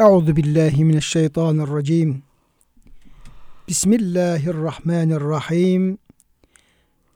Euzu 0.00 0.36
billahi 0.36 0.84
mineşşeytanirracim. 0.84 2.22
Bismillahirrahmanirrahim. 3.68 5.98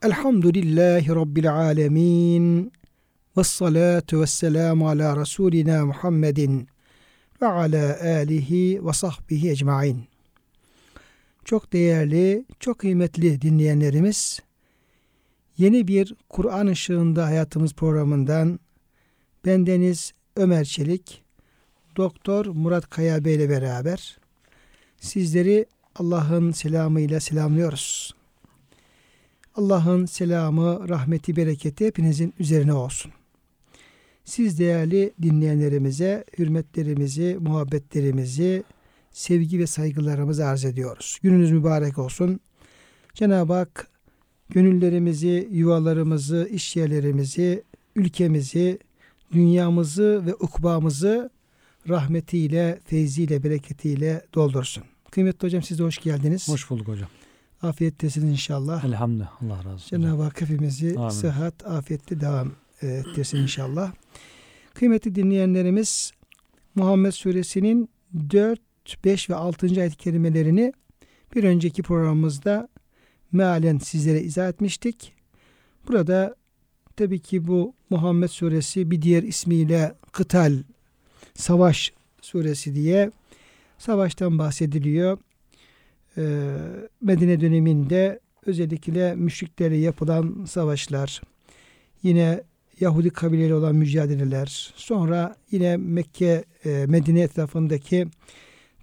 Elhamdülillahi 0.03 1.09
rabbil 1.09 1.55
alamin. 1.55 2.73
Ves 3.37 3.47
salatu 3.47 4.21
vesselamu 4.21 4.89
ala 4.89 5.17
rasulina 5.17 5.87
Muhammedin 5.87 6.69
ve 7.43 7.47
ala 7.47 8.01
alihi 8.03 8.87
ve 8.87 8.93
sahbihi 8.93 9.51
ecmaîn. 9.51 10.05
Çok 11.45 11.73
değerli, 11.73 12.45
çok 12.61 12.79
kıymetli 12.79 13.43
dinleyenlerimiz, 13.43 14.41
yeni 15.59 15.89
bir 15.89 16.15
Kur'an 16.29 16.67
ışığında 16.67 17.27
hayatımız 17.27 17.75
programından 17.75 18.61
bendeniz 19.47 20.13
Ömer 20.37 20.65
Çelik, 20.65 21.24
Doktor 21.97 22.47
Murat 22.47 22.91
Kaya 22.91 23.25
Bey 23.25 23.35
ile 23.35 23.51
beraber 23.51 24.19
sizleri 25.01 25.67
Allah'ın 25.97 26.51
selamıyla 26.51 27.21
selamlıyoruz. 27.21 28.15
Allah'ın 29.55 30.07
selamı, 30.07 30.89
rahmeti, 30.89 31.37
bereketi 31.37 31.87
hepinizin 31.87 32.35
üzerine 32.39 32.73
olsun. 32.73 33.13
Siz 34.25 34.59
değerli 34.59 35.13
dinleyenlerimize 35.23 36.25
hürmetlerimizi, 36.39 37.37
muhabbetlerimizi, 37.41 38.65
sevgi 39.13 39.59
ve 39.59 39.67
saygılarımızı 39.67 40.47
arz 40.47 40.65
ediyoruz. 40.65 41.19
Gününüz 41.23 41.53
mübarek 41.53 41.99
olsun. 41.99 42.41
Cenab-ı 43.15 43.53
Hak 43.53 43.89
gönüllerimizi, 44.49 45.49
yuvalarımızı, 45.51 46.49
iş 46.51 46.77
yerlerimizi, 46.77 47.63
ülkemizi, 47.97 48.79
dünyamızı 49.33 50.23
ve 50.27 50.35
ukbamızı 50.35 51.31
rahmetiyle, 51.89 52.81
feyziyle, 52.85 53.43
bereketiyle 53.43 54.23
doldursun. 54.35 54.85
Kıymetli 55.11 55.47
hocam 55.47 55.63
siz 55.63 55.79
de 55.79 55.83
hoş 55.83 55.99
geldiniz. 55.99 56.49
Hoş 56.49 56.71
bulduk 56.71 56.89
hocam. 56.89 57.09
Afiyettesiniz 57.63 58.31
inşallah. 58.31 58.85
Elhamdülillah. 58.85 59.43
Allah 59.43 59.59
razı 59.59 59.69
olsun. 59.69 59.89
Cenab-ı 60.03 60.23
Hak 60.23 60.41
hepimizi 60.41 60.95
Amin. 60.99 61.09
sıhhat, 61.09 61.67
afiyetle 61.67 62.21
devam 62.21 62.53
ettirsin 62.83 63.39
inşallah. 63.39 63.93
Kıymetli 64.75 65.15
dinleyenlerimiz 65.15 66.13
Muhammed 66.75 67.13
Suresinin 67.13 67.89
4, 68.31 68.61
5 69.05 69.31
ve 69.31 69.35
6. 69.35 69.67
ayet-i 69.67 69.97
kerimelerini 69.97 70.73
bir 71.35 71.45
önceki 71.45 71.83
programımızda 71.83 72.69
mealen 73.33 73.79
sizlere 73.79 74.21
izah 74.21 74.49
etmiştik. 74.49 75.13
Burada 75.89 76.35
tabii 76.97 77.21
ki 77.21 77.47
bu 77.47 77.75
Muhammed 77.91 78.29
Suresi 78.29 78.91
bir 78.91 79.03
diğer 79.03 79.23
ismiyle 79.23 79.95
Kıtal, 80.13 80.63
Savaş 81.35 81.93
Suresi 82.23 82.75
diye 82.75 83.11
savaştan 83.79 84.39
bahsediliyor. 84.39 85.19
Ee, 86.19 86.57
Medine 87.01 87.41
döneminde 87.41 88.21
özellikle 88.47 89.15
müşriklerle 89.15 89.77
yapılan 89.77 90.45
savaşlar, 90.49 91.23
yine 92.03 92.43
Yahudi 92.81 93.11
kabileleri 93.11 93.55
olan 93.55 93.75
mücadeleler, 93.75 94.73
sonra 94.77 95.37
yine 95.51 95.77
Mekke, 95.77 96.45
e, 96.65 96.87
Medine 96.89 97.21
etrafındaki 97.21 98.07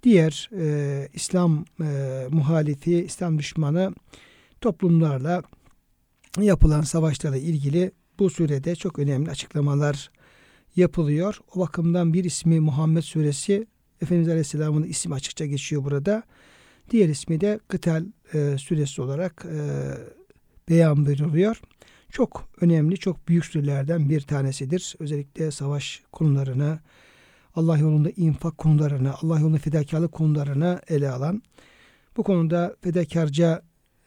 diğer 0.02 0.50
e, 0.58 1.08
İslam 1.14 1.64
e, 1.80 2.26
muhalifi, 2.30 3.04
İslam 3.04 3.38
düşmanı 3.38 3.94
toplumlarla 4.60 5.42
yapılan 6.40 6.82
savaşlarla 6.82 7.36
ilgili 7.36 7.92
bu 8.18 8.30
surede 8.30 8.76
çok 8.76 8.98
önemli 8.98 9.30
açıklamalar 9.30 10.10
yapılıyor. 10.76 11.38
O 11.54 11.60
bakımdan 11.60 12.12
bir 12.12 12.24
ismi 12.24 12.60
Muhammed 12.60 13.02
suresi 13.02 13.66
Efendimiz 14.02 14.28
Aleyhisselam'ın 14.28 14.82
ismi 14.82 15.14
açıkça 15.14 15.46
geçiyor 15.46 15.84
burada. 15.84 16.22
Diğer 16.90 17.08
ismi 17.08 17.40
de 17.40 17.60
Kıtal 17.68 18.04
e, 18.34 18.58
suresi 18.58 19.02
olarak 19.02 19.46
e, 19.50 19.58
beyan 20.68 21.06
veriliyor. 21.06 21.60
Çok 22.10 22.48
önemli, 22.60 22.96
çok 22.96 23.28
büyük 23.28 23.46
sürelerden 23.46 24.08
bir 24.08 24.20
tanesidir. 24.20 24.94
Özellikle 24.98 25.50
savaş 25.50 26.02
konularını, 26.12 26.78
Allah 27.54 27.78
yolunda 27.78 28.10
infak 28.16 28.58
konularını, 28.58 29.14
Allah 29.22 29.40
yolunda 29.40 29.58
fedakarlık 29.58 30.12
konularını 30.12 30.80
ele 30.88 31.10
alan, 31.10 31.42
bu 32.16 32.22
konuda 32.22 32.76
fedakarca 32.80 33.62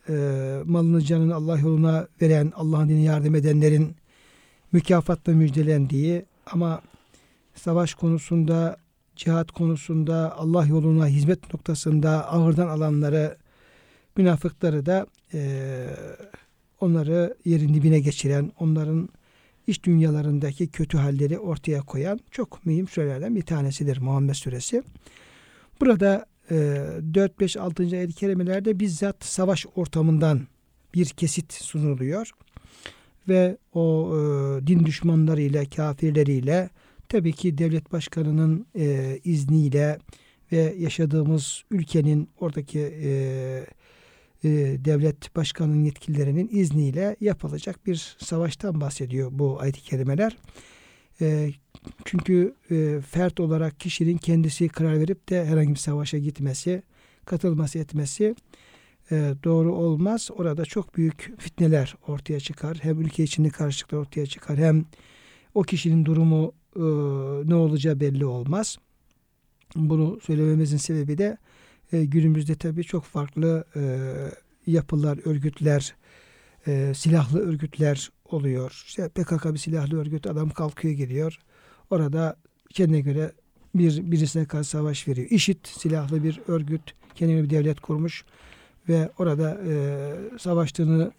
e, 0.10 0.14
malını 0.66 1.02
canını 1.02 1.36
Allah 1.36 1.60
yoluna 1.60 2.08
veren, 2.22 2.52
Allah'ın 2.56 2.90
dinine 2.90 3.04
yardım 3.04 3.36
edenlerin 3.36 3.96
mükafatla 4.72 5.34
müjdelendiği 5.34 6.26
ama 6.46 6.82
savaş 7.56 7.94
konusunda, 7.94 8.78
cihat 9.16 9.52
konusunda, 9.52 10.38
Allah 10.38 10.66
yoluna 10.66 11.08
hizmet 11.08 11.54
noktasında 11.54 12.32
ağırdan 12.32 12.68
alanları, 12.68 13.38
münafıkları 14.18 14.86
da 14.86 15.08
e, 15.34 15.88
onları 16.80 17.36
yerin 17.46 17.74
dibine 17.74 18.00
geçiren, 18.00 18.52
onların 18.60 19.10
iç 19.68 19.84
dünyalarındaki 19.84 20.68
kötü 20.68 20.98
halleri 20.98 21.40
ortaya 21.40 21.82
koyan 21.82 22.20
çok 22.32 22.66
mühim 22.66 22.88
sürelerden 22.88 23.36
bir 23.36 23.42
tanesidir 23.42 23.98
Muhammed 23.98 24.34
Suresi. 24.34 24.84
Burada 25.82 26.26
e, 26.52 26.56
4, 27.14 27.40
5, 27.40 27.58
6. 27.58 27.84
ayet-i 27.84 28.14
kerimelerde 28.14 28.80
bizzat 28.80 29.26
savaş 29.26 29.66
ortamından 29.76 30.42
bir 30.94 31.06
kesit 31.06 31.54
sunuluyor. 31.54 32.32
Ve 33.30 33.58
o 33.74 34.14
e, 34.14 34.68
din 34.68 34.86
düşmanlarıyla, 34.86 35.66
kafirleriyle 35.66 36.70
tabii 37.10 37.34
ki 37.34 37.58
devlet 37.58 37.92
başkanının 37.92 38.66
e, 38.76 39.20
izniyle 39.24 40.00
ve 40.52 40.76
yaşadığımız 40.78 41.64
ülkenin 41.72 42.30
oradaki 42.40 42.80
e, 42.80 43.10
e, 44.44 44.50
devlet 44.86 45.36
başkanının 45.36 45.84
yetkililerinin 45.84 46.50
izniyle 46.52 47.16
yapılacak 47.22 47.86
bir 47.86 48.16
savaştan 48.20 48.82
bahsediyor 48.82 49.30
bu 49.34 49.62
ayet-i 49.62 49.82
kerimeler. 49.82 50.38
E, 51.22 51.52
çünkü 52.06 52.56
e, 52.72 53.02
fert 53.10 53.40
olarak 53.40 53.80
kişinin 53.80 54.18
kendisi 54.18 54.68
karar 54.70 55.00
verip 55.00 55.30
de 55.30 55.46
herhangi 55.46 55.70
bir 55.70 55.80
savaşa 55.80 56.18
gitmesi, 56.18 56.84
katılması 57.26 57.80
etmesi 57.80 58.36
e, 59.12 59.34
doğru 59.44 59.76
olmaz. 59.76 60.30
Orada 60.38 60.66
çok 60.66 60.96
büyük 60.96 61.34
fitneler 61.38 61.96
ortaya 62.08 62.40
çıkar. 62.40 62.78
Hem 62.82 63.02
ülke 63.02 63.24
içinde 63.24 63.50
karışıklıklar 63.50 64.00
ortaya 64.00 64.26
çıkar 64.26 64.58
hem 64.58 64.86
o 65.54 65.62
kişinin 65.62 66.06
durumu 66.06 66.54
e, 66.76 66.82
ne 67.50 67.56
olacağı 67.56 68.00
belli 68.00 68.26
olmaz. 68.26 68.78
Bunu 69.76 70.20
söylememizin 70.24 70.78
sebebi 70.78 71.18
de 71.18 71.38
e, 71.92 72.06
günümüzde 72.06 72.56
tabii 72.56 72.84
çok 72.84 73.04
farklı 73.04 73.66
e, 73.76 73.82
yapılar, 74.68 75.20
örgütler, 75.26 75.96
e, 76.68 76.94
silahlı 76.96 77.40
örgütler 77.40 78.12
oluyor. 78.26 78.84
İşte 78.88 79.10
PKK 79.10 79.54
bir 79.54 79.58
silahlı 79.58 80.02
örgüt 80.02 80.28
adam 80.28 80.50
kalkıyor 80.50 80.94
gidiyor. 80.94 81.40
Orada 81.90 82.36
kendine 82.70 83.02
göre 83.02 83.32
bir 83.76 84.12
birisine 84.12 84.46
karşı 84.46 84.70
savaş 84.70 85.08
veriyor. 85.08 85.28
İşit 85.30 85.68
silahlı 85.68 86.24
bir 86.24 86.42
örgüt, 86.48 86.94
kendine 87.16 87.44
bir 87.44 87.50
devlet 87.50 87.80
kurmuş 87.80 88.26
ve 88.90 89.10
orada 89.18 89.58
e, 89.68 90.38
savaştığını 90.40 91.12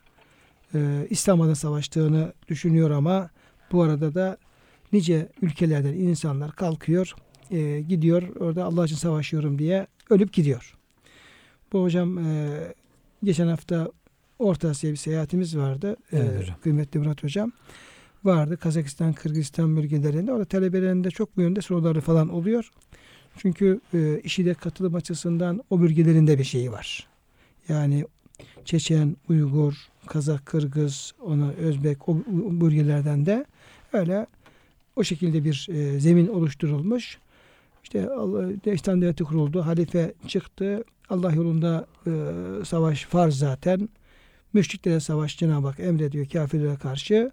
e, 0.75 1.07
İslam 1.11 1.41
adına 1.41 1.55
savaştığını 1.55 2.33
düşünüyor 2.49 2.91
ama 2.91 3.31
bu 3.73 3.83
arada 3.83 4.15
da 4.15 4.37
nice 4.93 5.29
ülkelerden 5.43 5.93
insanlar 5.93 6.53
kalkıyor, 6.53 7.15
e, 7.51 7.81
gidiyor 7.81 8.23
orada 8.41 8.65
Allah 8.65 8.85
için 8.85 8.97
savaşıyorum 8.97 9.59
diye 9.59 9.87
ölüp 10.11 10.33
gidiyor. 10.33 10.75
Bu 11.73 11.83
hocam 11.83 12.19
e, 12.19 12.59
geçen 13.25 13.47
hafta 13.47 13.93
Orta 14.39 14.69
Asya 14.69 14.91
bir 14.91 14.97
seyahatimiz 14.97 15.57
vardı. 15.57 15.97
Evet 16.13 16.33
e, 16.33 16.39
hocam. 16.39 16.57
Kıymetli 16.63 17.01
Murat 17.01 17.25
hocam 17.25 17.53
vardı. 18.25 18.57
Kazakistan, 18.57 19.13
Kırgızistan 19.13 19.77
bölgelerinde. 19.77 20.33
Orada 20.33 20.45
talebelerinde 20.45 21.11
çok 21.11 21.37
bu 21.37 21.43
yönde 21.43 21.61
soruları 21.61 22.01
falan 22.01 22.29
oluyor. 22.29 22.71
Çünkü 23.37 23.81
e, 23.95 24.21
işi 24.25 24.45
de 24.45 24.55
katılım 24.55 24.95
açısından 24.95 25.63
o 25.71 25.81
bölgelerinde 25.81 26.39
bir 26.39 26.45
şey 26.45 26.73
var. 26.73 27.09
Yani 27.69 28.05
Çeçen, 28.65 29.17
Uygur, 29.29 29.75
Kazak, 30.07 30.47
Kırgız, 30.47 31.15
ona 31.21 31.51
Özbek 31.51 32.09
o, 32.09 32.17
bölgelerden 32.61 33.27
de 33.27 33.45
öyle 33.93 34.27
o 34.97 35.05
şekilde 35.05 35.45
bir 35.45 35.69
e, 35.71 36.01
zemin 36.01 36.27
oluşturulmuş. 36.27 37.19
İşte 37.83 38.11
Allah, 38.11 38.73
İslam 38.73 39.03
devleti 39.03 39.25
kuruldu. 39.25 39.67
Halife 39.67 40.15
çıktı. 40.27 40.85
Allah 41.09 41.33
yolunda 41.33 41.87
e, 42.07 42.11
savaş 42.65 43.05
farz 43.05 43.39
zaten. 43.39 43.89
Müşriklere 44.53 45.01
savaş 45.01 45.39
Cenab-ı 45.39 45.67
Hak 45.67 45.81
emrediyor 45.81 46.27
kafirlere 46.27 46.77
karşı. 46.77 47.31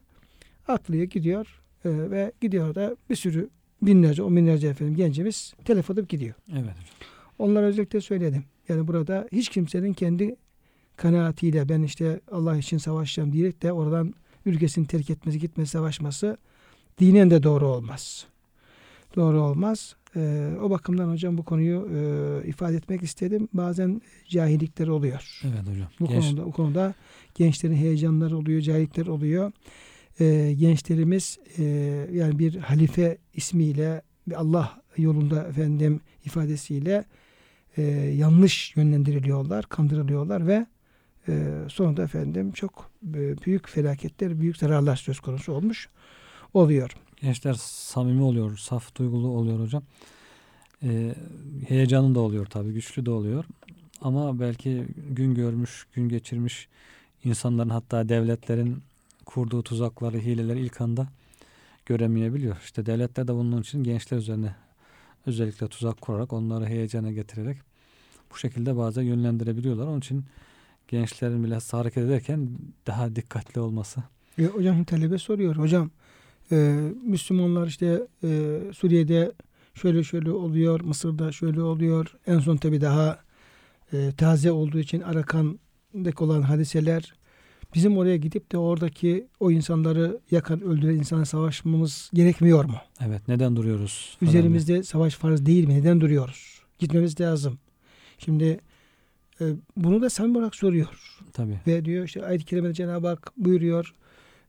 Atlıyor 0.68 1.04
gidiyor 1.04 1.62
e, 1.86 1.90
ve 1.90 2.32
gidiyor 2.42 2.76
da 2.76 2.96
bir 3.10 3.16
sürü 3.16 3.50
binlerce, 3.82 4.24
on 4.24 4.36
binlerce 4.36 4.68
efendim 4.68 4.96
gencimiz 4.96 5.54
telef 5.66 5.90
edip 5.90 6.10
gidiyor. 6.10 6.34
Evet. 6.52 6.76
Onlara 7.40 7.66
özellikle 7.66 8.02
söyledim. 8.02 8.44
Yani 8.70 8.88
burada 8.88 9.28
hiç 9.32 9.50
kimsenin 9.50 9.94
kendi 9.94 10.36
kanaatiyle 10.98 11.70
ben 11.70 11.82
işte 11.82 12.20
Allah 12.32 12.58
için 12.58 12.78
savaşacağım 12.78 13.34
diyerek 13.34 13.64
de 13.64 13.72
oradan 13.72 14.14
ülkesini 14.46 14.88
terk 14.88 15.10
etmesi, 15.10 15.40
gitmesi, 15.40 15.72
savaşması 15.72 16.38
dinen 17.00 17.30
de 17.30 17.44
doğru 17.44 17.68
olmaz. 17.68 18.26
Doğru 19.16 19.42
olmaz. 19.42 19.96
e, 20.16 20.52
o 20.62 20.70
bakımdan 20.70 21.12
hocam 21.12 21.38
bu 21.38 21.44
konuyu 21.44 21.88
e, 21.96 22.48
ifade 22.48 22.76
etmek 22.76 23.04
istedim. 23.04 23.48
Bazen 23.54 24.02
cahillikler 24.30 24.88
oluyor. 24.88 25.42
Evet 25.44 25.68
hocam. 25.68 25.88
Bu 26.00 26.08
Genç- 26.08 26.26
konuda 26.26 26.46
bu 26.46 26.52
konuda 26.52 26.94
gençlerin 27.36 27.76
heyecanları 27.76 28.38
oluyor, 28.38 28.62
cahillikler 28.62 29.08
oluyor. 29.08 29.52
E, 30.20 30.54
gençlerimiz 30.60 31.40
e, 31.58 31.64
yani 32.14 32.40
bir 32.40 32.56
halife 32.58 33.18
ismiyle 33.34 34.02
Allah 34.36 34.82
yolunda 34.98 35.48
efendim 35.48 36.00
ifadesiyle 36.26 37.06
e, 37.78 37.82
yanlış 38.18 38.76
yönlendiriliyorlar, 38.76 39.66
kandırılıyorlar 39.66 40.48
ve 40.48 40.66
e, 41.28 41.54
sonunda 41.70 42.04
efendim 42.04 42.52
çok 42.52 42.92
e, 43.08 43.38
büyük 43.46 43.70
felaketler, 43.70 44.42
büyük 44.42 44.58
zararlar 44.58 44.96
söz 44.96 45.20
konusu 45.20 45.54
olmuş 45.54 45.90
oluyor. 46.54 46.92
Gençler 47.22 47.54
samimi 47.54 48.22
oluyor, 48.22 48.58
saf 48.58 48.96
duygulu 48.96 49.28
oluyor 49.28 49.60
hocam. 49.60 49.84
Ee, 50.84 51.16
heyecanı 51.68 52.16
da 52.16 52.20
oluyor 52.20 52.46
tabii, 52.46 52.74
güçlü 52.74 53.06
de 53.06 53.12
oluyor. 53.12 53.46
Ama 54.02 54.40
belki 54.40 54.86
gün 55.10 55.36
görmüş, 55.36 55.88
gün 55.94 56.10
geçirmiş 56.10 56.68
insanların 57.24 57.70
hatta 57.70 58.10
devletlerin 58.10 58.84
kurduğu 59.26 59.64
tuzakları, 59.64 60.18
hileleri 60.18 60.60
ilk 60.60 60.82
anda 60.82 61.08
göremeyebiliyor. 61.86 62.58
İşte 62.64 62.86
devletler 62.86 63.28
de 63.28 63.34
bunun 63.34 63.62
için 63.62 63.84
gençler 63.84 64.18
üzerine 64.18 64.56
özellikle 65.26 65.68
tuzak 65.68 66.02
kurarak 66.02 66.34
onları 66.34 66.66
heyecana 66.66 67.12
getirerek 67.12 67.58
bu 68.32 68.38
şekilde 68.38 68.78
bazen 68.78 69.02
yönlendirebiliyorlar. 69.02 69.88
Onun 69.88 70.00
için 70.00 70.26
gençlerin 70.88 71.44
bile 71.44 71.58
hareket 71.72 72.04
ederken 72.04 72.50
daha 72.88 73.16
dikkatli 73.16 73.62
olması. 73.62 74.04
E, 74.40 74.46
hocam 74.46 74.84
talebe 74.84 75.18
soruyor. 75.18 75.56
Hocam 75.56 75.92
e, 76.52 76.80
Müslümanlar 77.06 77.68
işte 77.68 78.08
e, 78.24 78.60
Suriye'de 78.74 79.32
şöyle 79.74 80.04
şöyle 80.04 80.32
oluyor, 80.32 80.82
Mısır'da 80.82 81.32
şöyle 81.32 81.62
oluyor. 81.62 82.16
En 82.28 82.40
son 82.40 82.58
tabi 82.58 82.82
daha 82.82 83.20
e, 83.94 84.12
taze 84.18 84.52
olduğu 84.52 84.80
için 84.80 85.02
Arakan'daki 85.02 86.24
olan 86.24 86.42
hadiseler 86.42 87.14
bizim 87.74 87.98
oraya 87.98 88.18
gidip 88.18 88.52
de 88.52 88.58
oradaki 88.58 89.28
o 89.40 89.52
insanları 89.52 90.20
yakan, 90.32 90.62
öldüren 90.62 90.96
insana 90.96 91.26
savaşmamız 91.26 92.10
gerekmiyor 92.14 92.66
mu? 92.66 92.78
Evet, 93.08 93.28
neden 93.28 93.56
duruyoruz? 93.56 94.18
Üzerimizde 94.22 94.84
savaş 94.84 95.16
farz 95.16 95.46
değil 95.46 95.68
mi? 95.68 95.74
Neden 95.74 96.02
duruyoruz? 96.02 96.62
Gitmemiz 96.80 97.22
lazım. 97.22 97.60
Şimdi 98.18 98.60
e, 99.42 99.46
bunu 99.78 100.02
da 100.02 100.10
samimi 100.10 100.38
olarak 100.38 100.56
soruyor. 100.56 101.20
Tabii. 101.34 101.60
Ve 101.68 101.86
diyor 101.86 102.06
işte 102.06 102.26
ayet-i 102.26 102.46
kerimede 102.46 102.74
Cenab-ı 102.74 103.08
Hak 103.08 103.32
buyuruyor. 103.38 103.94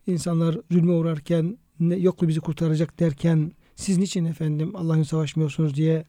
İnsanlar 0.07 0.59
zulme 0.71 0.93
uğrarken 0.93 1.59
ne, 1.81 1.97
yok 1.97 2.23
mu 2.23 2.29
bizi 2.29 2.41
kurtaracak 2.41 3.01
derken 3.01 3.53
siz 3.77 3.99
niçin 3.99 4.25
efendim 4.25 4.77
Allah'ın 4.77 5.03
savaşmıyorsunuz 5.03 5.75
diye 5.75 6.05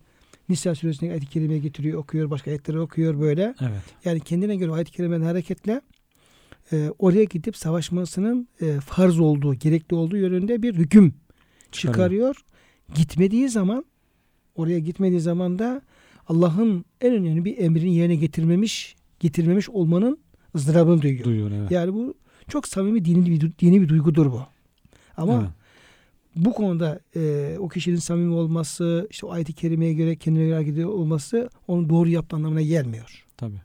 Nisa 0.49 0.75
suresindeki 0.75 1.11
ayet-i 1.11 1.29
kerime 1.29 1.57
getiriyor, 1.57 1.99
okuyor, 1.99 2.29
başka 2.29 2.51
ayetleri 2.51 2.79
okuyor 2.79 3.19
böyle. 3.19 3.55
Evet. 3.61 3.81
Yani 4.05 4.19
kendine 4.19 4.55
göre 4.55 4.71
ayet-i 4.71 4.91
kerimeden 4.91 5.25
hareketle 5.25 5.81
e, 6.71 6.91
oraya 6.99 7.23
gidip 7.23 7.57
savaşmasının 7.57 8.47
e, 8.61 8.79
farz 8.79 9.19
olduğu, 9.19 9.53
gerekli 9.53 9.95
olduğu 9.95 10.17
yönünde 10.17 10.61
bir 10.61 10.75
hüküm 10.75 11.13
çıkarıyor. 11.71 12.35
Gitmediği 12.95 13.49
zaman 13.49 13.85
oraya 14.55 14.79
gitmediği 14.79 15.19
zaman 15.19 15.59
da 15.59 15.81
Allah'ın 16.27 16.85
en 17.01 17.13
önemli 17.13 17.45
bir 17.45 17.57
emrini 17.57 17.95
yerine 17.95 18.15
getirmemiş 18.15 18.95
getirmemiş 19.19 19.69
olmanın 19.69 20.17
ızdırabını 20.55 21.01
duyuyor. 21.01 21.23
Duyuyor 21.25 21.51
evet. 21.51 21.71
Yani 21.71 21.93
bu 21.93 22.13
çok 22.47 22.67
samimi 22.67 23.05
dini 23.05 23.25
bir, 23.25 23.51
dini 23.59 23.81
bir 23.81 23.89
duygudur 23.89 24.25
bu. 24.25 24.41
Ama 25.17 25.39
Evet. 25.39 25.49
bu 26.35 26.53
konuda 26.53 26.99
e, 27.15 27.55
o 27.59 27.67
kişinin 27.67 27.95
samimi 27.95 28.33
olması, 28.33 29.07
işte 29.09 29.25
o 29.25 29.31
ayet-i 29.31 29.53
kerimeye 29.53 29.93
göre 29.93 30.15
kendine 30.15 30.45
göre 30.45 30.69
ediyor 30.69 30.89
olması 30.89 31.49
onun 31.67 31.89
doğru 31.89 32.09
yaptığı 32.09 32.35
anlamına 32.35 32.61
gelmiyor. 32.61 33.25
Tabii. 33.37 33.61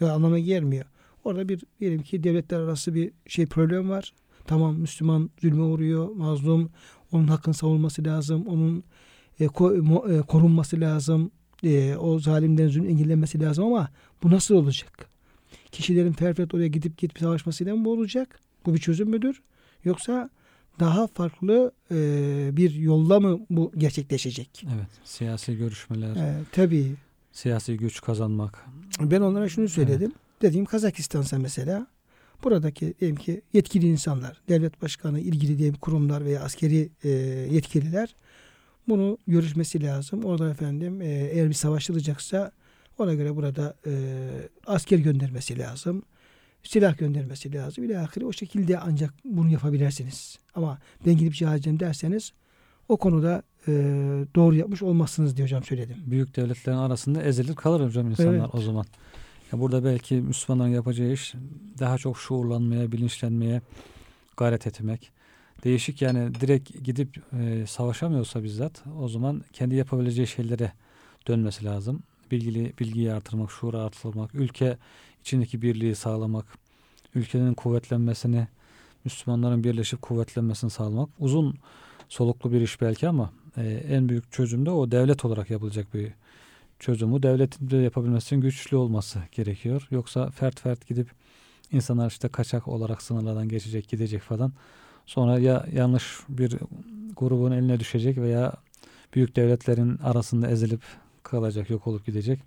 Ya 0.00 0.12
anlamına 0.12 0.38
gelmiyor. 0.38 0.84
Orada 1.24 1.48
bir 1.48 1.62
diyelim 1.80 2.02
ki 2.02 2.24
devletler 2.24 2.58
arası 2.60 2.94
bir 2.94 3.10
şey 3.26 3.46
problem 3.46 3.90
var. 3.90 4.12
Tamam 4.46 4.76
Müslüman 4.76 5.30
zulme 5.42 5.62
uğruyor, 5.62 6.08
mazlum. 6.16 6.70
Onun 7.12 7.26
hakkını 7.28 7.54
savunması 7.54 8.04
lazım. 8.04 8.46
Onun 8.46 8.84
e, 9.40 9.44
ko- 9.44 9.78
mo- 9.78 10.18
e, 10.18 10.22
korunması 10.22 10.80
lazım. 10.80 11.30
E, 11.64 11.96
o 11.96 12.18
zalimden 12.18 12.68
zulüm 12.68 12.88
engellenmesi 12.88 13.40
lazım 13.40 13.64
ama 13.64 13.88
bu 14.22 14.30
nasıl 14.30 14.54
olacak? 14.54 15.06
Kişilerin 15.72 16.12
ferfet 16.12 16.54
oraya 16.54 16.68
gidip 16.68 16.98
gidip 16.98 17.18
savaşmasıyla 17.18 17.76
mı 17.76 17.84
bu 17.84 17.92
olacak? 17.92 18.38
Bu 18.66 18.74
bir 18.74 18.78
çözüm 18.78 19.10
müdür? 19.10 19.42
Yoksa 19.84 20.30
daha 20.80 21.06
farklı 21.06 21.72
e, 21.90 21.96
bir 22.52 22.74
yolla 22.74 23.20
mı 23.20 23.40
bu 23.50 23.72
gerçekleşecek? 23.78 24.64
Evet. 24.74 24.88
Siyasi 25.04 25.56
görüşmeler, 25.56 26.16
E, 26.16 26.34
tabii. 26.52 26.94
siyasi 27.32 27.76
güç 27.76 28.00
kazanmak. 28.00 28.66
Ben 29.00 29.20
onlara 29.20 29.48
şunu 29.48 29.68
söyledim. 29.68 30.12
Dediğim 30.42 30.66
Kazakistan'sa 30.66 31.38
mesela 31.38 31.86
buradaki 32.44 32.94
diyelim 33.00 33.16
ki 33.16 33.42
yetkili 33.52 33.86
insanlar, 33.86 34.42
devlet 34.48 34.82
başkanı, 34.82 35.20
ilgili 35.20 35.58
diyelim 35.58 35.78
kurumlar 35.78 36.24
veya 36.24 36.42
askeri 36.42 36.90
e, 37.04 37.08
yetkililer 37.50 38.14
bunu 38.88 39.18
görüşmesi 39.26 39.82
lazım. 39.82 40.24
Orada 40.24 40.50
efendim 40.50 41.02
e, 41.02 41.06
eğer 41.06 41.48
bir 41.48 41.54
savaşılacaksa 41.54 42.52
ona 42.98 43.14
göre 43.14 43.36
burada 43.36 43.74
e, 43.86 43.92
asker 44.66 44.98
göndermesi 44.98 45.58
lazım. 45.58 46.02
Silah 46.62 46.98
göndermesi 46.98 47.54
lazım. 47.54 47.84
İle 47.84 47.98
ahire 47.98 48.24
o 48.24 48.32
şekilde 48.32 48.78
ancak 48.78 49.14
bunu 49.24 49.50
yapabilirsiniz. 49.50 50.38
Ama 50.54 50.78
ben 51.06 51.16
gidip 51.16 51.34
cihad 51.34 51.54
edeceğim 51.54 51.80
derseniz 51.80 52.32
o 52.88 52.96
konuda 52.96 53.42
e, 53.68 53.72
doğru 54.34 54.54
yapmış 54.54 54.82
olmazsınız 54.82 55.36
diye 55.36 55.44
hocam 55.44 55.62
söyledim. 55.62 55.96
Büyük 56.06 56.36
devletlerin 56.36 56.76
arasında 56.76 57.22
ezilir 57.22 57.54
kalır 57.54 57.86
hocam 57.86 58.10
insanlar 58.10 58.34
Evet. 58.34 58.54
o 58.54 58.60
zaman. 58.60 58.86
Ya 59.52 59.60
burada 59.60 59.84
belki 59.84 60.14
Müslümanların 60.14 60.70
yapacağı 60.70 61.12
iş 61.12 61.34
daha 61.78 61.98
çok 61.98 62.18
şuurlanmaya, 62.18 62.92
bilinçlenmeye 62.92 63.60
gayret 64.36 64.66
etmek. 64.66 65.10
Değişik 65.64 66.02
yani 66.02 66.34
direkt 66.40 66.84
gidip 66.84 67.22
e, 67.32 67.66
savaşamıyorsa 67.66 68.44
bizzat 68.44 68.84
o 69.00 69.08
zaman 69.08 69.44
kendi 69.52 69.74
yapabileceği 69.74 70.26
şeylere 70.26 70.72
dönmesi 71.28 71.64
lazım. 71.64 72.02
Bilgili, 72.30 72.72
bilgiyi 72.80 73.12
artırmak, 73.12 73.50
şuuru 73.50 73.78
artırmak, 73.78 74.34
ülke 74.34 74.78
içindeki 75.20 75.62
birliği 75.62 75.94
sağlamak, 75.94 76.46
ülkenin 77.14 77.54
kuvvetlenmesini, 77.54 78.48
Müslümanların 79.04 79.64
birleşip 79.64 80.02
kuvvetlenmesini 80.02 80.70
sağlamak. 80.70 81.08
Uzun 81.18 81.58
soluklu 82.08 82.52
bir 82.52 82.60
iş 82.60 82.80
belki 82.80 83.08
ama 83.08 83.32
e, 83.56 83.62
en 83.70 84.08
büyük 84.08 84.32
çözüm 84.32 84.66
de 84.66 84.70
o 84.70 84.90
devlet 84.90 85.24
olarak 85.24 85.50
yapılacak 85.50 85.94
bir 85.94 86.12
çözümü. 86.82 87.22
Devletin 87.22 87.70
de 87.70 87.76
yapabilmesinin 87.76 88.40
güçlü 88.40 88.76
olması 88.76 89.18
gerekiyor. 89.32 89.86
Yoksa 89.90 90.30
fert 90.30 90.60
fert 90.60 90.88
gidip 90.88 91.10
insanlar 91.72 92.10
işte 92.10 92.28
kaçak 92.28 92.68
olarak 92.68 93.02
sınırlardan 93.02 93.48
geçecek, 93.48 93.88
gidecek 93.88 94.22
falan. 94.22 94.52
Sonra 95.06 95.38
ya 95.38 95.66
yanlış 95.72 96.20
bir 96.28 96.58
grubun 97.16 97.52
eline 97.52 97.80
düşecek 97.80 98.18
veya 98.18 98.52
büyük 99.14 99.36
devletlerin 99.36 99.98
arasında 99.98 100.50
ezilip 100.50 100.82
kalacak, 101.22 101.70
yok 101.70 101.86
olup 101.86 102.06
gidecek. 102.06 102.40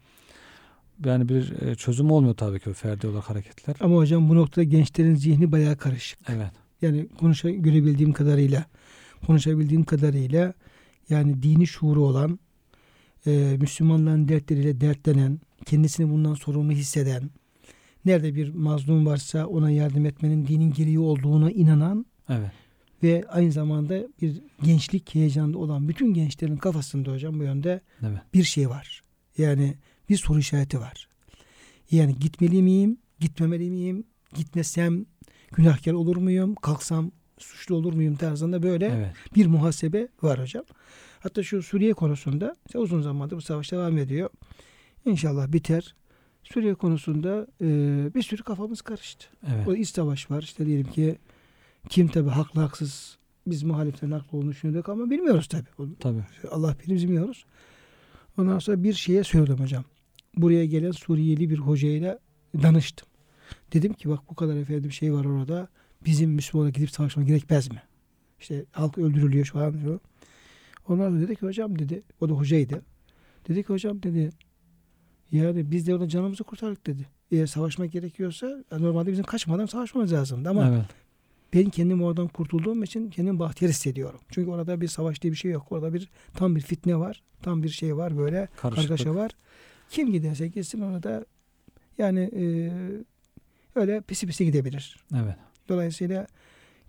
Yani 1.05 1.29
bir 1.29 1.61
e, 1.61 1.75
çözüm 1.75 2.11
olmuyor 2.11 2.35
tabii 2.35 2.59
ki 2.59 2.73
ferdi 2.73 3.07
olarak 3.07 3.29
hareketler. 3.29 3.75
Ama 3.79 3.95
hocam 3.95 4.29
bu 4.29 4.35
noktada 4.35 4.63
gençlerin 4.63 5.15
zihni 5.15 5.51
bayağı 5.51 5.77
karışık. 5.77 6.19
Evet. 6.29 6.51
Yani 6.81 7.07
konuşa 7.19 7.49
görebildiğim 7.49 8.13
kadarıyla, 8.13 8.65
konuşabildiğim 9.25 9.83
kadarıyla 9.83 10.53
yani 11.09 11.43
dini 11.43 11.67
şuuru 11.67 12.05
olan, 12.05 12.39
e, 13.27 13.57
Müslümanların 13.59 14.27
dertleriyle 14.27 14.81
dertlenen, 14.81 15.39
kendisini 15.65 16.09
bundan 16.09 16.33
sorumlu 16.33 16.71
hisseden, 16.71 17.29
nerede 18.05 18.35
bir 18.35 18.53
mazlum 18.53 19.05
varsa 19.05 19.45
ona 19.45 19.69
yardım 19.71 20.05
etmenin 20.05 20.47
dinin 20.47 20.73
gereği 20.73 20.99
olduğuna 20.99 21.51
inanan 21.51 22.05
Evet. 22.29 22.51
ve 23.03 23.23
aynı 23.29 23.51
zamanda 23.51 24.07
bir 24.21 24.41
gençlik 24.63 25.15
heyecanında 25.15 25.57
olan 25.57 25.89
bütün 25.89 26.13
gençlerin 26.13 26.57
kafasında 26.57 27.11
hocam 27.11 27.39
bu 27.39 27.43
yönde 27.43 27.81
Evet. 28.01 28.19
bir 28.33 28.43
şey 28.43 28.69
var. 28.69 29.01
Yani 29.37 29.73
bir 30.09 30.17
soru 30.17 30.39
işareti 30.39 30.79
var. 30.79 31.07
Yani 31.91 32.15
gitmeli 32.19 32.61
miyim, 32.61 32.97
gitmemeli 33.19 33.69
miyim, 33.69 34.03
gitmesem 34.35 35.05
günahkar 35.51 35.93
olur 35.93 36.17
muyum, 36.17 36.55
kalksam 36.55 37.11
suçlu 37.37 37.75
olur 37.75 37.93
muyum 37.93 38.15
tarzında 38.15 38.63
böyle 38.63 38.85
Evet. 38.85 39.13
bir 39.35 39.45
muhasebe 39.45 40.07
var 40.21 40.41
hocam. 40.41 40.63
Hatta 41.25 41.43
şu 41.43 41.63
Suriye 41.63 41.93
konusunda 41.93 42.55
işte 42.65 42.79
uzun 42.79 43.01
zamandır 43.01 43.35
bu 43.35 43.41
savaş 43.41 43.71
devam 43.71 43.97
ediyor. 43.97 44.29
İnşallah 45.05 45.51
biter. 45.51 45.95
Suriye 46.43 46.75
konusunda 46.75 47.47
e, 47.61 47.67
bir 48.15 48.21
sürü 48.21 48.43
kafamız 48.43 48.81
karıştı. 48.81 49.25
Evet. 49.47 49.67
O 49.67 49.75
iç 49.75 49.89
savaş 49.89 50.31
var. 50.31 50.41
İşte 50.41 50.65
diyelim 50.65 50.91
ki 50.91 51.17
kim 51.89 52.07
tabi 52.07 52.29
haklı 52.29 52.61
haksız 52.61 53.17
biz 53.47 53.63
muhaliflerin 53.63 54.11
haklı 54.11 54.37
olduğunu 54.37 54.51
düşünüyorduk 54.51 54.89
ama 54.89 55.09
bilmiyoruz 55.09 55.47
tabi. 55.47 55.65
Tabii. 55.99 56.23
Allah 56.51 56.75
bilir 56.79 57.03
bilmiyoruz. 57.03 57.45
Ondan 58.37 58.59
sonra 58.59 58.83
bir 58.83 58.93
şeye 58.93 59.23
söyledim 59.23 59.59
hocam. 59.59 59.83
Buraya 60.37 60.65
gelen 60.65 60.91
Suriyeli 60.91 61.49
bir 61.49 61.57
hocayla 61.57 62.19
danıştım. 62.63 63.07
Dedim 63.73 63.93
ki 63.93 64.09
bak 64.09 64.19
bu 64.29 64.35
kadar 64.35 64.55
efendim 64.55 64.91
şey 64.91 65.13
var 65.13 65.25
orada. 65.25 65.67
Bizim 66.05 66.31
Müslümana 66.31 66.69
gidip 66.69 66.91
savaşmamız 66.91 67.27
gerekmez 67.27 67.71
mi? 67.71 67.81
İşte 68.39 68.65
halk 68.71 68.97
öldürülüyor 68.97 69.45
şu 69.45 69.59
an 69.59 69.81
diyor. 69.81 69.99
Onlar 70.89 71.13
da 71.13 71.21
dedi 71.21 71.35
ki 71.35 71.45
hocam 71.45 71.79
dedi. 71.79 72.03
O 72.21 72.29
da 72.29 72.33
hocaydı. 72.33 72.81
Dedi 73.47 73.63
ki 73.63 73.69
hocam 73.69 74.03
dedi. 74.03 74.29
Yani 75.31 75.71
biz 75.71 75.87
de 75.87 75.93
orada 75.93 76.07
canımızı 76.07 76.43
kurtardık 76.43 76.87
dedi. 76.87 77.07
Eğer 77.31 77.45
savaşmak 77.45 77.91
gerekiyorsa 77.91 78.63
normalde 78.71 79.11
bizim 79.11 79.23
kaçmadan 79.23 79.65
savaşmamız 79.65 80.13
lazımdı 80.13 80.49
ama 80.49 80.67
evet. 80.69 80.85
ben 81.53 81.69
kendim 81.69 82.03
oradan 82.03 82.27
kurtulduğum 82.27 82.83
için 82.83 83.09
kendimi 83.09 83.39
bahtiyar 83.39 83.71
hissediyorum. 83.71 84.19
Çünkü 84.29 84.51
orada 84.51 84.81
bir 84.81 84.87
savaş 84.87 85.21
diye 85.21 85.33
bir 85.33 85.37
şey 85.37 85.51
yok. 85.51 85.71
Orada 85.71 85.93
bir 85.93 86.09
tam 86.33 86.55
bir 86.55 86.61
fitne 86.61 86.95
var. 86.95 87.23
Tam 87.41 87.63
bir 87.63 87.69
şey 87.69 87.97
var 87.97 88.17
böyle 88.17 88.47
Karışıklık. 88.57 88.89
kargaşa 88.89 89.15
var. 89.15 89.31
Kim 89.89 90.11
giderse 90.11 90.47
gitsin 90.47 90.81
orada 90.81 91.25
yani 91.97 92.19
e, 92.19 92.71
öyle 93.75 94.01
pisi 94.01 94.27
pisi 94.27 94.45
gidebilir. 94.45 94.97
Evet. 95.15 95.35
Dolayısıyla 95.69 96.27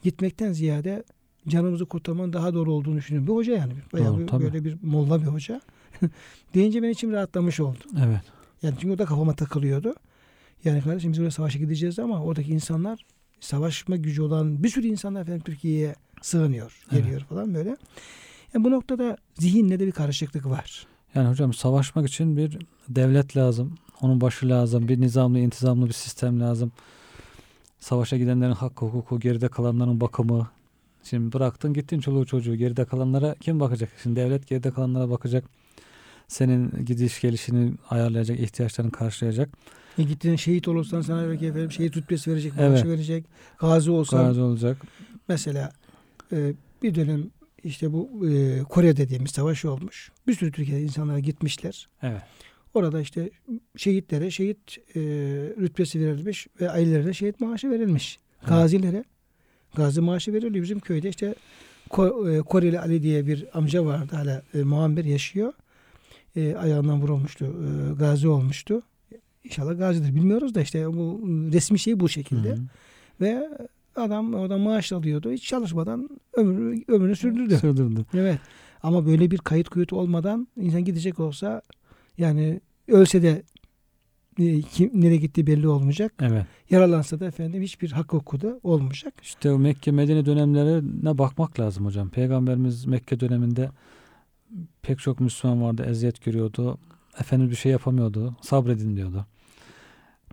gitmekten 0.03 0.53
ziyade 0.53 1.05
canımızı 1.49 1.87
kurtarmanın 1.87 2.33
daha 2.33 2.55
doğru 2.55 2.73
olduğunu 2.73 2.97
düşünüyorum. 2.97 3.29
Bir 3.29 3.33
hoca 3.33 3.53
yani. 3.57 3.73
Bayağı 3.93 4.13
Doğru, 4.13 4.21
bir- 4.21 4.27
tabii. 4.27 4.45
böyle 4.45 4.65
bir 4.65 4.77
molla 4.83 5.23
bir 5.23 5.27
hoca. 5.27 5.61
Deyince 6.55 6.83
benim 6.83 6.93
içim 6.93 7.13
rahatlamış 7.13 7.61
oldu. 7.61 7.79
Evet. 8.07 8.21
Yani 8.63 8.75
çünkü 8.81 8.95
o 8.95 8.99
da 8.99 9.05
kafama 9.05 9.35
takılıyordu. 9.35 9.95
Yani 10.65 10.83
kardeşim 10.83 11.13
biz 11.13 11.19
oraya 11.21 11.31
savaşa 11.31 11.59
gideceğiz 11.59 11.99
ama 11.99 12.23
oradaki 12.23 12.51
insanlar 12.53 13.07
savaşma 13.41 13.97
gücü 13.97 14.23
olan 14.23 14.63
bir 14.63 14.69
sürü 14.69 14.87
insanlar 14.87 15.23
efendim 15.23 15.43
Türkiye'ye 15.45 15.95
sığınıyor, 16.23 16.85
Evet. 16.93 17.03
geliyor 17.05 17.21
falan 17.21 17.55
böyle. 17.55 17.77
Yani 18.55 18.65
bu 18.65 18.71
noktada 18.71 19.17
zihinle 19.35 19.81
de 19.81 19.87
bir 19.87 19.93
karışıklık 19.93 20.47
var. 20.47 20.87
Yani 21.15 21.29
hocam 21.29 21.53
savaşmak 21.55 22.09
için 22.09 22.37
bir 22.37 22.59
devlet 22.89 23.37
lazım. 23.37 23.75
Onun 24.01 24.21
başı 24.21 24.49
lazım. 24.49 24.89
Bir 24.89 25.01
nizamlı, 25.01 25.39
intizamlı 25.39 25.87
bir 25.87 25.93
sistem 25.93 26.41
lazım. 26.41 26.73
Savaşa 27.81 28.17
gidenlerin 28.17 28.53
hakkı, 28.53 28.87
hukuku, 28.87 29.21
geride 29.21 29.49
kalanların 29.49 30.01
bakımı. 30.01 30.49
Şimdi 31.11 31.33
bıraktın 31.33 31.73
gittin 31.75 32.01
çoluğu 32.01 32.27
çocuğu. 32.27 32.55
Geride 32.57 32.85
kalanlara 32.85 33.35
kim 33.41 33.61
bakacak? 33.61 33.91
Şimdi 34.03 34.21
devlet 34.21 34.47
geride 34.47 34.71
kalanlara 34.71 35.11
bakacak. 35.11 35.45
Senin 36.29 36.85
gidiş 36.85 37.21
gelişini 37.21 37.73
ayarlayacak, 37.91 38.41
ihtiyaçlarını 38.41 38.93
karşılayacak. 38.93 39.49
E 39.99 40.03
gittiğin 40.03 40.37
şehit 40.37 40.69
olursan 40.69 41.01
sana 41.01 41.29
belki 41.29 41.47
efendim 41.47 41.73
şehit 41.73 41.97
rütbesi 41.97 42.31
verecek, 42.31 42.53
Evet. 42.59 42.71
maaşı 42.71 42.89
verecek. 42.89 43.25
Gazi 43.59 43.91
olsan 43.91 44.27
Gazi 44.27 44.41
olacak. 44.41 44.77
mesela 45.29 45.73
e, 46.33 46.53
bir 46.83 46.95
dönem 46.95 47.31
işte 47.65 47.93
bu 47.93 48.29
e, 48.29 48.63
Kore 48.63 48.97
dediğimiz 48.97 49.31
savaş 49.31 49.65
olmuş. 49.65 50.13
Bir 50.27 50.35
sürü 50.35 50.53
Türkiye'de 50.53 50.83
insanlar 50.83 51.19
gitmişler. 51.19 51.89
Evet. 52.03 52.23
Orada 52.75 53.01
işte 53.01 53.31
şehitlere 53.77 54.31
şehit 54.31 54.79
e, 54.97 55.01
rütbesi 55.61 56.01
verilmiş 56.01 56.47
ve 56.61 56.71
ailelerine 56.71 57.13
şehit 57.13 57.41
maaşı 57.41 57.71
verilmiş. 57.71 58.19
Evet. 58.41 58.49
Gazilere 58.49 59.05
gazi 59.77 60.01
maaşı 60.01 60.33
veriliyor. 60.33 60.65
Bizim 60.65 60.81
köyde 60.81 61.09
işte 61.09 61.35
e, 62.27 62.41
Koreli 62.41 62.81
Ali 62.81 63.03
diye 63.03 63.27
bir 63.27 63.47
amca 63.55 63.85
vardı 63.85 64.17
hala 64.17 64.43
e, 64.55 64.63
muammer 64.63 65.05
yaşıyor. 65.05 65.53
E, 66.37 66.55
ayağından 66.55 67.03
vurulmuştu. 67.03 67.45
E, 67.45 67.95
gazi 67.95 68.29
olmuştu. 68.29 68.83
İnşallah 69.45 69.79
gazidir 69.79 70.15
bilmiyoruz 70.15 70.55
da 70.55 70.61
işte 70.61 70.87
bu 70.87 71.21
resmi 71.53 71.79
şey 71.79 72.01
bu 72.01 72.09
şekilde. 72.09 72.49
Hı 72.49 72.55
hı. 72.55 72.61
Ve 73.21 73.49
adam 73.97 74.35
oradan 74.35 74.61
maaş 74.61 74.93
alıyordu. 74.93 75.33
Hiç 75.33 75.45
çalışmadan 75.45 76.09
ömrünü, 76.33 76.83
ömrünü 76.89 77.17
sürdürdü. 77.17 77.57
Sürdürdü. 77.57 78.05
Evet. 78.15 78.39
Ama 78.83 79.07
böyle 79.07 79.31
bir 79.31 79.39
kayıt 79.39 79.69
kuyut 79.69 79.93
olmadan 79.93 80.49
insan 80.57 80.85
gidecek 80.85 81.21
olsa 81.21 81.63
yani 82.19 82.61
ölse 82.89 83.23
de 83.23 83.43
e, 84.39 84.63
kim 84.63 84.91
nereye 84.95 85.17
gittiği 85.17 85.47
belli 85.47 85.69
olmayacak. 85.69 86.13
Evet. 86.21 86.47
Yaralansa 86.71 87.21
da 87.21 87.27
efendim 87.27 87.63
hiçbir 87.63 87.93
hak 87.93 88.13
hukuku 88.13 88.41
da 88.41 88.61
olmayacak. 88.63 89.15
İşte 89.23 89.53
o 89.53 89.59
Mekke 89.59 89.91
Medine 89.91 90.27
dönemlerine 90.27 91.19
bakmak 91.19 91.61
lazım 91.61 91.87
hocam. 91.87 92.09
Peygamberimiz 92.09 92.87
Mekke 92.87 93.21
döneminde 93.21 93.71
pek 94.83 94.99
çok 94.99 95.21
Müslüman 95.21 95.63
vardı, 95.63 95.87
eziyet 95.89 96.25
görüyordu. 96.25 96.79
Efendimiz 97.21 97.51
bir 97.51 97.57
şey 97.57 97.73
yapamıyordu. 97.73 98.37
Sabredin 98.41 98.97
diyordu. 98.97 99.27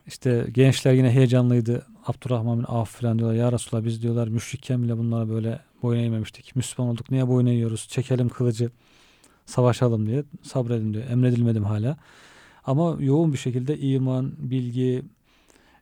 İşte 0.07 0.47
gençler 0.51 0.93
yine 0.93 1.11
heyecanlıydı. 1.11 1.85
Abdurrahman 2.05 2.59
bin 2.59 2.63
Avf 2.63 2.89
falan 2.89 3.19
diyorlar. 3.19 3.37
Ya 3.37 3.51
Resulallah 3.51 3.85
biz 3.85 4.01
diyorlar 4.01 4.27
müşrikken 4.27 4.83
bile 4.83 4.97
bunlara 4.97 5.29
böyle 5.29 5.59
boyun 5.81 6.03
eğmemiştik. 6.03 6.55
Müslüman 6.55 6.91
olduk 6.91 7.11
niye 7.11 7.27
boyun 7.27 7.45
eğiyoruz? 7.45 7.87
Çekelim 7.89 8.29
kılıcı 8.29 8.69
savaşalım 9.45 10.05
diye 10.05 10.23
sabredin 10.41 10.93
diyor. 10.93 11.09
Emredilmedim 11.09 11.63
hala. 11.63 11.97
Ama 12.65 12.97
yoğun 12.99 13.33
bir 13.33 13.37
şekilde 13.37 13.79
iman, 13.79 14.33
bilgi, 14.37 15.03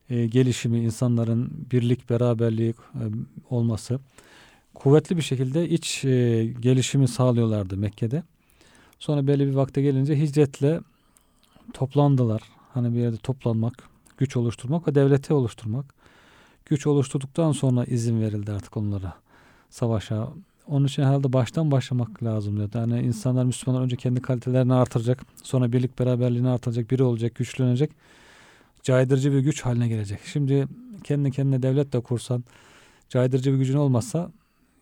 e, 0.09 0.27
gelişimi, 0.27 0.79
insanların 0.79 1.67
birlik, 1.71 2.09
beraberlik 2.09 2.75
e, 2.75 3.03
olması 3.49 3.99
kuvvetli 4.73 5.17
bir 5.17 5.21
şekilde 5.21 5.69
iç 5.69 6.05
e, 6.05 6.45
gelişimi 6.59 7.07
sağlıyorlardı 7.07 7.77
Mekke'de. 7.77 8.23
Sonra 8.99 9.27
belli 9.27 9.47
bir 9.47 9.53
vakte 9.53 9.81
gelince 9.81 10.19
hicretle 10.19 10.79
toplandılar. 11.73 12.41
Hani 12.73 12.95
bir 12.95 12.99
yerde 12.99 13.17
toplanmak, 13.17 13.83
güç 14.17 14.37
oluşturmak 14.37 14.87
ve 14.87 14.95
devleti 14.95 15.33
oluşturmak. 15.33 15.93
Güç 16.65 16.87
oluşturduktan 16.87 17.51
sonra 17.51 17.85
izin 17.85 18.21
verildi 18.21 18.51
artık 18.51 18.77
onlara 18.77 19.13
savaşa. 19.69 20.29
Onun 20.71 20.85
için 20.85 21.03
herhalde 21.03 21.33
baştan 21.33 21.71
başlamak 21.71 22.23
lazım 22.23 22.57
diyor. 22.57 22.69
Yani 22.73 23.01
insanlar 23.01 23.43
Müslümanlar 23.43 23.85
önce 23.85 23.95
kendi 23.95 24.21
kalitelerini 24.21 24.73
artıracak. 24.73 25.25
Sonra 25.43 25.71
birlik 25.71 25.99
beraberliğini 25.99 26.49
artıracak. 26.49 26.91
Biri 26.91 27.03
olacak, 27.03 27.35
güçlenecek. 27.35 27.91
Caydırıcı 28.83 29.33
bir 29.33 29.39
güç 29.39 29.61
haline 29.61 29.87
gelecek. 29.87 30.19
Şimdi 30.25 30.67
kendi 31.03 31.31
kendine 31.31 31.63
devlet 31.63 31.93
de 31.93 31.99
kursan 31.99 32.43
caydırıcı 33.09 33.53
bir 33.53 33.57
gücün 33.57 33.77
olmazsa 33.77 34.31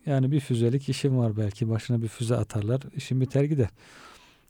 yani 0.06 0.32
bir 0.32 0.40
füzelik 0.40 0.88
işin 0.88 1.18
var 1.18 1.36
belki. 1.36 1.68
Başına 1.70 2.02
bir 2.02 2.08
füze 2.08 2.36
atarlar. 2.36 2.80
işin 2.96 3.20
biter 3.20 3.44
gider. 3.44 3.68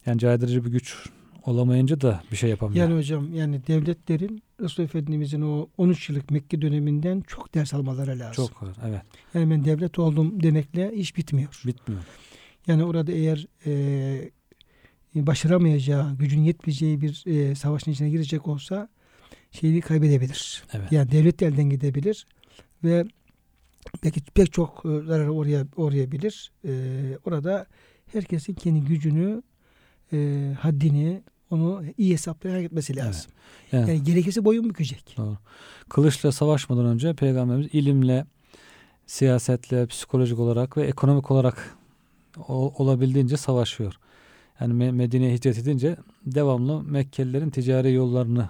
Yani 0.06 0.18
caydırıcı 0.18 0.64
bir 0.64 0.70
güç 0.70 1.08
olamayınca 1.44 2.00
da 2.00 2.22
bir 2.32 2.36
şey 2.36 2.50
yapamıyor. 2.50 2.84
Yani 2.88 2.98
hocam 2.98 3.34
yani 3.34 3.66
devletlerin 3.66 4.42
Resul 4.60 4.82
Efendimizin 4.82 5.42
o 5.42 5.68
13 5.78 6.08
yıllık 6.08 6.30
Mekke 6.30 6.62
döneminden 6.62 7.20
çok 7.20 7.54
ders 7.54 7.74
almaları 7.74 8.18
lazım. 8.18 8.46
Çok. 8.46 8.62
Evet. 8.88 9.02
Yani 9.34 9.50
ben 9.50 9.64
devlet 9.64 9.98
oldum 9.98 10.42
demekle 10.42 10.92
iş 10.94 11.16
bitmiyor. 11.16 11.62
Bitmiyor. 11.66 12.02
Yani 12.66 12.84
orada 12.84 13.12
eğer 13.12 13.46
e, 13.66 14.30
başaramayacağı, 15.14 16.16
gücün 16.16 16.40
yetmeyeceği 16.40 17.00
bir 17.00 17.22
e, 17.26 17.54
savaşın 17.54 17.90
içine 17.90 18.10
girecek 18.10 18.48
olsa 18.48 18.88
şeyini 19.50 19.80
kaybedebilir. 19.80 20.64
Evet. 20.72 20.92
Yani 20.92 21.12
devlet 21.12 21.40
de 21.40 21.46
elden 21.46 21.70
gidebilir 21.70 22.26
ve 22.84 23.04
belki 24.04 24.20
pek 24.20 24.52
çok 24.52 24.82
e, 24.84 24.88
zararı 25.06 25.32
oraya 25.32 25.66
uğrayabilir. 25.76 26.52
E, 26.64 26.72
orada 27.24 27.66
herkesin 28.12 28.54
kendi 28.54 28.80
gücünü, 28.80 29.42
e, 30.12 30.50
haddini, 30.60 31.22
onu 31.50 31.82
iyi 31.98 32.12
hesaplayarak 32.12 32.64
etmesi 32.64 32.92
Evet. 32.92 33.04
lazım. 33.04 33.30
Yani, 33.72 33.90
Yani 33.90 34.04
gerekirse 34.04 34.44
boyun 34.44 34.70
bükecek. 34.70 35.14
Doğru. 35.16 35.36
Kılıçla 35.88 36.32
savaşmadan 36.32 36.86
önce 36.86 37.14
Peygamberimiz 37.14 37.68
ilimle, 37.72 38.26
siyasetle, 39.06 39.86
psikolojik 39.86 40.38
olarak 40.38 40.76
ve 40.76 40.86
ekonomik 40.86 41.30
olarak 41.30 41.74
o- 42.48 42.74
olabildiğince 42.84 43.36
savaşıyor. 43.36 43.94
Yani 44.60 44.72
Me- 44.84 44.92
Medine'ye 44.92 45.32
hicret 45.34 45.58
edince 45.58 45.96
devamlı 46.26 46.82
Mekkelilerin 46.82 47.50
ticari 47.50 47.92
yollarını 47.92 48.48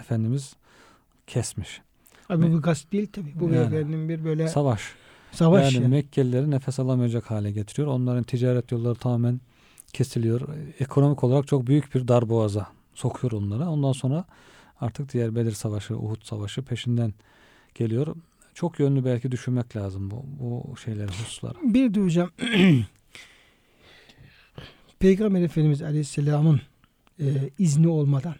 Efendimiz 0.00 0.52
kesmiş. 1.26 1.80
Abi 2.28 2.52
bu 2.52 2.60
gasp 2.62 2.92
değil 2.92 3.08
tabii. 3.12 3.32
Bu 3.40 3.44
Yani. 3.44 3.56
efendim 3.76 4.08
bir 4.08 4.24
böyle 4.24 4.48
Savaş. 4.48 4.82
savaş 5.32 5.64
yani 5.74 5.82
yani. 5.84 5.88
Mekkelileri 5.94 6.50
nefes 6.50 6.80
alamayacak 6.80 7.30
hale 7.30 7.50
getiriyor. 7.50 7.88
Onların 7.88 8.22
ticaret 8.22 8.72
yolları 8.72 8.94
tamamen 8.94 9.40
kesiliyor. 9.92 10.48
Ekonomik 10.80 11.24
olarak 11.24 11.46
çok 11.46 11.66
büyük 11.66 11.94
bir 11.94 12.08
darboğaza 12.08 12.68
sokuyor 12.94 13.32
onları. 13.32 13.68
Ondan 13.68 13.92
sonra 13.92 14.24
artık 14.80 15.12
diğer 15.12 15.34
Bedir 15.34 15.52
Savaşı, 15.52 15.96
Uhud 15.96 16.22
Savaşı 16.22 16.62
peşinden 16.62 17.14
geliyor. 17.74 18.16
Çok 18.54 18.80
yönlü 18.80 19.04
belki 19.04 19.32
düşünmek 19.32 19.76
lazım 19.76 20.10
bu, 20.10 20.24
bu 20.40 20.76
şeyleri, 20.76 21.08
hususları. 21.08 21.54
Bir 21.62 21.94
de 21.94 22.00
hocam 22.00 22.30
Peygamber 24.98 25.42
Efendimiz 25.42 25.82
Aleyhisselam'ın 25.82 26.60
e, 27.20 27.50
izni 27.58 27.88
olmadan 27.88 28.34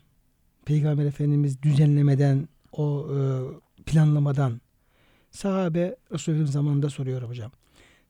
Peygamber 0.64 1.04
Efendimiz 1.04 1.62
düzenlemeden 1.62 2.48
o 2.72 3.06
e, 3.14 3.16
planlamadan 3.82 4.60
sahabe 5.30 5.96
Resulü'nün 6.12 6.44
zamanında 6.44 6.90
soruyorum 6.90 7.28
hocam. 7.30 7.52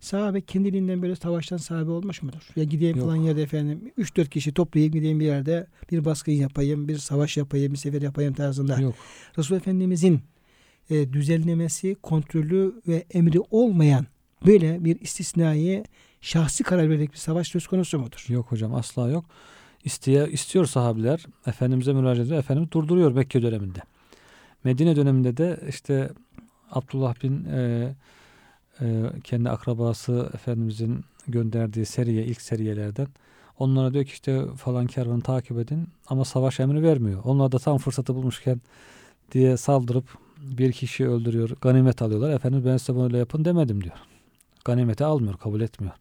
Sahabe 0.00 0.40
kendiliğinden 0.40 1.02
böyle 1.02 1.16
savaştan 1.16 1.56
sahabe 1.56 1.90
olmuş 1.90 2.22
mudur? 2.22 2.48
Ya 2.56 2.64
gideyim 2.64 2.96
Yok. 2.96 3.06
falan 3.06 3.16
yerde 3.16 3.42
efendim 3.42 3.92
3-4 3.98 4.28
kişi 4.28 4.54
toplayayım 4.54 4.92
gideyim 4.92 5.20
bir 5.20 5.24
yerde 5.24 5.66
bir 5.90 6.04
baskın 6.04 6.32
yapayım, 6.32 6.88
bir 6.88 6.98
savaş 6.98 7.36
yapayım, 7.36 7.72
bir 7.72 7.78
sefer 7.78 8.02
yapayım 8.02 8.34
tarzında. 8.34 8.80
Yok. 8.80 8.94
Resul 9.38 9.56
Efendimizin 9.56 10.20
e, 10.90 11.12
düzenlemesi, 11.12 11.96
kontrolü 12.02 12.82
ve 12.88 13.04
emri 13.10 13.40
olmayan 13.50 14.06
böyle 14.46 14.84
bir 14.84 15.00
istisnai 15.00 15.84
şahsi 16.20 16.64
karar 16.64 16.90
vererek 16.90 17.12
bir 17.12 17.18
savaş 17.18 17.48
söz 17.48 17.66
konusu 17.66 17.98
mudur? 17.98 18.26
Yok 18.28 18.46
hocam 18.52 18.74
asla 18.74 19.08
yok. 19.08 19.24
İsteye, 19.84 20.28
istiyor 20.28 20.66
sahabiler. 20.66 21.26
Efendimiz'e 21.46 21.92
müracaat 21.92 22.26
ediyor. 22.26 22.40
Efendimiz 22.40 22.72
durduruyor 22.72 23.12
Mekke 23.12 23.42
döneminde. 23.42 23.78
Medine 24.64 24.96
döneminde 24.96 25.36
de 25.36 25.60
işte 25.68 26.10
Abdullah 26.70 27.22
bin 27.22 27.44
e, 27.44 27.94
e, 28.80 28.87
kendi 29.25 29.50
akrabası 29.50 30.30
Efendimizin 30.35 31.04
gönderdiği 31.28 31.87
seriye 31.87 32.25
ilk 32.25 32.40
seriyelerden 32.40 33.06
onlara 33.58 33.92
diyor 33.94 34.04
ki 34.04 34.12
işte 34.12 34.47
falan 34.56 34.87
kervanı 34.87 35.20
takip 35.20 35.58
edin 35.58 35.88
ama 36.08 36.25
savaş 36.25 36.61
emri 36.61 36.82
vermiyor. 36.82 37.20
Onlar 37.25 37.52
da 37.52 37.58
tam 37.58 37.78
fırsatı 37.78 38.14
bulmuşken 38.14 38.61
diye 39.32 39.56
saldırıp 39.56 40.04
bir 40.42 40.73
kişiyi 40.73 41.08
öldürüyor. 41.08 41.50
Ganimet 41.61 42.02
alıyorlar. 42.02 42.30
Efendimiz 42.30 42.66
ben 42.66 42.76
size 42.76 42.99
böyle 42.99 43.18
yapın 43.18 43.44
demedim 43.44 43.85
diyor. 43.85 43.97
Ganimeti 44.64 45.04
almıyor, 45.04 45.37
kabul 45.37 45.61
etmiyor. 45.61 45.94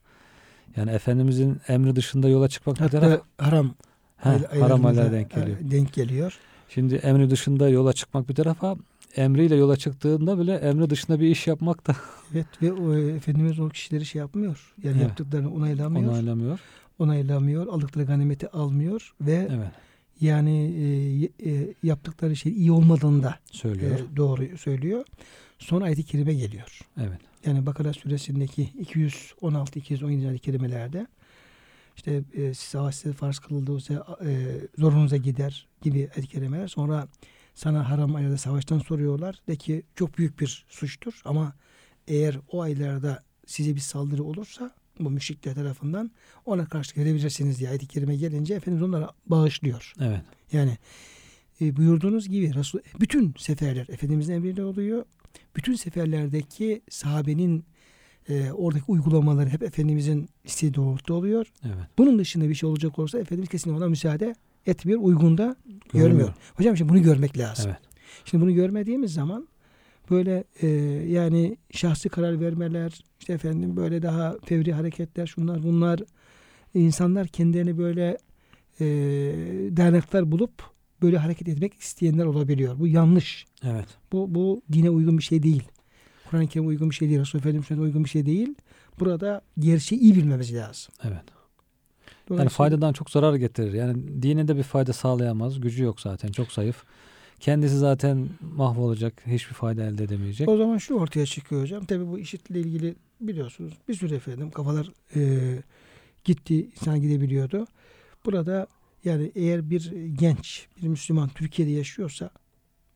Yani 0.75 0.91
Efendimizin 0.91 1.61
emri 1.67 1.95
dışında 1.95 2.29
yola 2.29 2.47
çıkmak 2.47 2.81
Hatta 2.81 3.21
haram 3.37 3.73
He, 4.17 4.29
haram 4.59 4.83
denk 4.83 5.37
e, 5.37 5.39
geliyor. 5.39 5.57
denk 5.61 5.93
geliyor. 5.93 6.39
Şimdi 6.69 6.95
emri 6.95 7.29
dışında 7.29 7.69
yola 7.69 7.93
çıkmak 7.93 8.29
bir 8.29 8.35
tarafa 8.35 8.75
emriyle 9.17 9.55
yola 9.55 9.77
çıktığında 9.77 10.39
bile 10.39 10.55
emri 10.55 10.89
dışında 10.89 11.19
bir 11.19 11.27
iş 11.27 11.47
yapmak 11.47 11.87
da 11.87 11.95
Evet 12.33 12.45
ve 12.61 12.73
o, 12.73 12.95
Efendimiz 12.95 13.59
o 13.59 13.69
kişileri 13.69 14.05
şey 14.05 14.19
yapmıyor. 14.19 14.73
Yani 14.83 14.93
Evet. 14.97 15.07
yaptıklarını 15.07 15.53
onaylamıyor. 15.53 16.11
onaylamıyor. 16.11 16.59
onaylamıyor. 16.99 17.67
Aldıkları 17.67 18.05
ganimeti 18.05 18.49
almıyor 18.49 19.13
ve 19.21 19.47
Evet, 19.51 19.71
yani 20.21 20.73
e, 21.41 21.49
e, 21.51 21.73
yaptıkları 21.83 22.35
şey 22.35 22.51
iyi 22.51 22.71
olmadığını 22.71 23.23
da 23.23 23.35
söylüyor. 23.51 23.99
e, 23.99 24.15
doğru 24.15 24.57
söylüyor. 24.57 25.05
Son 25.59 25.81
ayet-i 25.81 26.03
kerime 26.03 26.33
geliyor. 26.33 26.79
Evet. 26.97 27.19
Yani 27.45 27.65
Bakara 27.65 27.93
suresindeki 27.93 28.69
216-217 29.41 30.27
ayet-i 30.27 30.39
kerimelerde 30.39 31.07
işte 31.95 32.23
e, 32.33 32.53
size 32.53 33.13
farz 33.13 33.39
kılındıysa 33.39 34.05
e, 34.25 34.47
zorunuza 34.77 35.17
gider 35.17 35.67
gibi 35.81 35.97
ayet-i 36.15 36.27
kerimeler. 36.27 36.67
Sonra 36.67 37.07
sana 37.57 37.89
haram 37.89 38.15
aylarda 38.15 38.37
savaştan 38.37 38.79
soruyorlar. 38.79 39.41
De 39.47 39.55
ki 39.55 39.83
çok 39.95 40.17
büyük 40.17 40.39
bir 40.39 40.65
suçtur 40.69 41.21
ama 41.25 41.53
eğer 42.07 42.39
o 42.51 42.61
aylarda 42.61 43.23
size 43.45 43.75
bir 43.75 43.79
saldırı 43.79 44.23
olursa 44.23 44.71
bu 44.99 45.09
müşrikler 45.09 45.55
tarafından 45.55 46.11
ona 46.45 46.65
karşı 46.65 47.01
verebilirsiniz 47.01 47.59
diye 47.59 47.69
ayet-i 47.69 47.87
kerime 47.87 48.15
gelince 48.15 48.53
Efendimiz 48.53 48.83
onlara 48.83 49.09
bağışlıyor. 49.25 49.93
Evet. 50.01 50.21
Yani 50.51 50.77
e, 51.61 51.75
buyurduğunuz 51.75 52.29
gibi 52.29 52.53
Resul, 52.53 52.79
bütün 52.99 53.33
seferler 53.37 53.87
Efendimizin 53.89 54.33
emriyle 54.33 54.63
oluyor. 54.63 55.05
Bütün 55.55 55.75
seferlerdeki 55.75 56.81
sahabenin 56.89 57.65
e, 58.29 58.51
oradaki 58.51 58.85
uygulamaları 58.87 59.49
hep 59.49 59.63
Efendimizin 59.63 60.29
isteği 60.43 60.73
doğrultuda 60.73 61.13
oluyor. 61.13 61.51
Evet. 61.65 61.87
Bunun 61.97 62.19
dışında 62.19 62.49
bir 62.49 62.55
şey 62.55 62.69
olacak 62.69 62.99
olursa 62.99 63.19
Efendimiz 63.19 63.49
kesinlikle 63.49 63.77
ona 63.77 63.89
müsaade 63.89 64.35
etmiyor. 64.67 64.99
Uygunda 65.01 65.55
Görmüyor. 65.93 66.09
görmüyor. 66.09 66.33
Hocam 66.55 66.77
şimdi 66.77 66.89
bunu 66.89 67.01
görmek 67.01 67.37
lazım. 67.37 67.65
Evet. 67.67 67.81
Şimdi 68.25 68.43
bunu 68.43 68.53
görmediğimiz 68.53 69.13
zaman 69.13 69.47
böyle 70.11 70.43
e, 70.61 70.67
yani 71.07 71.57
şahsi 71.71 72.09
karar 72.09 72.41
vermeler, 72.41 73.01
işte 73.19 73.33
efendim 73.33 73.75
böyle 73.75 74.01
daha 74.01 74.35
fevri 74.45 74.73
hareketler, 74.73 75.27
şunlar 75.27 75.63
bunlar 75.63 75.99
insanlar 76.73 77.27
kendilerini 77.27 77.77
böyle 77.77 78.17
e, 78.79 78.85
dayanaklar 79.77 80.31
bulup 80.31 80.63
böyle 81.01 81.17
hareket 81.17 81.47
etmek 81.47 81.73
isteyenler 81.73 82.25
olabiliyor. 82.25 82.79
Bu 82.79 82.87
yanlış. 82.87 83.45
Evet. 83.63 83.87
Bu 84.11 84.35
bu 84.35 84.61
dine 84.73 84.89
uygun 84.89 85.17
bir 85.17 85.23
şey 85.23 85.43
değil. 85.43 85.63
Kur'an-ı 86.29 86.47
Kerim'e 86.47 86.67
uygun 86.67 86.89
bir 86.89 86.95
şey 86.95 87.09
değil. 87.09 87.19
Resulullah 87.19 87.45
Efendimiz'e 87.45 87.81
uygun 87.81 88.03
bir 88.03 88.09
şey 88.09 88.25
değil. 88.25 88.55
Burada 88.99 89.41
gerçeği 89.59 90.01
iyi 90.01 90.15
bilmemiz 90.15 90.53
lazım. 90.53 90.93
Evet. 91.03 91.36
Yani 92.29 92.49
faydadan 92.49 92.93
çok 92.93 93.09
zarar 93.09 93.35
getirir. 93.35 93.73
Yani 93.73 94.21
dine 94.21 94.47
de 94.47 94.57
bir 94.57 94.63
fayda 94.63 94.93
sağlayamaz. 94.93 95.61
Gücü 95.61 95.83
yok 95.83 96.01
zaten. 96.01 96.31
Çok 96.31 96.51
zayıf. 96.51 96.83
Kendisi 97.39 97.77
zaten 97.77 98.29
mahvolacak. 98.55 99.13
Hiçbir 99.27 99.53
fayda 99.53 99.83
elde 99.83 100.03
edemeyecek. 100.03 100.49
O 100.49 100.57
zaman 100.57 100.77
şu 100.77 100.95
ortaya 100.95 101.25
çıkıyor 101.25 101.61
hocam. 101.61 101.85
Tabi 101.85 102.07
bu 102.07 102.19
işitle 102.19 102.59
ilgili 102.59 102.95
biliyorsunuz 103.21 103.73
bir 103.87 103.93
sürü 103.93 104.15
efendim 104.15 104.51
kafalar 104.51 104.91
e, 105.15 105.21
gitti 106.23 106.69
insan 106.81 107.01
gidebiliyordu. 107.01 107.67
Burada 108.25 108.67
yani 109.03 109.31
eğer 109.35 109.69
bir 109.69 109.91
genç 110.19 110.67
bir 110.81 110.87
Müslüman 110.87 111.29
Türkiye'de 111.29 111.71
yaşıyorsa 111.71 112.29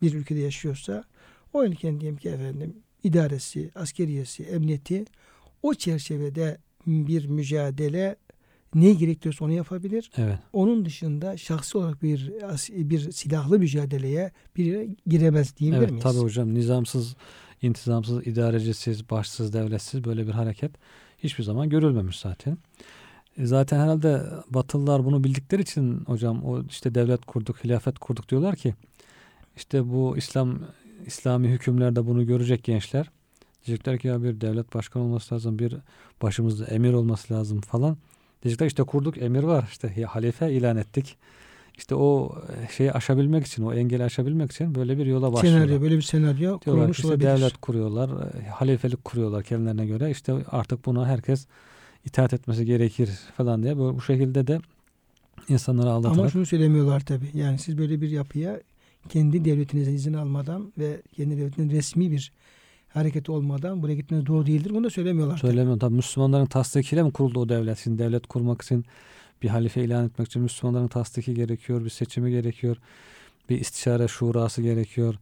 bir 0.01 0.13
ülkede 0.13 0.39
yaşıyorsa 0.39 1.03
o 1.53 1.63
ülkenin 1.63 1.99
diyelim 1.99 2.17
ki 2.17 2.29
efendim 2.29 2.75
idaresi, 3.03 3.71
askeriyesi, 3.75 4.43
emniyeti 4.43 5.05
o 5.63 5.73
çerçevede 5.73 6.57
bir 6.87 7.25
mücadele 7.25 8.15
ne 8.75 8.93
gerekiyorsa 8.93 9.45
onu 9.45 9.53
yapabilir. 9.53 10.11
Evet. 10.17 10.39
Onun 10.53 10.85
dışında 10.85 11.37
şahsi 11.37 11.77
olarak 11.77 12.03
bir 12.03 12.31
bir 12.69 13.11
silahlı 13.11 13.59
mücadeleye 13.59 14.31
bir 14.57 14.89
giremez 15.07 15.57
diyebilir 15.57 15.79
Evet 15.79 15.91
miyiz? 15.91 16.03
tabii 16.03 16.19
hocam. 16.19 16.53
Nizamsız, 16.53 17.15
intizamsız, 17.61 18.27
idarecisiz, 18.27 19.09
başsız, 19.09 19.53
devletsiz 19.53 20.03
böyle 20.03 20.27
bir 20.27 20.31
hareket 20.31 20.71
hiçbir 21.17 21.43
zaman 21.43 21.69
görülmemiş 21.69 22.19
zaten. 22.19 22.57
E 23.37 23.45
zaten 23.45 23.79
herhalde 23.79 24.21
Batılılar 24.49 25.05
bunu 25.05 25.23
bildikleri 25.23 25.61
için 25.61 26.03
hocam 26.05 26.43
o 26.43 26.63
işte 26.63 26.95
devlet 26.95 27.25
kurduk, 27.25 27.63
hilafet 27.63 27.99
kurduk 27.99 28.29
diyorlar 28.29 28.55
ki 28.55 28.73
işte 29.55 29.89
bu 29.89 30.17
İslam 30.17 30.59
İslami 31.05 31.47
hükümlerde 31.47 32.05
bunu 32.05 32.25
görecek 32.25 32.63
gençler. 32.63 33.11
Diyecekler 33.65 33.99
ki 33.99 34.07
ya 34.07 34.23
bir 34.23 34.41
devlet 34.41 34.73
başkanı 34.73 35.03
olması 35.03 35.35
lazım, 35.35 35.59
bir 35.59 35.75
başımızda 36.21 36.65
emir 36.65 36.93
olması 36.93 37.33
lazım 37.33 37.61
falan. 37.61 37.97
Diyecekler 38.43 38.67
işte 38.67 38.83
kurduk, 38.83 39.17
emir 39.17 39.43
var, 39.43 39.69
işte 39.71 40.03
halife 40.03 40.53
ilan 40.53 40.77
ettik. 40.77 41.17
İşte 41.77 41.95
o 41.95 42.35
şeyi 42.77 42.91
aşabilmek 42.91 43.45
için, 43.45 43.63
o 43.63 43.73
engeli 43.73 44.03
aşabilmek 44.03 44.51
için 44.51 44.75
böyle 44.75 44.97
bir 44.97 45.05
yola 45.05 45.33
başlıyorlar. 45.33 45.61
senaryo 45.61 45.81
böyle 45.81 45.97
bir 45.97 46.01
senaryo 46.01 46.39
Diyorlar 46.39 46.61
kurulmuş 46.63 46.97
işte 46.97 47.07
olabilir. 47.07 47.27
devlet 47.27 47.57
kuruyorlar, 47.57 48.09
e, 48.09 48.47
halifelik 48.47 49.05
kuruyorlar 49.05 49.43
kendilerine 49.43 49.85
göre. 49.85 50.11
İşte 50.11 50.33
artık 50.51 50.85
buna 50.85 51.07
herkes 51.07 51.47
itaat 52.05 52.33
etmesi 52.33 52.65
gerekir 52.65 53.09
falan 53.37 53.63
diye 53.63 53.77
böyle 53.77 53.97
bu 53.97 54.01
şekilde 54.01 54.47
de 54.47 54.59
insanları 55.49 55.89
aldatarak 55.89 56.19
Ama 56.19 56.29
şunu 56.29 56.45
söylemiyorlar 56.45 56.99
tabi. 56.99 57.25
Yani 57.33 57.59
siz 57.59 57.77
böyle 57.77 58.01
bir 58.01 58.09
yapıya 58.09 58.59
kendi 59.09 59.45
devletinizden 59.45 59.93
izin 59.93 60.13
almadan 60.13 60.73
ve 60.77 61.01
kendi 61.15 61.37
devletinin 61.37 61.69
resmi 61.69 62.11
bir 62.11 62.31
hareket 62.93 63.29
olmadan 63.29 63.83
buraya 63.83 63.95
gitmeniz 63.95 64.25
doğru 64.25 64.45
değildir. 64.45 64.71
Bunu 64.73 64.83
da 64.83 64.89
söylemiyorlar. 64.89 65.37
tabii. 65.37 65.47
söylemiyorum. 65.47 65.79
Tabii 65.79 65.95
Müslümanların 65.95 66.45
tasdikiyle 66.45 67.03
mi 67.03 67.11
kuruldu 67.11 67.39
o 67.39 67.49
devlet? 67.49 67.77
Şimdi 67.77 68.03
devlet 68.03 68.27
kurmak 68.27 68.61
için 68.61 68.85
bir 69.41 69.49
halife 69.49 69.83
ilan 69.83 70.05
etmek 70.05 70.27
için 70.27 70.41
Müslümanların 70.41 70.87
tasdiki 70.87 71.33
gerekiyor, 71.33 71.85
bir 71.85 71.89
seçimi 71.89 72.31
gerekiyor, 72.31 72.77
bir 73.49 73.59
istişare 73.59 74.07
şurası 74.07 74.61
gerekiyor. 74.61 75.15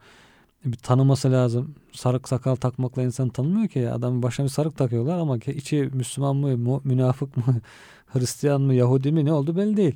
Bir 0.65 0.77
tanıması 0.77 1.31
lazım. 1.31 1.75
Sarık 1.91 2.29
sakal 2.29 2.55
takmakla 2.55 3.03
insan 3.03 3.29
tanımıyor 3.29 3.67
ki. 3.67 3.89
Adamın 3.89 4.23
başına 4.23 4.45
bir 4.45 4.49
sarık 4.49 4.77
takıyorlar 4.77 5.19
ama 5.19 5.37
içi 5.37 5.89
Müslüman 5.93 6.35
mı, 6.35 6.81
münafık 6.83 7.37
mı, 7.37 7.43
Hristiyan 8.07 8.61
mı, 8.61 8.73
Yahudi 8.73 9.11
mi 9.11 9.25
ne 9.25 9.33
oldu 9.33 9.57
belli 9.57 9.77
değil. 9.77 9.95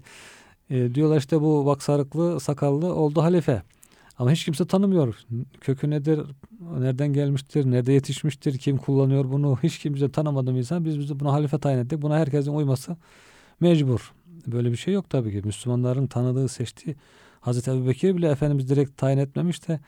E, 0.70 0.96
diyorlar 0.96 1.18
işte 1.18 1.42
bu 1.42 1.66
bak 1.66 1.84
sarıklı, 1.84 2.40
sakallı 2.40 2.94
oldu 2.94 3.22
halife. 3.22 3.64
Ama 4.20 4.32
hiç 4.32 4.46
kimse 4.46 4.66
tanımıyor. 4.66 5.26
Kökü 5.62 5.90
nedir, 5.90 6.20
nereden 6.80 7.14
gelmiştir, 7.14 7.72
nerede 7.72 7.94
yetişmiştir, 7.94 8.58
kim 8.58 8.78
kullanıyor 8.78 9.32
bunu 9.32 9.58
hiç 9.64 9.80
kimse 9.80 10.12
tanımadığım 10.12 10.58
insan 10.58 10.86
biz 10.86 11.00
bize 11.00 11.20
buna 11.20 11.34
halife 11.34 11.58
tayin 11.58 11.78
ettik. 11.78 12.02
Buna 12.02 12.18
herkesin 12.18 12.54
uyması 12.54 12.98
mecbur. 13.60 14.14
Böyle 14.48 14.72
bir 14.72 14.78
şey 14.78 14.94
yok 14.94 15.10
tabii 15.10 15.32
ki. 15.32 15.42
Müslümanların 15.48 16.08
tanıdığı, 16.08 16.48
seçtiği 16.48 16.96
Hazreti 17.42 17.72
Ebu 17.72 17.88
Bekir 17.88 18.16
bile 18.18 18.30
Efendimiz 18.30 18.70
direkt 18.70 18.98
tayin 18.98 19.18
etmemiş 19.18 19.68
de 19.68 19.80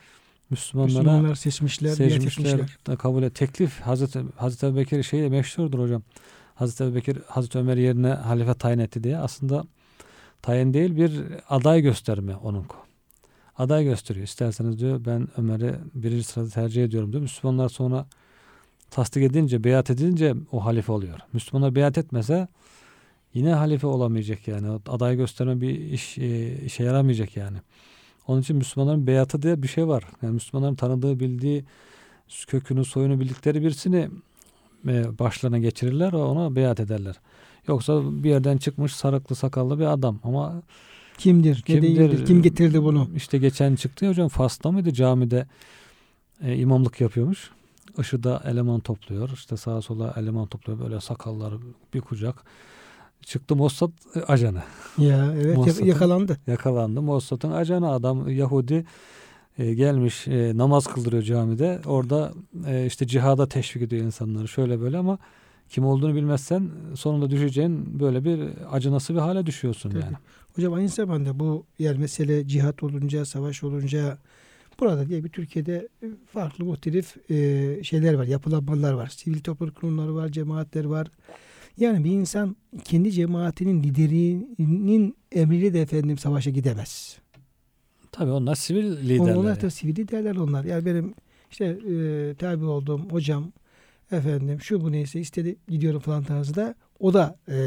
Müslümanlara 0.49 0.97
Müslümanlar 0.97 1.35
seçmişler, 1.35 1.89
seçmişler, 1.89 2.61
kabul 2.99 3.23
et. 3.23 3.35
Teklif 3.35 3.81
Hazreti, 3.81 4.23
Hazreti 4.35 4.65
Ebu 4.65 4.75
Bekir 4.75 5.03
şeyi 5.03 5.29
meşhurdur 5.29 5.79
hocam. 5.79 6.03
Hazreti 6.55 6.83
Ebu 6.83 6.95
Bekir 6.95 7.17
Hazreti 7.27 7.57
Ömer 7.57 7.77
yerine 7.77 8.09
halife 8.09 8.53
tayin 8.53 8.79
etti 8.79 9.03
diye. 9.03 9.17
Aslında 9.17 9.63
tayin 10.41 10.73
değil 10.73 10.95
bir 10.95 11.21
aday 11.49 11.81
gösterme 11.81 12.35
onun. 12.35 12.65
Aday 13.58 13.84
gösteriyor. 13.84 14.28
İsterseniz 14.28 14.80
diyor 14.80 15.06
ben 15.06 15.28
Ömer'i 15.38 15.76
birinci 15.94 16.24
sırada 16.24 16.50
tercih 16.50 16.84
ediyorum 16.84 17.12
diyor. 17.12 17.22
Müslümanlar 17.22 17.70
sonra 17.70 18.06
tasdik 18.89 19.24
edince, 19.24 19.63
beyat 19.63 19.89
edince 19.89 20.34
o 20.52 20.65
halife 20.65 20.91
oluyor. 20.91 21.20
Müslümanlar 21.34 21.76
beyat 21.76 21.98
etmese 21.98 22.48
yine 23.34 23.54
halife 23.54 23.88
olamayacak 23.88 24.48
yani. 24.48 24.80
Aday 24.88 25.15
gösterme 25.15 25.62
bir 25.62 25.80
iş 25.80 26.18
e, 26.18 26.56
işe 26.65 26.84
yaramayacak 26.84 27.38
yani. 27.38 27.58
Onun 28.28 28.41
için 28.41 28.58
Müslümanların 28.58 29.08
beyatı 29.08 29.41
diye 29.41 29.63
bir 29.63 29.68
şey 29.68 29.88
var. 29.88 30.04
Yani 30.22 30.34
Müslümanların 30.34 30.76
tanıdığı, 30.76 31.20
bildiği, 31.20 31.65
kökünü, 32.48 32.86
soyunu 32.86 33.20
bildikleri 33.20 33.62
birisini 33.62 34.10
e, 34.88 35.20
başlarına 35.20 35.58
geçirirler 35.58 36.13
ve 36.13 36.18
ona 36.18 36.56
beyat 36.56 36.80
ederler. 36.80 37.15
Yoksa 37.68 38.02
bir 38.24 38.30
yerden 38.30 38.58
çıkmış 38.58 38.96
sarıklı 38.96 39.36
sakallı 39.36 39.80
bir 39.80 39.86
adam 39.86 40.20
ama 40.24 40.62
Kimdir, 41.17 41.56
ne 41.58 41.62
Kimdir? 41.62 41.82
değildir, 41.82 42.25
kim 42.25 42.41
getirdi 42.41 42.84
bunu? 42.84 43.08
işte 43.15 43.38
geçen 43.38 43.75
çıktı 43.75 44.06
ya 44.06 44.12
hocam 44.12 44.28
Fas'ta 44.28 44.71
mıydı 44.71 44.93
camide 44.93 45.47
e, 46.41 46.56
imamlık 46.56 47.01
yapıyormuş. 47.01 47.49
Işıda 47.99 48.43
eleman 48.45 48.80
topluyor. 48.80 49.30
İşte 49.34 49.58
sağa 49.58 49.82
sola 49.82 50.13
eleman 50.17 50.47
topluyor. 50.47 50.80
Böyle 50.80 51.01
sakallar 51.01 51.54
bir 51.93 52.01
kucak. 52.01 52.43
Çıktı 53.21 53.56
Mossad 53.56 53.91
e, 54.15 54.21
ajanı. 54.21 54.63
Ya 54.97 55.34
evet 55.36 55.58
Mossad'ın- 55.58 55.86
yakalandı. 55.86 56.38
Yakalandı. 56.47 57.01
Mossad'ın 57.01 57.51
ajanı 57.51 57.91
adam 57.91 58.30
Yahudi 58.30 58.86
e, 59.58 59.73
gelmiş 59.73 60.28
e, 60.28 60.58
namaz 60.58 60.88
kıldırıyor 60.88 61.23
camide. 61.23 61.82
Orada 61.86 62.34
e, 62.67 62.86
işte 62.86 63.08
cihada 63.08 63.47
teşvik 63.47 63.84
ediyor 63.84 64.06
insanları 64.06 64.47
şöyle 64.47 64.82
böyle 64.82 64.97
ama 64.97 65.17
kim 65.69 65.86
olduğunu 65.86 66.15
bilmezsen 66.15 66.69
sonunda 66.95 67.30
düşeceğin 67.30 67.99
böyle 67.99 68.23
bir 68.23 68.39
acınası 68.71 69.13
bir 69.13 69.19
hale 69.19 69.45
düşüyorsun 69.45 69.89
Tabii. 69.89 70.01
yani. 70.04 70.15
Hocam 70.56 70.73
aynı 70.73 70.89
zamanda 70.89 71.39
bu 71.39 71.65
yer 71.80 71.97
mesele 71.97 72.47
cihat 72.47 72.84
olunca, 72.84 73.25
savaş 73.25 73.63
olunca 73.63 74.17
burada 74.80 75.10
diye 75.10 75.23
bir 75.23 75.30
Türkiye'de 75.30 75.88
farklı 76.34 76.65
muhtelif 76.65 77.32
e, 77.32 77.84
şeyler 77.84 78.13
var, 78.13 78.25
yapılanmalar 78.25 78.93
var. 78.93 79.08
Sivil 79.08 79.39
toplum 79.39 79.71
kurumları 79.71 80.15
var, 80.15 80.30
cemaatler 80.30 80.86
var. 80.86 81.08
Yani 81.78 82.04
bir 82.04 82.12
insan 82.12 82.56
kendi 82.84 83.12
cemaatinin 83.12 83.84
liderinin 83.84 85.15
emriyle 85.32 85.73
de 85.73 85.82
efendim 85.82 86.17
savaşa 86.17 86.49
gidemez. 86.49 87.17
Tabii 88.12 88.32
onlar 88.32 88.56
sivil 88.56 89.10
liderler. 89.10 89.36
Onlar 89.36 89.49
yani. 89.49 89.62
da 89.62 89.69
sivil 89.69 89.95
liderler 89.95 90.36
onlar. 90.36 90.63
Yani 90.63 90.86
benim 90.86 91.13
işte 91.51 91.65
e, 91.65 92.36
tabi 92.36 92.65
olduğum 92.65 93.01
hocam 93.12 93.51
efendim 94.12 94.62
şu 94.62 94.82
bu 94.82 94.91
neyse 94.91 95.20
istedi 95.20 95.56
gidiyorum 95.68 96.00
falan 96.00 96.24
tarzında 96.24 96.76
o 97.00 97.13
da 97.13 97.39
e, 97.50 97.58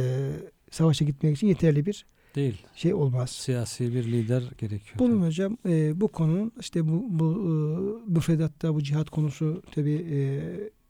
savaşa 0.71 1.05
gitmek 1.05 1.37
için 1.37 1.47
yeterli 1.47 1.87
bir 1.87 2.07
Değil. 2.35 2.63
şey 2.75 2.95
olmaz. 2.95 3.31
Siyasi 3.31 3.95
bir 3.95 4.05
lider 4.05 4.43
gerekiyor. 4.59 4.99
Bunun 4.99 5.23
hocam 5.27 5.57
e, 5.69 6.01
bu 6.01 6.09
konunun 6.09 6.53
işte 6.61 6.89
bu 6.89 7.05
bu 7.09 7.33
e, 7.35 8.13
müfredatta 8.13 8.75
bu 8.75 8.83
cihat 8.83 9.11
konusu 9.11 9.63
tabi 9.75 9.91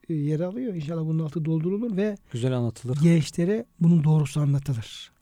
e, 0.08 0.14
yer 0.14 0.40
alıyor. 0.40 0.74
İnşallah 0.74 1.04
bunun 1.06 1.24
altı 1.24 1.44
doldurulur 1.44 1.96
ve 1.96 2.16
Güzel 2.32 2.52
anlatılır. 2.56 2.98
gençlere 3.02 3.64
bunun 3.80 4.04
doğrusu 4.04 4.40
anlatılır. 4.40 5.12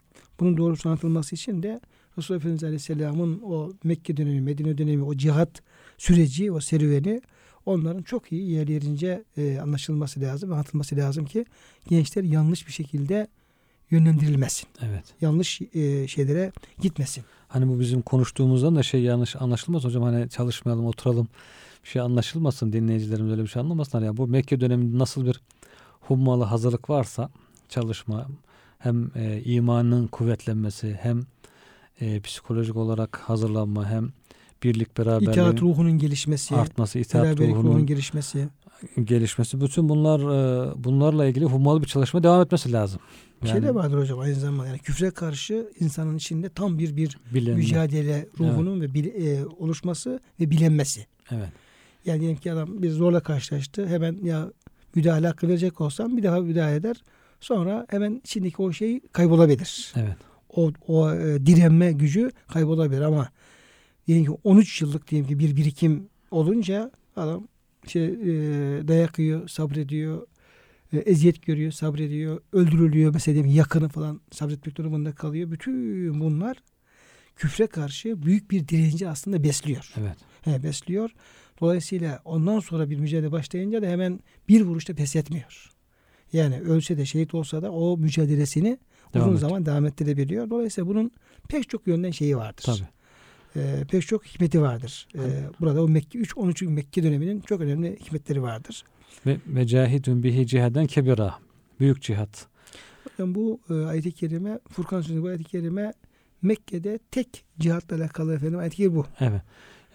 Bunun 0.40 0.56
doğrusu 0.56 0.88
anlatılması 0.88 1.34
için 1.34 1.62
de 1.62 1.80
Resulullah 2.18 2.40
Efendimiz 2.40 2.64
Aleyhisselam'ın 2.64 3.40
o 3.44 3.72
Mekke 3.84 4.16
dönemi, 4.16 4.40
Medine 4.40 4.78
dönemi, 4.78 5.02
o 5.02 5.14
cihat 5.16 5.62
süreci, 5.98 6.52
o 6.52 6.60
serüveni 6.60 7.20
onların 7.66 8.02
çok 8.02 8.32
iyi 8.32 8.50
yer 8.50 8.68
yerince 8.68 9.24
e, 9.36 9.58
anlaşılması 9.58 10.20
lazım, 10.20 10.52
anlatılması 10.52 10.96
lazım 10.96 11.24
ki 11.24 11.44
gençler 11.88 12.24
yanlış 12.24 12.66
bir 12.66 12.72
şekilde 12.72 13.26
yönlendirilmesin. 13.90 14.68
Evet. 14.82 15.04
Yanlış 15.20 15.60
e, 15.74 16.08
şeylere 16.08 16.52
gitmesin. 16.80 17.24
Hani 17.48 17.68
bu 17.68 17.80
bizim 17.80 18.02
konuştuğumuzdan 18.02 18.76
da 18.76 18.82
şey 18.82 19.02
yanlış 19.02 19.36
anlaşılmaz 19.36 19.84
hocam 19.84 20.02
hani 20.02 20.30
çalışmayalım 20.30 20.86
oturalım 20.86 21.28
bir 21.84 21.88
şey 21.88 22.02
anlaşılmasın 22.02 22.72
dinleyicilerimiz 22.72 23.32
öyle 23.32 23.42
bir 23.42 23.48
şey 23.48 23.60
anlamasınlar 23.60 24.04
ya 24.04 24.16
bu 24.16 24.26
Mekke 24.26 24.60
döneminde 24.60 24.98
nasıl 24.98 25.26
bir 25.26 25.40
hummalı 26.00 26.44
hazırlık 26.44 26.90
varsa 26.90 27.30
çalışma 27.68 28.26
hem 28.78 29.10
e, 29.14 29.42
imanın 29.44 30.06
kuvvetlenmesi 30.06 30.98
hem 31.00 31.26
e, 32.00 32.20
psikolojik 32.20 32.76
olarak 32.76 33.16
hazırlanma 33.16 33.90
hem 33.90 34.12
birlik 34.62 34.98
beraberliğin 34.98 35.30
İtaat 35.32 35.62
ruhunun 35.62 35.98
gelişmesi, 35.98 36.56
artması, 36.56 36.98
itaat 36.98 37.40
ruhunun 37.40 37.54
ruhunun 37.54 37.86
gelişmesi. 37.86 38.48
gelişmesi 39.04 39.60
bütün 39.60 39.88
bunlar 39.88 40.20
e, 40.20 40.84
bunlarla 40.84 41.26
ilgili 41.26 41.44
hummalı 41.44 41.82
bir 41.82 41.86
çalışma 41.86 42.22
devam 42.22 42.42
etmesi 42.42 42.72
lazım. 42.72 43.00
Bir 43.42 43.48
şey 43.48 43.62
de 43.62 43.74
vardır 43.74 43.98
hocam 43.98 44.18
aynı 44.18 44.34
zamanda. 44.34 44.66
Yani 44.66 44.78
küfre 44.78 45.10
karşı 45.10 45.70
insanın 45.80 46.16
içinde 46.16 46.48
tam 46.48 46.78
bir 46.78 46.96
bir 46.96 47.18
bilenme. 47.34 47.56
mücadele 47.60 48.28
ruhunun 48.38 48.80
ve 48.80 48.94
bil- 48.94 49.26
e, 49.26 49.46
oluşması 49.46 50.20
ve 50.40 50.50
bilenmesi. 50.50 51.06
Evet. 51.30 51.48
Yani 52.04 52.20
diyelim 52.20 52.36
ki 52.38 52.52
adam 52.52 52.82
bir 52.82 52.90
zorla 52.90 53.20
karşılaştı. 53.20 53.86
Hemen 53.86 54.18
ya 54.24 54.48
müdahale 54.94 55.26
hakkı 55.26 55.48
verecek 55.48 55.80
olsam 55.80 56.16
bir 56.16 56.22
daha 56.22 56.40
müdahale 56.40 56.74
eder. 56.76 56.96
Sonra 57.40 57.86
hemen 57.90 58.20
içindeki 58.24 58.62
o 58.62 58.72
şey 58.72 59.00
kaybolabilir. 59.12 59.92
Evet. 59.96 60.16
O, 60.56 60.72
o 60.88 61.12
e, 61.14 61.46
direnme 61.46 61.92
gücü 61.92 62.30
kaybolabilir 62.48 63.00
ama 63.00 63.28
diyelim 64.06 64.24
ki 64.24 64.30
13 64.44 64.82
yıllık 64.82 65.10
diyelim 65.10 65.28
ki 65.28 65.38
bir 65.38 65.56
birikim 65.56 66.08
olunca 66.30 66.90
adam 67.16 67.48
şey, 67.86 68.04
e, 68.04 68.08
dayak 68.88 69.18
yiyor, 69.18 69.48
sabrediyor, 69.48 70.26
e, 70.92 70.98
eziyet 70.98 71.42
görüyor, 71.42 71.72
sabrediyor, 71.72 72.40
öldürülüyor 72.52 73.12
mesela 73.14 73.34
diyelim 73.34 73.54
yakını 73.54 73.88
falan 73.88 74.20
sabretmek 74.32 74.76
durumunda 74.76 75.12
kalıyor. 75.12 75.50
Bütün 75.50 76.20
bunlar 76.20 76.56
küfre 77.36 77.66
karşı 77.66 78.22
büyük 78.22 78.50
bir 78.50 78.68
direnci 78.68 79.08
aslında 79.08 79.42
besliyor. 79.42 79.92
Evet. 80.00 80.16
He, 80.42 80.62
besliyor. 80.62 81.10
Dolayısıyla 81.60 82.20
ondan 82.24 82.60
sonra 82.60 82.90
bir 82.90 82.98
mücadele 82.98 83.32
başlayınca 83.32 83.82
da 83.82 83.86
hemen 83.86 84.20
bir 84.48 84.62
vuruşta 84.62 84.94
pes 84.94 85.16
etmiyor. 85.16 85.70
Yani 86.32 86.60
ölse 86.60 86.98
de 86.98 87.06
şehit 87.06 87.34
olsa 87.34 87.62
da 87.62 87.72
o 87.72 87.96
mücadelesini 87.98 88.78
Devam 89.14 89.26
uzun 89.28 89.34
et. 89.36 89.40
zaman 89.40 89.66
devam 89.66 89.86
ettirebiliyor. 89.86 90.50
Dolayısıyla 90.50 90.88
bunun 90.88 91.10
pek 91.48 91.68
çok 91.68 91.86
yönden 91.86 92.10
şeyi 92.10 92.36
vardır. 92.36 92.62
Tabii. 92.62 92.88
Ee, 93.56 93.84
pek 93.90 94.06
çok 94.06 94.26
hikmeti 94.26 94.62
vardır. 94.62 95.08
Tabii. 95.12 95.24
burada 95.60 95.82
o 95.82 95.88
Mekke 95.88 96.18
3 96.18 96.36
13. 96.36 96.62
Mekke 96.62 97.02
döneminin 97.02 97.40
çok 97.40 97.60
önemli 97.60 97.96
hikmetleri 98.00 98.42
vardır. 98.42 98.84
Ve 99.26 99.36
mecahidun 99.46 100.22
bihi 100.22 100.46
cihaden 100.46 100.86
kebira. 100.86 101.34
Büyük 101.80 102.02
cihat. 102.02 102.46
Yani 103.18 103.34
bu 103.34 103.60
e, 103.70 103.74
ayet-i 103.74 104.12
kerime 104.12 104.58
Furkan 104.70 105.00
Suresi 105.00 105.22
bu 105.22 105.26
ayet-i 105.26 105.44
kerime 105.44 105.92
Mekke'de 106.42 106.98
tek 107.10 107.44
cihatla 107.58 107.96
alakalı 107.96 108.34
efendim 108.34 108.58
ayet-i 108.58 108.94
bu. 108.94 109.06
Evet. 109.20 109.42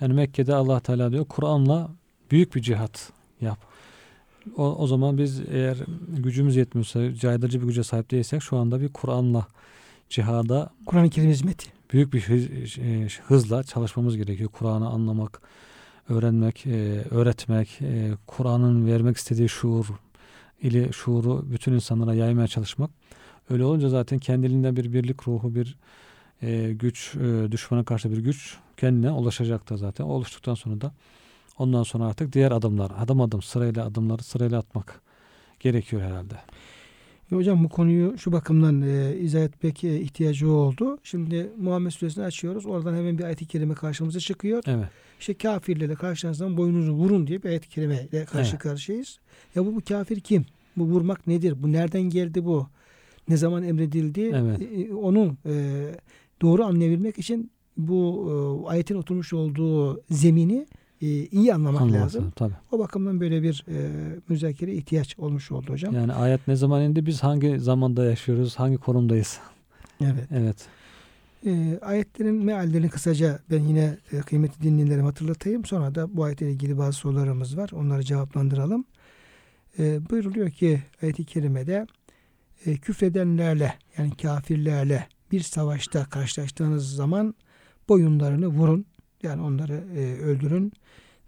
Yani 0.01 0.13
Mekke'de 0.13 0.55
Allah 0.55 0.79
Teala 0.79 1.11
diyor 1.11 1.25
Kur'an'la 1.25 1.91
büyük 2.31 2.55
bir 2.55 2.61
cihat 2.61 3.11
yap. 3.41 3.59
O, 4.57 4.75
o 4.75 4.87
zaman 4.87 5.17
biz 5.17 5.41
eğer 5.51 5.77
gücümüz 6.17 6.55
yetmiyorsa, 6.55 7.15
caydırıcı 7.15 7.61
bir 7.61 7.67
güce 7.67 7.83
sahip 7.83 8.11
değilsek 8.11 8.43
şu 8.43 8.57
anda 8.57 8.81
bir 8.81 8.89
Kur'an'la 8.89 9.47
cihada 10.09 10.69
Kur'an-ı 10.85 11.09
Kerim 11.09 11.29
hizmeti. 11.29 11.80
Büyük 11.91 12.13
bir 12.13 12.23
e, 12.79 13.07
hızla 13.27 13.63
çalışmamız 13.63 14.17
gerekiyor. 14.17 14.49
Kur'an'ı 14.49 14.89
anlamak, 14.89 15.41
öğrenmek, 16.09 16.67
e, 16.67 17.03
öğretmek, 17.11 17.81
e, 17.81 18.11
Kur'an'ın 18.27 18.87
vermek 18.87 19.17
istediği 19.17 19.49
şuur 19.49 19.85
ile 20.61 20.91
şuuru 20.91 21.51
bütün 21.51 21.73
insanlara 21.73 22.13
yaymaya 22.13 22.47
çalışmak. 22.47 22.89
Öyle 23.49 23.65
olunca 23.65 23.89
zaten 23.89 24.19
kendiliğinden 24.19 24.75
bir 24.75 24.93
birlik 24.93 25.27
ruhu, 25.27 25.55
bir 25.55 25.77
güç, 26.71 27.13
düşmana 27.51 27.83
karşı 27.83 28.11
bir 28.11 28.17
güç 28.17 28.57
kendine 28.77 29.11
ulaşacaktır 29.11 29.77
zaten. 29.77 30.03
O 30.03 30.07
oluştuktan 30.07 30.55
sonra 30.55 30.81
da 30.81 30.91
ondan 31.57 31.83
sonra 31.83 32.05
artık 32.05 32.33
diğer 32.33 32.51
adımlar, 32.51 32.91
adım 32.97 33.21
adım 33.21 33.41
sırayla 33.41 33.85
adımları 33.85 34.23
sırayla 34.23 34.59
atmak 34.59 35.01
gerekiyor 35.59 36.01
herhalde. 36.01 36.35
E 37.31 37.35
hocam 37.35 37.63
bu 37.63 37.69
konuyu 37.69 38.17
şu 38.17 38.31
bakımdan 38.31 38.81
e, 38.81 39.17
izah 39.17 39.41
etmek 39.41 39.83
e, 39.83 40.01
ihtiyacı 40.01 40.51
oldu. 40.51 40.97
Şimdi 41.03 41.51
Muhammed 41.57 41.91
Suresini 41.91 42.23
açıyoruz. 42.23 42.65
Oradan 42.65 42.95
hemen 42.95 43.17
bir 43.17 43.23
ayet-i 43.23 43.45
kerime 43.45 43.73
karşımıza 43.73 44.19
çıkıyor. 44.19 44.63
Evet. 44.67 44.85
İşte 45.19 45.33
kafirlerle 45.33 45.95
karşılaştığınız 45.95 46.37
zaman 46.37 46.57
boynunuzu 46.57 46.91
vurun 46.91 47.27
diye 47.27 47.43
bir 47.43 47.49
ayet-i 47.49 47.69
kerimeyle 47.69 48.25
karşı 48.25 48.51
Evet. 48.51 48.59
karşıyayız. 48.63 49.19
Ya 49.55 49.65
bu, 49.65 49.75
bu 49.75 49.81
kafir 49.81 50.19
kim? 50.19 50.45
Bu 50.77 50.83
vurmak 50.85 51.27
nedir? 51.27 51.63
Bu 51.63 51.71
nereden 51.71 52.01
geldi 52.01 52.45
bu? 52.45 52.67
Ne 53.29 53.37
zaman 53.37 53.63
emredildi? 53.63 54.21
Evet. 54.21 54.61
E, 54.61 54.93
onu 54.93 55.35
e, 55.45 55.85
doğru 56.41 56.63
anlayabilmek 56.63 57.17
için 57.19 57.51
bu 57.77 58.27
e, 58.65 58.69
ayetin 58.69 58.95
oturmuş 58.95 59.33
olduğu 59.33 60.01
zemini 60.09 60.57
e, 60.57 60.80
iyi 61.07 61.53
anlamak 61.53 61.81
Anlaması, 61.81 62.03
lazım. 62.17 62.33
Tabii. 62.35 62.53
O 62.71 62.79
bakımdan 62.79 63.19
böyle 63.19 63.43
bir 63.43 63.65
e, 63.67 63.89
müzakere 64.29 64.73
ihtiyaç 64.73 65.19
olmuş 65.19 65.51
oldu 65.51 65.71
hocam. 65.71 65.93
Yani 65.93 66.13
ayet 66.13 66.47
ne 66.47 66.55
zaman 66.55 66.81
indi? 66.81 67.05
Biz 67.05 67.23
hangi 67.23 67.59
zamanda 67.59 68.05
yaşıyoruz? 68.05 68.55
Hangi 68.55 68.77
konumdayız? 68.77 69.39
Evet. 70.01 70.27
Evet. 70.31 70.67
E, 71.45 71.79
ayetlerin 71.81 72.45
meallerini 72.45 72.89
kısaca 72.89 73.39
ben 73.51 73.63
yine 73.63 73.97
e, 74.11 74.17
kıymetli 74.19 74.63
dinleyenlerime 74.63 75.05
hatırlatayım. 75.05 75.65
Sonra 75.65 75.95
da 75.95 76.17
bu 76.17 76.23
ayetle 76.23 76.51
ilgili 76.51 76.77
bazı 76.77 76.93
sorularımız 76.93 77.57
var. 77.57 77.69
Onları 77.73 78.03
cevaplandıralım. 78.03 78.85
E, 79.79 80.09
buyuruluyor 80.09 80.49
ki 80.49 80.83
ayet-i 81.01 81.25
kerimede 81.25 81.87
e, 82.65 82.77
küfredenlerle 82.77 83.73
yani 83.97 84.11
kafirlerle 84.21 85.07
bir 85.31 85.39
savaşta 85.39 86.05
karşılaştığınız 86.05 86.95
zaman 86.95 87.35
boyunlarını 87.89 88.47
vurun. 88.47 88.85
Yani 89.23 89.41
onları 89.41 89.83
e, 89.95 90.21
öldürün. 90.21 90.73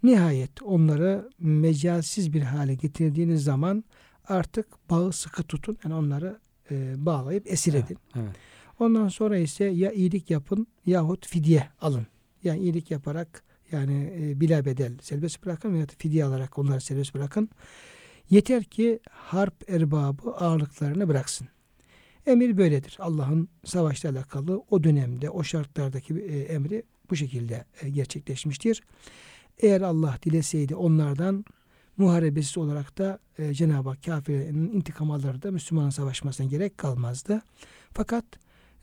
Nihayet 0.02 0.62
onları 0.62 1.30
mecalsiz 1.38 2.32
bir 2.32 2.42
hale 2.42 2.74
getirdiğiniz 2.74 3.44
zaman 3.44 3.84
artık 4.28 4.90
bağı 4.90 5.12
sıkı 5.12 5.42
tutun. 5.42 5.76
Yani 5.84 5.94
onları 5.94 6.38
e, 6.70 7.06
bağlayıp 7.06 7.52
esir 7.52 7.74
edin. 7.74 7.98
Evet. 8.16 8.36
Ondan 8.78 9.08
sonra 9.08 9.38
ise 9.38 9.64
ya 9.64 9.92
iyilik 9.92 10.30
yapın 10.30 10.66
yahut 10.86 11.26
fidye 11.26 11.68
alın. 11.80 12.06
Yani 12.44 12.60
iyilik 12.60 12.90
yaparak 12.90 13.42
yani 13.72 14.12
e, 14.20 14.40
bila 14.40 14.64
bedel 14.64 14.92
serbest 15.02 15.44
bırakın 15.44 15.74
veya 15.74 15.86
fidye 15.98 16.24
alarak 16.24 16.58
onları 16.58 16.80
serbest 16.80 17.14
bırakın. 17.14 17.48
Yeter 18.30 18.64
ki 18.64 19.00
harp 19.10 19.70
erbabı 19.70 20.30
ağırlıklarını 20.30 21.08
bıraksın. 21.08 21.48
Emir 22.26 22.56
böyledir. 22.56 22.96
Allah'ın 22.98 23.48
savaşla 23.64 24.10
alakalı 24.10 24.62
o 24.70 24.84
dönemde 24.84 25.30
o 25.30 25.44
şartlardaki 25.44 26.14
e, 26.14 26.40
emri 26.40 26.82
bu 27.10 27.16
şekilde 27.16 27.64
e, 27.82 27.90
gerçekleşmiştir. 27.90 28.82
Eğer 29.58 29.80
Allah 29.80 30.18
dileseydi 30.22 30.74
onlardan 30.74 31.44
muharebesiz 31.96 32.58
olarak 32.58 32.98
da 32.98 33.18
e, 33.38 33.54
Cenab-ı 33.54 33.88
Hak 33.88 34.02
kafirlerin 34.02 34.72
intikam 34.72 35.10
alırdı. 35.10 35.52
Müslümanın 35.52 35.90
savaşmasına 35.90 36.46
gerek 36.46 36.78
kalmazdı. 36.78 37.42
Fakat 37.92 38.24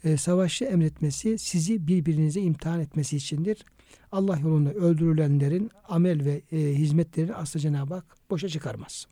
e, 0.04 0.18
savaşı 0.18 0.66
emretmesi 0.66 1.38
sizi 1.38 1.88
birbirinize 1.88 2.42
imtihan 2.42 2.80
etmesi 2.80 3.18
içindir. 3.18 3.66
Allah 4.12 4.38
yolunda 4.38 4.74
öldürülenlerin 4.74 5.72
amel 5.88 6.26
ve 6.26 6.42
e, 6.52 6.58
hizmetlerini 6.58 7.36
asla 7.36 7.60
Cenab-ı 7.60 7.94
Hak 7.94 8.06
boşa 8.30 8.50
çıkarmaz. 8.50 9.08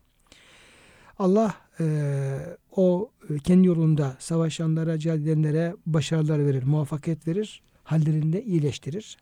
Allah 1.18 1.54
e, 1.80 1.86
o 2.76 3.10
e, 3.30 3.38
kendi 3.38 3.66
yolunda 3.66 4.16
savaşanlara, 4.18 4.98
cihad 4.98 5.18
edenlere 5.18 5.74
başarılar 5.86 6.46
verir, 6.46 6.62
muvaffakiyet 6.62 7.26
verir, 7.26 7.62
hallerini 7.90 8.32
de 8.32 8.44
iyileştirir. 8.44 9.18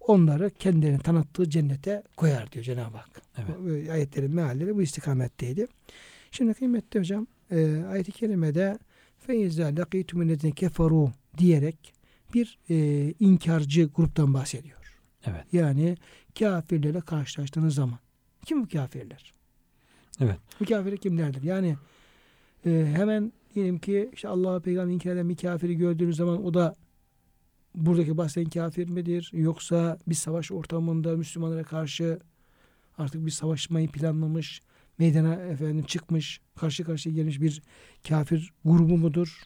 Onları 0.00 0.50
kendilerine 0.50 0.98
tanıttığı 0.98 1.50
cennete 1.50 2.02
koyar 2.16 2.52
diyor 2.52 2.64
Cenab-ı 2.64 2.96
Hak. 2.96 3.22
Evet. 3.38 3.88
E, 3.88 3.92
ayetlerin 3.92 4.34
mealleri 4.34 4.76
bu 4.76 4.82
istikametteydi. 4.82 5.66
Şimdi 6.30 6.54
kıymetli 6.54 7.00
hocam 7.00 7.26
e, 7.50 7.84
ayet-i 7.90 8.12
kerimede 8.12 8.78
feiza 9.18 9.64
lakitumunezine 9.64 10.52
keferu 10.52 11.10
diyerek 11.38 11.94
bir 12.34 12.58
e, 12.70 12.76
inkarcı 13.20 13.90
gruptan 13.94 14.34
bahsediyor. 14.34 14.78
Evet. 15.26 15.44
Yani 15.52 15.96
kafirlerle 16.38 17.00
karşılaştığınız 17.00 17.74
zaman. 17.74 17.98
Kim 18.46 18.62
bu 18.62 18.68
kafirler? 18.68 19.32
Evet. 20.20 20.38
Bu 20.60 20.64
kafirler 20.64 20.98
kimlerdir? 20.98 21.42
Yani 21.42 21.76
e, 22.66 22.92
hemen 22.96 23.32
diyelim 23.54 23.78
ki 23.78 24.10
işte 24.12 24.28
Allah'a 24.28 24.60
peygamber 24.60 24.94
inkar 24.94 25.10
eden 25.10 25.28
bir 25.28 25.36
kafiri 25.36 25.76
gördüğünüz 25.76 26.16
zaman 26.16 26.44
o 26.44 26.54
da 26.54 26.74
buradaki 27.74 28.16
bahseden 28.16 28.50
kafir 28.50 28.88
midir? 28.88 29.30
Yoksa 29.32 29.98
bir 30.08 30.14
savaş 30.14 30.52
ortamında 30.52 31.16
Müslümanlara 31.16 31.62
karşı 31.62 32.18
artık 32.98 33.26
bir 33.26 33.30
savaşmayı 33.30 33.88
planlamış, 33.88 34.62
meydana 34.98 35.34
efendim 35.34 35.84
çıkmış, 35.84 36.40
karşı 36.56 36.84
karşıya 36.84 37.14
gelmiş 37.14 37.40
bir 37.40 37.62
kafir 38.08 38.52
grubu 38.64 38.98
mudur? 38.98 39.42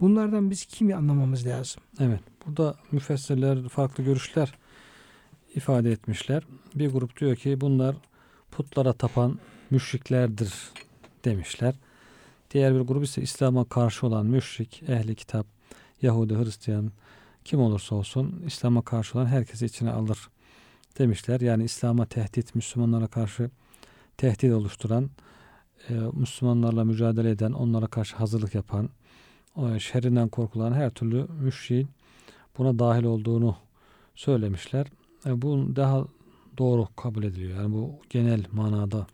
Bunlardan 0.00 0.50
biz 0.50 0.64
kimi 0.64 0.94
anlamamız 0.94 1.46
lazım? 1.46 1.82
Evet. 2.00 2.20
Burada 2.46 2.74
müfessirler 2.92 3.68
farklı 3.68 4.04
görüşler 4.04 4.54
ifade 5.54 5.92
etmişler. 5.92 6.42
Bir 6.74 6.90
grup 6.90 7.20
diyor 7.20 7.36
ki 7.36 7.60
bunlar 7.60 7.96
putlara 8.50 8.92
tapan 8.92 9.38
müşriklerdir 9.70 10.54
demişler. 11.24 11.74
Diğer 12.50 12.74
bir 12.74 12.80
grup 12.80 13.04
ise 13.04 13.22
İslam'a 13.22 13.64
karşı 13.64 14.06
olan 14.06 14.26
müşrik, 14.26 14.82
ehli 14.82 15.14
kitap, 15.14 15.46
Yahudi, 16.02 16.34
Hristiyan 16.34 16.92
kim 17.44 17.60
olursa 17.60 17.94
olsun 17.94 18.42
İslam'a 18.46 18.82
karşı 18.82 19.18
olan 19.18 19.26
herkesi 19.26 19.66
içine 19.66 19.90
alır 19.90 20.28
demişler. 20.98 21.40
Yani 21.40 21.64
İslam'a 21.64 22.06
tehdit, 22.06 22.54
Müslümanlara 22.54 23.06
karşı 23.06 23.50
tehdit 24.16 24.52
oluşturan, 24.52 25.10
e, 25.88 25.94
Müslümanlarla 25.94 26.84
mücadele 26.84 27.30
eden, 27.30 27.52
onlara 27.52 27.86
karşı 27.86 28.16
hazırlık 28.16 28.54
yapan, 28.54 28.88
şerrinden 29.78 30.28
korkulan 30.28 30.72
her 30.72 30.90
türlü 30.90 31.26
müşriğin 31.40 31.88
buna 32.58 32.78
dahil 32.78 33.04
olduğunu 33.04 33.56
söylemişler. 34.14 34.86
E, 35.26 35.42
bu 35.42 35.76
daha 35.76 36.04
doğru 36.58 36.88
kabul 36.96 37.22
ediliyor. 37.24 37.60
Yani 37.62 37.74
bu 37.74 38.00
genel 38.10 38.44
manada 38.52 38.96
Ama 38.96 39.06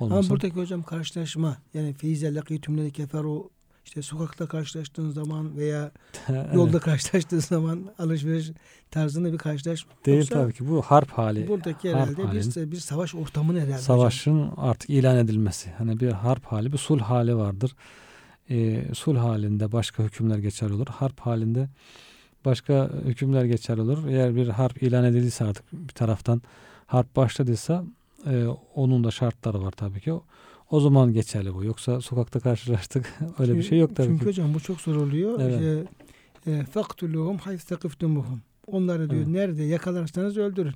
olmasın. 0.00 0.30
buradaki 0.30 0.54
hocam 0.56 0.82
karşılaşma 0.82 1.56
yani 1.74 1.92
feize 1.92 2.34
lakitümle 2.34 2.90
keferu 2.90 3.50
işte 3.84 4.02
sokakta 4.02 4.46
karşılaştığın 4.46 5.10
zaman 5.10 5.56
veya 5.56 5.90
Evet. 6.28 6.46
yolda 6.54 6.78
karşılaştığın 6.78 7.38
zaman 7.38 7.90
alışveriş 7.98 8.50
tarzında 8.90 9.32
bir 9.32 9.38
karşılaşma. 9.38 9.92
değil 10.06 10.18
Yoksa 10.18 10.34
tabii 10.34 10.52
ki. 10.52 10.68
Bu 10.68 10.82
harp 10.82 11.10
hali. 11.10 11.48
Buradaki 11.48 11.92
harp 11.92 12.18
herhalde 12.18 12.60
bir, 12.66 12.70
bir 12.70 12.76
savaş 12.76 13.14
ortamı 13.14 13.52
herhalde. 13.52 13.64
hocam. 13.66 13.80
Savaşın 13.80 14.50
artık 14.56 14.90
ilan 14.90 15.16
edilmesi. 15.16 15.70
Hani 15.78 16.00
bir 16.00 16.12
harp 16.12 16.44
hali, 16.44 16.72
bir 16.72 16.78
sulh 16.78 17.02
hali 17.02 17.36
vardır. 17.36 17.76
E, 18.50 18.84
sulh 18.94 19.18
halinde 19.18 19.72
başka 19.72 20.02
hükümler 20.02 20.38
geçerli 20.38 20.72
olur. 20.72 20.86
Harp 20.86 21.20
halinde 21.20 21.68
başka 22.44 22.90
hükümler 23.04 23.44
geçerli 23.44 23.80
olur. 23.80 24.06
Eğer 24.06 24.36
bir 24.36 24.48
harp 24.48 24.82
ilan 24.82 25.04
edildiyse 25.04 25.44
artık 25.44 25.64
bir 25.72 25.92
taraftan 25.94 26.42
harp 26.86 27.16
başladıysa 27.16 27.84
e, 28.26 28.46
onun 28.74 29.04
da 29.04 29.10
şartları 29.10 29.62
var 29.62 29.70
tabii 29.70 30.00
ki. 30.00 30.12
O, 30.12 30.24
o 30.72 30.80
zaman 30.80 31.12
geçerli 31.12 31.54
bu. 31.54 31.64
Yoksa 31.64 32.00
sokakta 32.00 32.40
karşılaştık 32.40 33.18
öyle 33.38 33.54
bir 33.56 33.62
şey 33.62 33.78
yok 33.78 33.96
tabii 33.96 34.06
Çünkü 34.06 34.20
ki. 34.20 34.26
hocam 34.26 34.54
bu 34.54 34.60
çok 34.60 34.80
zor 34.80 34.96
oluyor. 34.96 35.40
Evet. 35.40 35.86
İşte, 36.38 36.50
e, 36.50 36.64
faktuluhum 36.64 37.38
hayf 37.38 37.66
tekiftumuhum. 37.66 38.42
Onları 38.66 39.10
diyor 39.10 39.22
Evet. 39.22 39.32
nerede 39.32 39.62
yakalarsanız 39.62 40.36
öldürün. 40.36 40.74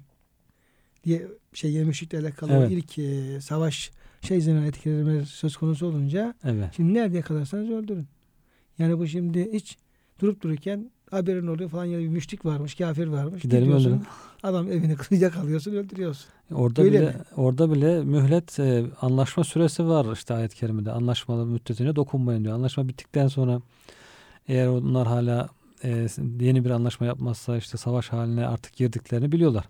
Diye 1.05 1.27
şey 1.53 1.73
yemişlikle 1.73 2.19
alakalı 2.19 2.53
Evet. 2.53 2.71
ilk 2.73 2.99
e, 2.99 3.41
savaş 3.41 3.91
şey 4.21 4.41
zina 4.41 4.67
etkileri 4.67 5.27
söz 5.27 5.57
konusu 5.57 5.87
olunca 5.87 6.35
Evet. 6.45 6.71
şimdi 6.77 6.95
nerede 6.95 7.17
yakalarsanız 7.17 7.71
öldürün. 7.71 8.07
Yani 8.79 8.99
bu 8.99 9.07
şimdi 9.07 9.53
hiç 9.53 9.77
durup 10.21 10.43
dururken 10.43 10.91
haberin 11.11 11.47
oluyor 11.47 11.71
falan 11.71 11.85
ya 11.85 11.99
bir 11.99 12.09
müşrik 12.09 12.45
varmış, 12.45 12.75
kafir 12.75 13.07
varmış. 13.07 13.42
Gidelim 13.42 13.73
öldürün. 13.73 14.03
Adam 14.42 14.73
evini 14.73 14.97
yakalıyorsun, 15.11 15.73
öldürüyorsun. 15.73 16.27
Orada 16.55 16.83
Öyle 16.83 17.01
bile 17.01 17.07
mi? 17.07 17.14
orada 17.37 17.73
bile 17.73 18.05
mühlet 18.05 18.59
e, 18.61 18.85
anlaşma 19.01 19.45
süresi 19.45 19.87
var 19.87 20.12
işte 20.12 20.35
ayet-i 20.35 20.57
kerimede. 20.57 20.92
Anlaşmalı 20.92 21.47
müddetine 21.47 21.97
dokunmayın 21.97 22.45
diyor. 22.45 22.55
Anlaşma 22.55 22.88
bittikten 22.88 23.29
sonra 23.29 23.61
eğer 24.49 24.66
onlar 24.66 25.07
hala 25.07 25.49
e, 25.85 26.07
yeni 26.40 26.64
bir 26.64 26.71
anlaşma 26.71 27.07
yapmazsa 27.07 27.57
işte 27.57 27.79
savaş 27.79 28.09
haline 28.09 28.47
artık 28.47 28.77
girdiklerini 28.77 29.33
biliyorlar. 29.33 29.64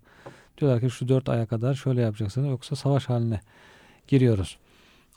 Diyorlar 0.59 0.81
ki 0.81 0.91
şu 0.91 1.09
dört 1.09 1.29
aya 1.29 1.47
kadar 1.47 1.75
şöyle 1.75 2.01
yapacaksınız 2.01 2.49
yoksa 2.49 2.77
savaş 2.77 3.09
haline 3.09 3.41
giriyoruz. 4.09 4.59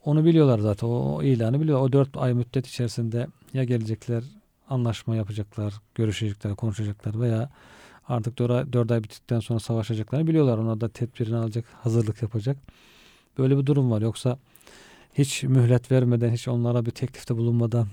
Onu 0.05 0.25
biliyorlar 0.25 0.59
zaten. 0.59 0.87
O, 0.87 0.91
o 1.15 1.23
ilanı 1.23 1.61
biliyor. 1.61 1.81
O 1.81 1.91
dört 1.91 2.17
ay 2.17 2.33
müddet 2.33 2.67
içerisinde 2.67 3.27
ya 3.53 3.63
gelecekler 3.63 4.23
anlaşma 4.69 5.15
yapacaklar, 5.15 5.73
görüşecekler, 5.95 6.55
konuşacaklar 6.55 7.19
veya 7.19 7.49
artık 8.07 8.39
dört 8.39 8.51
ay, 8.51 8.73
dört 8.73 8.91
ay 8.91 9.03
bittikten 9.03 9.39
sonra 9.39 9.59
savaşacaklarını 9.59 10.27
biliyorlar. 10.27 10.57
Onlar 10.57 10.81
da 10.81 10.89
tedbirini 10.89 11.35
alacak, 11.35 11.65
hazırlık 11.83 12.21
yapacak. 12.21 12.57
Böyle 13.37 13.57
bir 13.57 13.65
durum 13.65 13.91
var. 13.91 14.01
Yoksa 14.01 14.37
hiç 15.13 15.43
mühlet 15.43 15.91
vermeden, 15.91 16.33
hiç 16.33 16.47
onlara 16.47 16.85
bir 16.85 16.91
teklifte 16.91 17.37
bulunmadan, 17.37 17.87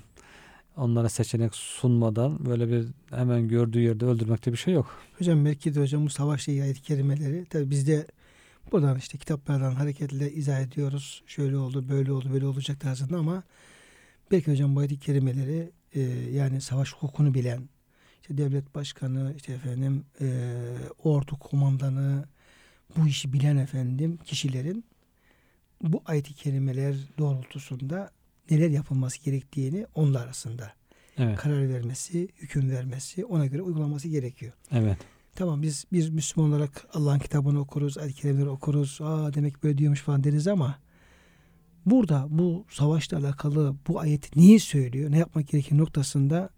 onlara 0.76 1.08
seçenek 1.08 1.54
sunmadan 1.54 2.46
böyle 2.46 2.68
bir 2.68 2.86
hemen 3.10 3.48
gördüğü 3.48 3.80
yerde 3.80 4.04
öldürmekte 4.04 4.52
bir 4.52 4.56
şey 4.56 4.74
yok. 4.74 5.00
Hocam 5.18 5.44
belki 5.44 5.74
de 5.74 5.80
hocam 5.80 6.06
bu 6.06 6.10
savaşla 6.10 6.52
ilgili 6.52 6.64
ayet 6.64 6.82
kelimeleri 6.82 7.44
tabi 7.44 7.70
biz 7.70 7.88
de 7.88 8.06
buradan 8.72 8.98
işte 8.98 9.18
kitaplardan 9.18 9.74
hareketle 9.74 10.32
izah 10.32 10.60
ediyoruz. 10.60 11.22
Şöyle 11.26 11.56
oldu, 11.56 11.88
böyle 11.88 12.12
oldu, 12.12 12.28
böyle 12.32 12.46
olacak 12.46 12.80
tarzında 12.80 13.16
ama 13.18 13.42
belki 14.30 14.50
hocam 14.50 14.76
bu 14.76 14.80
ayet 14.80 15.00
kelimeleri 15.00 15.70
e, 15.96 16.00
yani 16.32 16.60
savaş 16.60 16.92
hukukunu 16.92 17.34
bilen 17.34 17.68
işte 18.22 18.38
devlet 18.38 18.74
başkanı, 18.74 19.34
işte 19.36 19.52
efendim 19.52 20.04
e, 20.20 20.26
ordu 21.02 21.36
komandanı 21.40 22.24
bu 22.96 23.06
işi 23.06 23.32
bilen 23.32 23.56
efendim 23.56 24.18
kişilerin 24.24 24.84
bu 25.82 26.02
ayet-i 26.06 26.34
kerimeler 26.34 26.96
doğrultusunda 27.18 28.10
neler 28.50 28.70
yapılması 28.70 29.24
gerektiğini 29.24 29.86
onlar 29.94 30.24
arasında 30.24 30.72
Evet. 31.18 31.38
karar 31.38 31.68
vermesi, 31.68 32.28
hüküm 32.38 32.70
vermesi, 32.70 33.24
ona 33.24 33.46
göre 33.46 33.62
uygulaması 33.62 34.08
gerekiyor. 34.08 34.52
Evet. 34.72 34.98
Tamam 35.34 35.62
biz 35.62 35.84
bir 35.92 36.10
Müslüman 36.10 36.50
olarak 36.50 36.86
Allah'ın 36.92 37.18
kitabını 37.18 37.60
okuruz, 37.60 37.98
ayet-i 37.98 38.20
kerimeleri 38.20 38.48
okuruz. 38.48 38.98
Aa 39.02 39.34
demek 39.34 39.62
böyle 39.62 39.78
diyormuş 39.78 40.00
falan 40.00 40.24
deriz 40.24 40.48
ama 40.48 40.78
burada 41.86 42.26
bu 42.30 42.64
savaşla 42.70 43.18
alakalı 43.18 43.74
bu 43.88 44.00
ayet 44.00 44.36
neyi 44.36 44.60
söylüyor, 44.60 45.10
ne 45.10 45.18
yapmak 45.18 45.48
gerekir 45.48 45.78
noktasında 45.78 46.50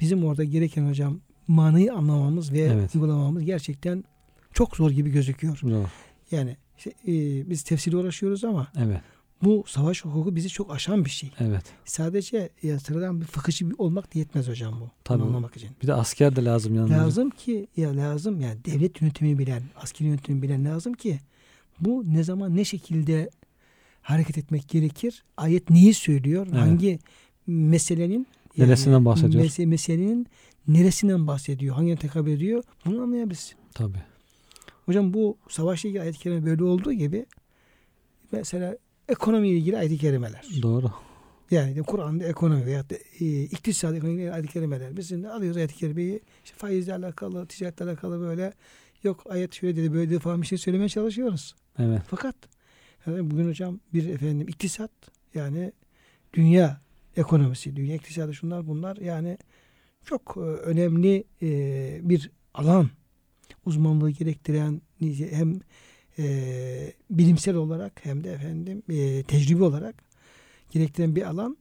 bizim 0.00 0.24
orada 0.24 0.44
gereken 0.44 0.88
hocam 0.88 1.20
manayı 1.48 1.92
anlamamız 1.94 2.52
ve 2.52 2.58
Evet. 2.60 2.94
uygulamamız 2.94 3.44
gerçekten 3.44 4.04
çok 4.52 4.76
zor 4.76 4.90
gibi 4.90 5.10
gözüküyor. 5.10 5.60
Doğru. 5.62 5.86
Yani 6.30 6.56
işte, 6.78 6.90
e, 6.90 7.12
biz 7.50 7.62
tefsirle 7.62 7.96
uğraşıyoruz 7.96 8.44
ama 8.44 8.68
Evet. 8.78 9.00
bu 9.42 9.64
savaş 9.66 10.04
hukuku 10.04 10.36
bizi 10.36 10.48
çok 10.48 10.74
aşan 10.74 11.04
bir 11.04 11.10
şey. 11.10 11.30
Evet. 11.40 11.64
Sadece 11.84 12.50
ya, 12.62 12.80
sıradan 12.80 13.20
bir 13.20 13.26
fıkıhçı 13.26 13.66
olmak 13.78 14.14
da 14.14 14.18
yetmez 14.18 14.48
hocam 14.48 14.80
bu. 14.80 14.90
Tabii. 15.04 15.22
Anlamak 15.22 15.56
için. 15.56 15.70
Bir 15.82 15.86
de 15.86 15.94
asker 15.94 16.36
de 16.36 16.44
lazım 16.44 16.74
yanında. 16.74 16.94
Lazım 16.94 17.30
ki 17.30 17.68
ya 17.76 17.96
lazım 17.96 18.40
yani 18.40 18.64
devlet 18.64 19.02
yönetimi 19.02 19.38
bilen, 19.38 19.62
askeri 19.76 20.08
yönetimi 20.08 20.42
bilen 20.42 20.64
lazım 20.64 20.92
ki 20.94 21.20
bu 21.80 22.04
ne 22.06 22.24
zaman 22.24 22.56
ne 22.56 22.64
şekilde 22.64 23.30
hareket 24.06 24.38
etmek 24.38 24.68
gerekir? 24.68 25.24
Ayet 25.36 25.70
neyi 25.70 25.94
söylüyor? 25.94 26.46
Evet. 26.50 26.60
Hangi 26.60 26.98
meselenin 27.46 28.26
Neresinden 28.58 29.04
bahsediyor? 29.04 29.44
mese- 29.44 29.66
meselenin 29.66 30.26
neresinden 30.68 31.26
bahsediyor? 31.26 31.74
Hangi 31.74 31.96
tekabül 31.96 32.30
ediyor? 32.32 32.62
Bunu 32.84 33.02
anlayabiliriz. 33.02 33.54
Tabii. 33.74 34.02
Hocam 34.86 35.14
bu 35.14 35.36
savaşla 35.48 35.88
ilgili 35.88 36.02
ayet-i 36.02 36.18
kerime 36.18 36.46
böyle 36.46 36.64
olduğu 36.64 36.92
gibi 36.92 37.26
mesela 38.32 38.76
ekonomiyle 39.08 39.58
ilgili 39.58 39.78
ayet-i 39.78 39.98
kerimeler. 39.98 40.46
Doğru. 40.62 40.90
Yani 41.50 41.76
de 41.76 41.82
Kur'an'da 41.82 42.24
ekonomi 42.24 42.66
veya 42.66 42.90
da, 42.90 42.94
e, 43.20 43.42
iktisadi 43.42 43.96
ekonomi 43.96 44.32
ayet-i 44.32 44.52
kerimeler. 44.52 44.96
Biz 44.96 45.08
şimdi 45.08 45.28
alıyoruz 45.28 45.56
ayet-i 45.56 45.74
kerimeyi 45.74 46.20
işte 46.44 46.56
faizle 46.56 46.94
alakalı, 46.94 47.46
ticaretle 47.46 47.84
alakalı 47.84 48.20
böyle 48.20 48.52
yok 49.02 49.22
ayet 49.28 49.54
şöyle 49.54 49.76
dedi 49.76 49.92
böyle 49.92 50.10
dedi 50.10 50.18
falan 50.18 50.42
bir 50.42 50.46
şey 50.46 50.58
söylemeye 50.58 50.88
çalışıyoruz. 50.88 51.54
Evet. 51.78 52.02
Fakat 52.08 52.36
yani 53.06 53.30
bugün 53.30 53.48
hocam 53.48 53.80
bir 53.94 54.08
efendim 54.08 54.48
iktisat 54.48 54.90
yani 55.34 55.72
dünya 56.34 56.80
ekonomisi, 57.16 57.76
dünya 57.76 57.94
iktisadı 57.94 58.34
şunlar 58.34 58.66
bunlar 58.66 58.96
yani 58.96 59.38
çok 60.04 60.34
e, 60.36 60.40
önemli 60.40 61.24
e, 61.42 62.00
bir 62.02 62.30
alan 62.54 62.90
uzmanlığı 63.66 64.10
gerektiren 64.10 64.80
hem 65.30 65.60
e, 66.18 66.92
bilimsel 67.10 67.54
olarak 67.54 67.92
hem 68.02 68.24
de 68.24 68.32
efendim 68.32 68.82
tecrübe 69.22 69.64
olarak 69.64 69.94
gerektiren 70.70 71.16
bir 71.16 71.22
alan. 71.22 71.56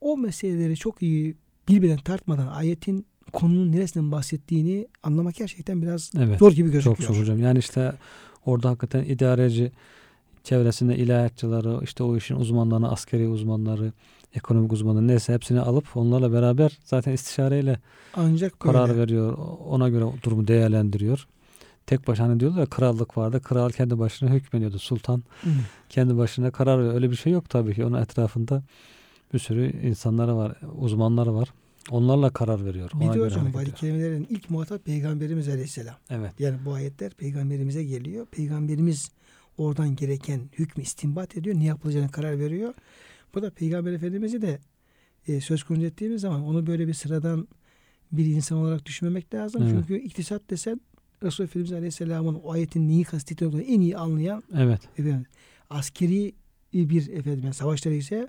O 0.00 0.16
meseleleri 0.16 0.76
çok 0.76 1.02
iyi 1.02 1.34
birbirinden 1.68 1.98
tartmadan 1.98 2.46
ayetin 2.46 3.06
konunun 3.32 3.72
neresinden 3.72 4.12
bahsettiğini 4.12 4.88
anlamak 5.02 5.34
gerçekten 5.34 5.82
biraz 5.82 6.10
Evet. 6.18 6.38
zor 6.38 6.52
gibi 6.52 6.70
gözüküyor. 6.70 6.96
Çok 6.96 7.06
zor 7.06 7.22
hocam. 7.22 7.38
Yani 7.38 7.58
işte 7.58 7.92
orada 8.46 8.68
hakikaten 8.68 9.04
idareci 9.04 9.72
çevresinde 10.44 10.96
ilahiyatçıları, 10.96 11.84
işte 11.84 12.02
o 12.02 12.16
işin 12.16 12.36
uzmanlarını, 12.36 12.92
askeri 12.92 13.28
uzmanları, 13.28 13.92
ekonomik 14.34 14.72
uzmanları 14.72 15.08
neyse 15.08 15.34
hepsini 15.34 15.60
alıp 15.60 15.96
onlarla 15.96 16.32
beraber 16.32 16.78
zaten 16.84 17.12
istişareyle 17.12 17.80
Ancak 18.14 18.60
karar 18.60 18.88
böyle. 18.88 19.00
veriyor. 19.00 19.38
Ona 19.68 19.88
göre 19.88 20.04
durumu 20.22 20.48
değerlendiriyor. 20.48 21.26
Tek 21.86 22.08
başına 22.08 22.26
hani 22.26 22.40
diyorlar 22.40 22.60
ya 22.60 22.66
krallık 22.66 23.18
vardı. 23.18 23.40
Kral 23.42 23.70
kendi 23.70 23.98
başına 23.98 24.30
hükmediyordu. 24.30 24.78
Sultan 24.78 25.22
Hı. 25.42 25.50
kendi 25.88 26.16
başına 26.16 26.50
karar 26.50 26.78
veriyor. 26.78 26.94
Öyle 26.94 27.10
bir 27.10 27.16
şey 27.16 27.32
yok 27.32 27.50
tabii 27.50 27.74
ki. 27.74 27.84
Onun 27.84 28.02
etrafında 28.02 28.62
bir 29.34 29.38
sürü 29.38 29.86
insanları 29.86 30.36
var, 30.36 30.56
uzmanları 30.78 31.34
var. 31.34 31.48
Onlarla 31.90 32.30
karar 32.30 32.64
veriyor. 32.64 32.90
Bir 32.94 33.06
Ona 33.06 33.14
de 33.14 33.20
hocam 33.20 33.46
ediyor. 33.46 33.64
kelimelerin 33.66 34.26
ilk 34.30 34.50
muhatap 34.50 34.84
Peygamberimiz 34.84 35.48
Aleyhisselam. 35.48 35.94
Evet. 36.10 36.32
Yani 36.38 36.56
bu 36.64 36.72
ayetler 36.72 37.10
Peygamberimize 37.12 37.84
geliyor. 37.84 38.26
Peygamberimiz 38.26 39.10
oradan 39.58 39.96
gereken 39.96 40.40
hükmü 40.52 40.82
istinbat 40.82 41.36
ediyor. 41.36 41.56
Ne 41.58 41.64
yapılacağına 41.64 42.08
karar 42.08 42.38
veriyor. 42.38 42.74
Bu 43.34 43.42
da 43.42 43.50
Peygamber 43.50 43.92
Efendimiz'i 43.92 44.42
de 44.42 44.58
e, 45.28 45.40
söz 45.40 45.62
konusu 45.62 45.86
ettiğimiz 45.86 46.20
zaman 46.20 46.42
onu 46.42 46.66
böyle 46.66 46.88
bir 46.88 46.94
sıradan 46.94 47.48
bir 48.12 48.26
insan 48.26 48.58
olarak 48.58 48.86
düşünmemek 48.86 49.34
lazım. 49.34 49.62
Evet. 49.62 49.72
Çünkü 49.72 49.98
iktisat 49.98 50.50
desen 50.50 50.80
Resulullah 51.22 51.50
Efendimiz 51.50 51.72
Aleyhisselam'ın 51.72 52.34
o 52.34 52.52
ayetin 52.52 52.88
neyi 52.88 53.04
kastettiğini 53.04 53.62
en 53.62 53.80
iyi 53.80 53.96
anlayan 53.96 54.42
Evet. 54.56 54.80
efendim, 54.98 55.26
askeri 55.70 56.32
bir 56.74 57.08
efendim 57.08 57.40
yani 57.44 57.54
savaşları 57.54 57.94
ise 57.94 58.28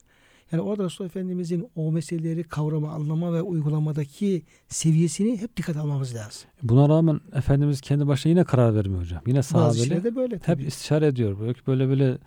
yani 0.51 0.62
orada 0.62 0.84
Resulullah 0.84 1.10
Efendimizin 1.10 1.69
o 1.75 1.91
meseleleri 1.91 2.43
kavrama, 2.43 2.91
anlama 2.91 3.34
ve 3.34 3.41
uygulamadaki 3.41 4.43
seviyesini 4.67 5.41
hep 5.41 5.58
dikkat 5.58 5.77
almamız 5.77 6.15
lazım. 6.15 6.49
Buna 6.63 6.89
rağmen 6.89 7.21
Efendimiz 7.34 7.81
kendi 7.81 8.08
başına 8.08 8.29
yine 8.29 8.43
karar 8.43 8.75
vermiyor 8.75 9.01
hocam. 9.01 9.21
Yine 9.27 9.43
sahabeli 9.43 10.15
böyle 10.15 10.36
hep 10.36 10.43
tabii. 10.43 10.63
istişare 10.63 11.08
ediyor. 11.08 11.39
Böyle 11.39 11.55
böyle, 11.67 11.89
böyle 11.89 12.17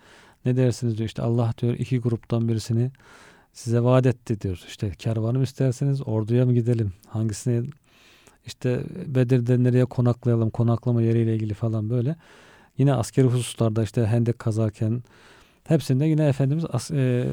ne 0.45 0.57
dersiniz 0.57 0.97
diyor. 0.97 1.07
İşte 1.07 1.21
Allah 1.21 1.53
diyor 1.61 1.73
iki 1.73 1.99
gruptan 1.99 2.47
birisini 2.47 2.91
size 3.53 3.83
vaat 3.83 4.05
etti 4.05 4.41
diyor. 4.41 4.63
İşte 4.67 4.91
kervanı 4.91 5.37
mı 5.37 5.43
isterseniz 5.43 6.07
orduya 6.07 6.45
mı 6.45 6.53
gidelim? 6.53 6.93
Hangisine 7.07 7.63
işte 8.45 8.83
Bedir'de 9.07 9.63
nereye 9.63 9.85
konaklayalım? 9.85 10.49
Konaklama 10.49 11.01
yeriyle 11.01 11.35
ilgili 11.35 11.53
falan 11.53 11.89
böyle. 11.89 12.15
Yine 12.77 12.93
askeri 12.93 13.27
hususlarda 13.27 13.83
işte 13.83 14.05
hendek 14.05 14.39
kazarken 14.39 15.03
hepsinde 15.69 16.05
yine 16.05 16.27
Efendimiz 16.27 16.65
as- 16.73 16.91
e, 16.91 17.27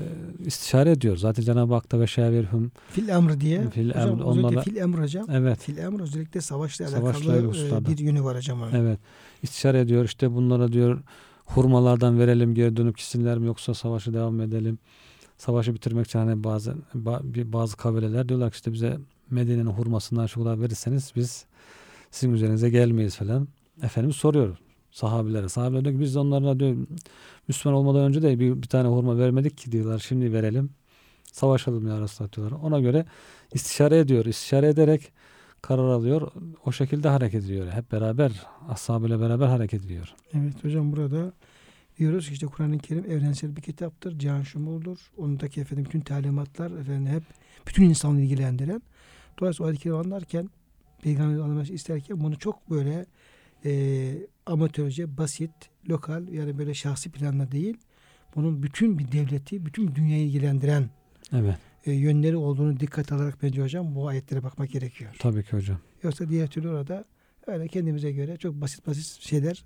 istişare 0.47 0.91
ediyor. 0.91 1.17
Zaten 1.17 1.43
Cenab-ı 1.43 1.75
Hak 1.75 1.93
da 1.93 2.01
ve 2.01 2.07
şavirhum 2.07 2.73
Fil 2.91 3.09
emr 3.09 3.41
diye. 3.41 3.71
Fil 3.71 3.89
hocam, 3.91 4.09
emr, 4.09 4.21
onlarla- 4.23 4.63
fil 4.63 4.77
emr 4.77 4.99
hocam. 5.03 5.27
evet 5.31 5.59
Fil 5.59 5.77
emr 5.79 6.01
özellikle 6.01 6.41
savaşla 6.41 6.87
Savaşla 6.87 7.33
alakalı 7.33 7.83
e, 7.83 7.87
bir 7.87 7.99
yönü 7.99 8.25
var 8.25 8.37
hocam. 8.37 8.63
onun. 8.63 8.73
Evet. 8.73 8.99
İstişare 9.43 9.81
ediyor. 9.81 10.05
İşte 10.05 10.35
bunlara 10.35 10.73
diyor 10.73 11.03
hurmalardan 11.47 12.19
verelim 12.19 12.55
geri 12.55 12.77
dönüp 12.77 12.97
gitsinler 12.97 13.39
mi 13.39 13.47
yoksa 13.47 13.75
savaşı 13.75 14.15
devam 14.15 14.41
edelim. 14.41 14.79
Savaşı 15.39 15.75
bitirmek 15.75 16.07
için 16.07 16.19
hani 16.19 16.45
bazı 16.45 16.75
bazı 16.95 17.77
kabileler 17.77 18.29
diyorlar 18.29 18.51
ki 18.51 18.55
işte 18.57 18.73
bize 18.73 18.99
Medine'nin 19.31 19.67
hurmasından 19.67 20.27
şu 20.27 20.41
kadar 20.45 20.61
verirseniz 20.61 21.13
biz 21.17 21.45
sizin 22.11 22.35
üzerinize 22.35 22.71
gelmeyiz 22.71 23.17
falan. 23.17 23.49
Efendimiz 23.83 24.17
soruyor 24.17 24.57
sahabilere. 24.97 25.49
Sahabeler 25.49 25.85
diyor 25.85 25.95
ki 25.95 26.01
biz 26.01 26.15
de 26.15 26.19
onlarla 26.19 26.61
diyor 26.61 26.77
Müslüman 27.49 27.79
olmadan 27.79 28.03
önce 28.03 28.23
de 28.23 28.39
bir, 28.39 28.63
bir 28.63 28.69
tane 28.69 28.89
hurma 28.89 29.19
vermedik 29.19 29.59
ki 29.59 29.73
diyorlar. 29.73 29.99
Şimdi 29.99 30.33
verelim. 30.33 30.71
Savaşalım 31.33 31.87
ya 31.87 32.01
Resulallah 32.01 32.33
diyorlar. 32.33 32.59
Ona 32.63 32.81
göre 32.81 33.05
istişare 33.53 33.99
ediyor. 33.99 34.25
İstişare 34.25 34.69
ederek 34.69 35.13
karar 35.63 35.89
alıyor. 35.89 36.33
O 36.65 36.73
şekilde 36.73 37.09
hareket 37.09 37.45
ediyor. 37.45 37.73
Hep 37.73 37.93
beraber 37.93 38.33
ashabıyla 38.69 39.21
beraber 39.21 39.47
hareket 39.47 39.85
ediyor. 39.85 40.15
Evet 40.35 40.65
hocam 40.65 40.93
burada 40.93 41.33
diyoruz 41.99 42.27
ki 42.27 42.33
işte 42.33 42.47
Kur'an-ı 42.47 42.79
Kerim 42.79 43.05
evrensel 43.11 43.57
bir 43.57 43.63
kitaptır. 43.63 44.19
Cihan 44.19 44.43
şumuldur. 44.43 44.99
Ondaki 45.17 45.61
efendim 45.61 45.85
bütün 45.85 46.01
talimatlar 46.01 46.71
efendim 46.71 47.07
hep 47.07 47.23
bütün 47.67 47.85
insanları 47.85 48.23
ilgilendiren. 48.23 48.83
Dolayısıyla 49.41 49.67
o 49.67 49.69
ayet-i 49.69 49.83
kerime 49.83 49.99
anlarken 49.99 50.51
Peygamber 51.03 51.39
anlaması 51.39 51.73
isterken 51.73 52.21
bunu 52.21 52.39
çok 52.39 52.71
böyle 52.71 53.07
e, 53.67 54.13
amatörce, 54.47 55.17
basit, 55.17 55.51
lokal 55.89 56.29
yani 56.29 56.59
böyle 56.59 56.75
şahsi 56.75 57.11
planla 57.11 57.53
değil 57.53 57.77
bunun 58.37 58.63
bütün 58.63 58.99
bir 58.99 59.13
devleti, 59.13 59.67
bütün 59.67 59.89
bir 59.89 59.95
dünyayı 59.95 60.27
ilgilendiren 60.27 60.91
Evet. 61.33 61.57
e, 61.87 61.93
yönleri 61.93 62.37
olduğunu 62.37 62.81
dikkat 62.81 63.13
alarak 63.13 63.43
bence 63.43 63.63
hocam 63.63 63.95
bu 63.95 64.09
ayetlere 64.09 64.43
bakmak 64.43 64.71
gerekiyor. 64.71 65.17
Tabii 65.19 65.45
ki 65.45 65.53
hocam. 65.53 65.79
Yoksa 66.03 66.29
diğer 66.29 66.47
türlü 66.47 66.69
orada 66.69 67.05
öyle 67.47 67.69
kendimize 67.69 68.13
göre 68.13 68.37
çok 68.37 68.55
basit 68.55 68.87
basit 68.87 69.23
şeyler 69.23 69.65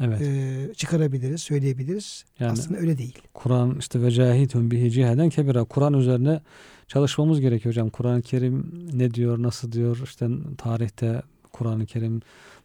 Evet. 0.00 0.20
e, 0.20 0.74
çıkarabiliriz, 0.76 1.40
söyleyebiliriz. 1.40 2.24
Yani 2.38 2.52
Aslında 2.52 2.78
öyle 2.80 2.98
değil. 2.98 3.18
Kur'an 3.34 3.76
işte 3.78 4.02
ve 4.02 4.10
cahitun 4.10 4.70
bihi 4.70 4.90
ciheden 4.90 5.28
kebira. 5.28 5.64
Kur'an 5.64 5.94
üzerine 5.94 6.40
çalışmamız 6.88 7.40
gerekiyor 7.40 7.74
hocam. 7.74 7.90
Kur'an-ı 7.90 8.22
Kerim 8.22 8.88
ne 8.92 9.14
diyor, 9.14 9.42
nasıl 9.42 9.72
diyor? 9.72 10.00
İşte 10.04 10.28
tarihte 10.58 11.22
Kur'an-ı 11.52 11.86
Kerim 11.86 12.20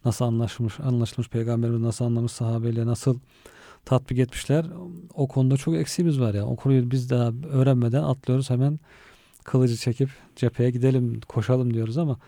nasıl 0.06 0.26
anlaşılmış, 0.26 0.80
anlaşılmış, 0.80 1.30
peygamberimiz 1.30 1.82
nasıl 1.82 2.06
anlamış, 2.06 2.32
sahabeyle 2.32 2.86
nasıl 2.86 3.20
tatbik 3.86 4.20
etmişler. 4.20 4.66
O 5.14 5.28
konuda 5.28 5.58
çok 5.58 5.76
eksiğimiz 5.76 6.20
var 6.20 6.34
ya. 6.34 6.46
O 6.46 6.56
konuyu 6.56 6.92
biz 6.92 7.10
daha 7.10 7.32
öğrenmeden 7.50 8.04
atlıyoruz 8.04 8.50
hemen 8.50 8.80
kılıcı 9.44 9.78
çekip 9.78 10.10
cepheye 10.36 10.70
gidelim, 10.70 11.22
koşalım 11.28 11.74
diyoruz 11.74 11.98
ama 11.98 12.20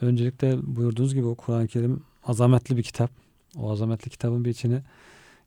öncelikle 0.00 0.76
buyurduğunuz 0.76 1.14
gibi 1.14 1.26
o 1.26 1.34
Kur'an-ı 1.34 1.66
Kerim 1.66 2.02
azametli 2.24 2.76
bir 2.76 2.82
kitap. 2.82 3.10
O 3.56 3.70
azametli 3.70 4.10
kitabın 4.10 4.44
bir 4.44 4.50
içine 4.50 4.82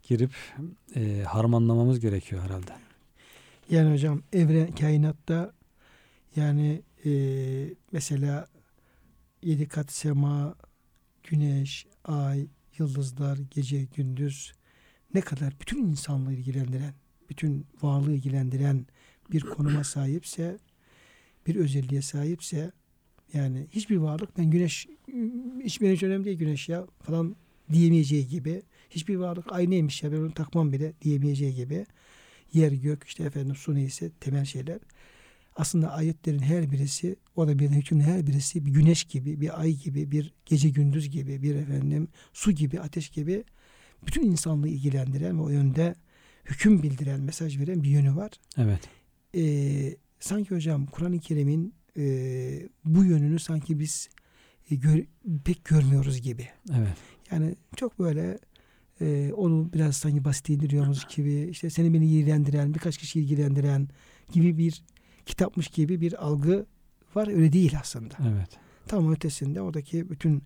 girip 0.04 0.32
e, 0.96 1.24
harmanlamamız 1.28 2.00
gerekiyor 2.00 2.42
herhalde. 2.44 2.72
Yani 3.70 3.94
hocam 3.94 4.22
evren 4.34 4.76
kainatta 4.76 5.52
yani 6.36 6.82
e, 7.06 7.12
mesela 7.92 8.48
yedi 9.44 9.68
kat 9.68 9.92
sema, 9.92 10.56
güneş, 11.24 11.88
ay, 12.04 12.48
yıldızlar, 12.78 13.38
gece, 13.52 13.84
gündüz 13.84 14.54
ne 15.14 15.22
kadar 15.22 15.54
bütün 15.62 15.84
insanlığı 15.84 16.34
ilgilendiren, 16.34 16.94
bütün 17.30 17.66
varlığı 17.82 18.14
ilgilendiren 18.14 18.86
bir 19.32 19.42
konuma 19.42 19.84
sahipse, 19.84 20.58
bir 21.48 21.56
özelliğe 21.56 22.02
sahipse 22.02 22.72
yani 23.34 23.68
hiçbir 23.72 23.98
varlık 23.98 24.38
ben 24.38 24.46
güneş 24.46 24.88
hiç 25.64 25.82
benim 25.82 25.94
için 25.94 26.08
önemli 26.08 26.26
değil 26.26 26.38
güneş 26.38 26.70
ya 26.70 26.88
falan 27.02 27.36
diyemeyeceği 27.74 28.28
gibi 28.28 28.62
hiçbir 28.90 29.16
varlık 29.16 29.52
ay 29.52 29.70
neymiş 29.70 30.04
ya 30.04 30.12
ben 30.12 30.18
onu 30.18 30.34
takmam 30.34 30.74
bile 30.74 30.94
diyemeyeceği 31.02 31.56
gibi 31.56 31.86
yer 32.54 32.72
gök 32.72 33.04
işte 33.04 33.24
efendim 33.24 33.56
su 33.56 33.76
neyse 33.76 34.12
temel 34.20 34.46
şeyler. 34.46 34.80
Aslında 35.60 35.92
ayetlerin 35.92 36.40
her 36.40 36.72
birisi 36.72 37.16
o 37.36 37.48
da 37.48 37.60
bir 37.60 37.70
hükümün 37.70 38.04
her 38.04 38.28
birisi 38.28 38.66
bir 38.66 38.72
güneş 38.72 39.04
gibi, 39.04 39.42
bir 39.42 39.62
ay 39.62 39.74
gibi, 39.74 40.12
bir 40.12 40.34
gece 40.46 40.70
gündüz 40.70 41.10
gibi, 41.10 41.44
bir 41.44 41.56
efendim 41.56 42.08
su 42.34 42.52
gibi, 42.52 42.80
ateş 42.80 43.10
gibi 43.10 43.44
bütün 44.08 44.24
insanlığı 44.24 44.68
ilgilendiren 44.68 45.38
ve 45.38 45.42
o 45.42 45.50
yönde 45.50 45.96
hüküm 46.46 46.84
bildiren, 46.84 47.22
mesaj 47.22 47.60
veren 47.60 47.84
bir 47.84 47.90
yönü 47.90 48.16
var. 48.16 48.32
Evet. 48.58 48.80
Ee, 49.36 49.96
sanki 50.20 50.56
hocam 50.56 50.86
Kur'an-ı 50.86 51.20
Kerim'in 51.20 51.74
e, 51.98 52.04
bu 52.86 53.04
yönünü 53.04 53.40
sanki 53.40 53.80
biz 53.80 54.10
e, 54.72 54.76
gör- 54.76 55.06
pek 55.46 55.66
görmüyoruz 55.66 56.22
gibi. 56.22 56.48
Evet. 56.78 56.98
Yani 57.32 57.56
çok 57.76 58.00
böyle 58.00 58.40
e, 59.02 59.32
onu 59.36 59.70
biraz 59.74 59.98
sanki 59.98 60.26
basit 60.26 60.50
indiriyormuş 60.50 61.04
gibi 61.16 61.48
işte 61.52 61.70
seni 61.70 61.94
beni 61.94 62.06
ilgilendiren 62.06 62.74
birkaç 62.74 62.98
kişi 62.98 63.20
ilgilendiren 63.20 63.88
gibi 64.32 64.58
bir 64.58 64.84
kitapmış 65.30 65.68
gibi 65.68 66.02
bir 66.02 66.26
algı 66.26 66.66
var 67.16 67.28
öyle 67.28 67.54
değil 67.54 67.80
aslında. 67.82 68.14
Evet. 68.34 68.50
Tam 68.88 69.12
ötesinde 69.14 69.62
oradaki 69.62 70.10
bütün 70.10 70.44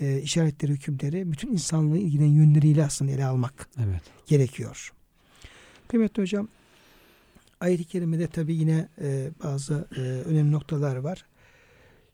e, 0.00 0.20
işaretleri, 0.20 0.72
hükümleri 0.72 1.32
bütün 1.32 1.52
insanlığı 1.52 1.98
ilgilenen 1.98 2.32
yönleriyle 2.32 2.84
aslında 2.84 3.12
ele 3.12 3.24
almak 3.24 3.68
Evet. 3.84 4.02
gerekiyor. 4.26 4.92
Kıymetli 5.88 6.22
hocam 6.22 6.48
ayet-i 7.60 7.84
kerimede 7.84 8.26
tabi 8.26 8.54
yine 8.54 8.88
e, 9.00 9.30
bazı 9.44 9.88
e, 9.96 10.00
önemli 10.00 10.52
noktalar 10.52 10.96
var. 10.96 11.24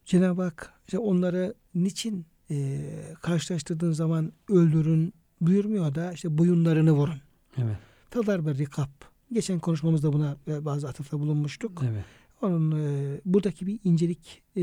Cenab-ı 0.05 0.43
Hak 0.43 0.73
işte 0.87 0.99
onları 0.99 1.55
niçin 1.75 2.27
e, 2.51 2.81
karşılaştırdığın 3.23 3.93
zaman 3.93 4.33
öldürün 4.49 5.15
buyurmuyor 5.41 5.95
da 5.95 6.13
işte 6.13 6.39
boyunlarını 6.39 6.93
vurun. 6.93 7.21
Evet. 7.59 7.77
Tadar 8.11 8.47
ve 8.47 8.55
rikap. 8.55 9.12
Geçen 9.33 9.59
konuşmamızda 9.59 10.12
buna 10.12 10.37
e, 10.49 10.64
bazı 10.64 10.89
atıfta 10.89 11.20
bulunmuştuk. 11.20 11.83
Evet. 11.93 12.05
Onun 12.43 12.80
e, 12.80 13.20
buradaki 13.24 13.66
bir 13.66 13.80
incelik 13.85 14.43
e, 14.57 14.62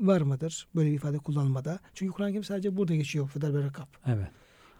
var 0.00 0.20
mıdır 0.20 0.68
böyle 0.74 0.90
bir 0.90 0.96
ifade 0.96 1.18
kullanmada? 1.18 1.78
Çünkü 1.94 2.12
Kur'an-ı 2.12 2.30
Kerim 2.30 2.44
sadece 2.44 2.76
burada 2.76 2.94
geçiyor. 2.94 3.28
Fedar 3.28 3.54
ve 3.54 3.64
Rekab. 3.64 3.86
Evet. 4.06 4.28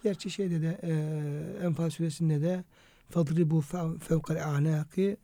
Gerçi 0.03 0.31
şeyde 0.31 0.63
de 0.63 0.81
e, 0.83 1.67
Enfal 1.67 1.91
suresinde 1.91 2.43
de 2.43 2.65
fadribu 3.11 3.61
fevkal 4.01 4.45
anaki 4.45 5.17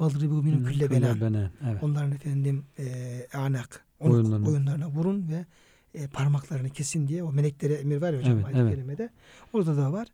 vadribu 0.00 0.42
minum 0.42 0.64
külle 0.64 0.90
benen, 0.90 1.50
Evet. 1.70 1.82
Onların 1.82 2.12
efendim 2.12 2.64
e, 2.78 3.26
anak 3.34 3.84
Boyunlarına. 4.00 4.46
boyunlarına 4.46 4.88
vurun 4.88 5.28
ve 5.28 5.46
e, 5.94 6.06
parmaklarını 6.06 6.70
kesin 6.70 7.08
diye 7.08 7.22
o 7.22 7.32
meleklere 7.32 7.74
emir 7.74 7.96
var 7.96 8.12
ya 8.12 8.18
hocam 8.18 8.38
Evet, 8.54 8.78
evet. 8.98 9.10
Orada 9.52 9.76
da 9.76 9.92
var. 9.92 10.08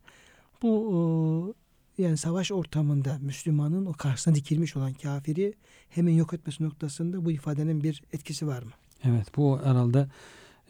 Bu 0.61 1.53
e, 1.53 1.66
yani 1.97 2.17
savaş 2.17 2.51
ortamında 2.51 3.17
Müslümanın 3.21 3.85
o 3.85 3.93
karşısına 3.93 4.35
dikilmiş 4.35 4.77
olan 4.77 4.93
kafiri 4.93 5.53
hemen 5.89 6.13
yok 6.13 6.33
etmesi 6.33 6.63
noktasında 6.63 7.25
bu 7.25 7.31
ifadenin 7.31 7.83
bir 7.83 8.03
etkisi 8.13 8.47
var 8.47 8.63
mı? 8.63 8.71
Evet 9.03 9.37
bu 9.37 9.59
herhalde 9.63 10.07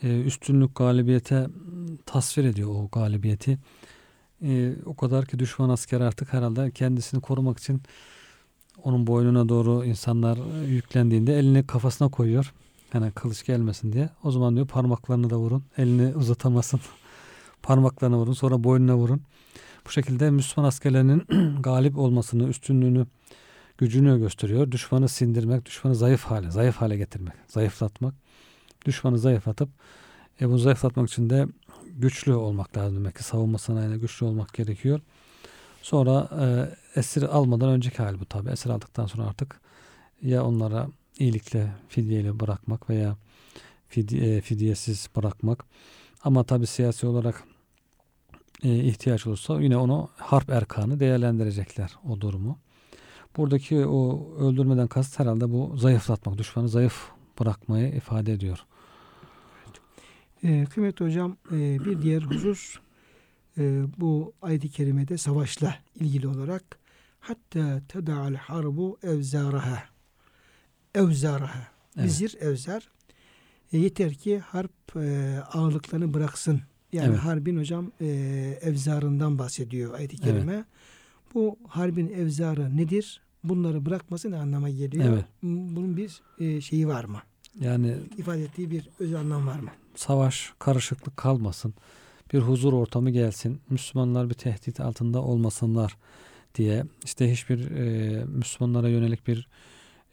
e, 0.04 0.22
üstünlük 0.22 0.76
galibiyete 0.76 1.48
tasvir 2.06 2.44
ediyor 2.44 2.70
o 2.70 2.90
galibiyeti. 2.92 3.58
E, 4.42 4.74
o 4.86 4.96
kadar 4.96 5.26
ki 5.26 5.40
düşman 5.40 5.70
asker 5.70 6.02
artık 6.02 6.34
herhalde 6.34 6.72
kendisini 6.72 7.22
korumak 7.22 7.60
için 7.60 7.82
onun 8.84 9.08
boynuna 9.08 9.50
doğru 9.50 9.86
insanlar 9.86 10.38
e, 10.38 10.68
yüklendiğinde 10.68 11.40
elini 11.40 11.68
kafasına 11.68 12.10
koyuyor. 12.10 12.54
Yani 12.94 13.12
kılıç 13.12 13.46
gelmesin 13.46 13.94
diye. 13.94 14.10
O 14.24 14.32
zaman 14.32 14.56
diyor 14.56 14.68
parmaklarını 14.68 15.30
da 15.30 15.38
vurun. 15.38 15.64
Elini 15.78 16.16
uzatamasın. 16.16 16.80
parmaklarına 17.64 18.18
vurun. 18.18 18.34
Sonra 18.34 18.64
boynuna 18.64 18.98
vurun. 18.98 19.22
Bu 19.86 19.92
şekilde 19.92 20.30
Müslüman 20.32 20.68
askerlerinin 20.68 21.24
galip 21.62 21.98
olmasını, 21.98 22.48
üstünlüğünü, 22.48 23.06
gücünü 23.78 24.20
gösteriyor. 24.20 24.72
Düşmanı 24.72 25.10
sindirmek, 25.10 25.66
düşmanı 25.66 25.96
zayıf 25.96 26.24
hale, 26.24 26.52
zayıf 26.52 26.76
hale 26.76 26.98
getirmek, 26.98 27.34
zayıflatmak. 27.48 28.14
Düşmanı 28.86 29.20
zayıflatıp 29.20 29.70
e, 30.42 30.50
bunu 30.50 30.58
zayıflatmak 30.58 31.10
için 31.10 31.30
de 31.30 31.48
güçlü 31.86 32.34
olmak 32.34 32.78
lazım 32.78 32.98
demek 32.98 33.16
ki. 33.16 33.24
Savunma 33.24 33.58
sanayine 33.58 33.98
güçlü 33.98 34.26
olmak 34.26 34.54
gerekiyor. 34.54 35.00
Sonra 35.82 36.30
e, 36.42 36.46
esir 37.00 37.24
almadan 37.24 37.70
önceki 37.70 37.98
hal 37.98 38.20
bu 38.20 38.26
tabi. 38.26 38.50
Esir 38.50 38.70
aldıktan 38.70 39.06
sonra 39.06 39.24
artık 39.24 39.62
ya 40.22 40.46
onlara 40.46 40.88
iyilikle, 41.20 41.72
fidyeyle 41.90 42.40
bırakmak 42.40 42.90
veya 42.90 43.18
fidye, 43.90 44.36
e, 44.36 44.42
fidyesiz 44.42 45.10
bırakmak. 45.16 45.66
Ama 46.24 46.44
tabi 46.44 46.68
siyasi 46.68 47.08
olarak 47.08 47.44
e, 48.64 48.76
ihtiyaç 48.76 49.28
olursa 49.28 49.62
yine 49.62 49.78
onu 49.78 50.10
harp 50.18 50.50
erkanı 50.50 51.00
değerlendirecekler 51.00 51.98
o 52.10 52.22
durumu. 52.22 52.60
Buradaki 53.38 53.86
o 53.86 54.32
öldürmeden 54.40 54.88
kasıt 54.88 55.20
herhalde 55.20 55.52
bu 55.52 55.78
zayıflatmak, 55.78 56.38
düşmanı 56.38 56.70
zayıf 56.70 57.12
bırakmayı 57.40 57.96
ifade 57.96 58.34
ediyor. 58.34 58.66
E, 60.44 60.66
kıymetli 60.66 61.06
hocam 61.06 61.38
e, 61.52 61.86
bir 61.86 62.02
diğer 62.02 62.22
husus 62.22 62.76
e, 63.58 63.84
bu 63.98 64.34
ayet-i 64.42 64.70
kerimede 64.70 65.18
savaşla 65.18 65.76
ilgili 65.96 66.28
olarak 66.28 66.80
hatta 67.20 67.82
teda'al 67.88 68.36
harbu 68.36 68.98
evzaraha 69.04 69.84
evzaraha 70.96 71.68
Evet. 71.98 72.06
vizir 72.06 72.38
evzar 72.40 72.90
E, 73.74 73.78
yeter 73.78 74.14
ki 74.14 74.40
harp 74.40 74.96
e, 74.96 75.38
ağırlıklarını 75.54 76.14
bıraksın. 76.14 76.62
Yani 76.94 77.08
Evet. 77.10 77.20
harbin 77.20 77.58
hocam 77.58 77.92
e, 78.02 78.06
evzarından 78.62 79.40
bahsediyor 79.40 79.94
ayet-i 79.94 80.16
Evet. 80.24 80.34
kerime. 80.36 80.66
Bu 81.34 81.58
harbin 81.68 82.08
evzarı 82.10 82.78
nedir? 82.78 83.22
Bunları 83.44 83.86
bırakması 83.86 84.32
ne 84.32 84.38
anlama 84.38 84.70
geliyor? 84.70 85.06
Evet. 85.14 85.26
Bunun 85.44 85.98
bir 85.98 86.22
e, 86.40 86.62
şeyi 86.62 86.88
var 86.88 87.04
mı? 87.04 87.22
Yani 87.60 87.96
İfade 88.18 88.44
ettiği 88.44 88.72
bir 88.72 88.90
öz 89.00 89.14
anlam 89.14 89.48
var 89.48 89.60
mı? 89.60 89.70
savaş, 89.96 90.54
karışıklık 90.60 91.18
kalmasın. 91.18 91.74
Bir 92.34 92.40
huzur 92.40 92.74
ortamı 92.74 93.10
gelsin. 93.10 93.60
Müslümanlar 93.70 94.30
bir 94.30 94.34
tehdit 94.34 94.80
altında 94.80 95.22
olmasınlar 95.22 95.98
diye. 96.56 96.84
işte 97.04 97.32
hiçbir 97.32 97.72
e, 97.72 98.26
Müslümanlara 98.26 98.90
yönelik 98.90 99.28
bir 99.28 99.48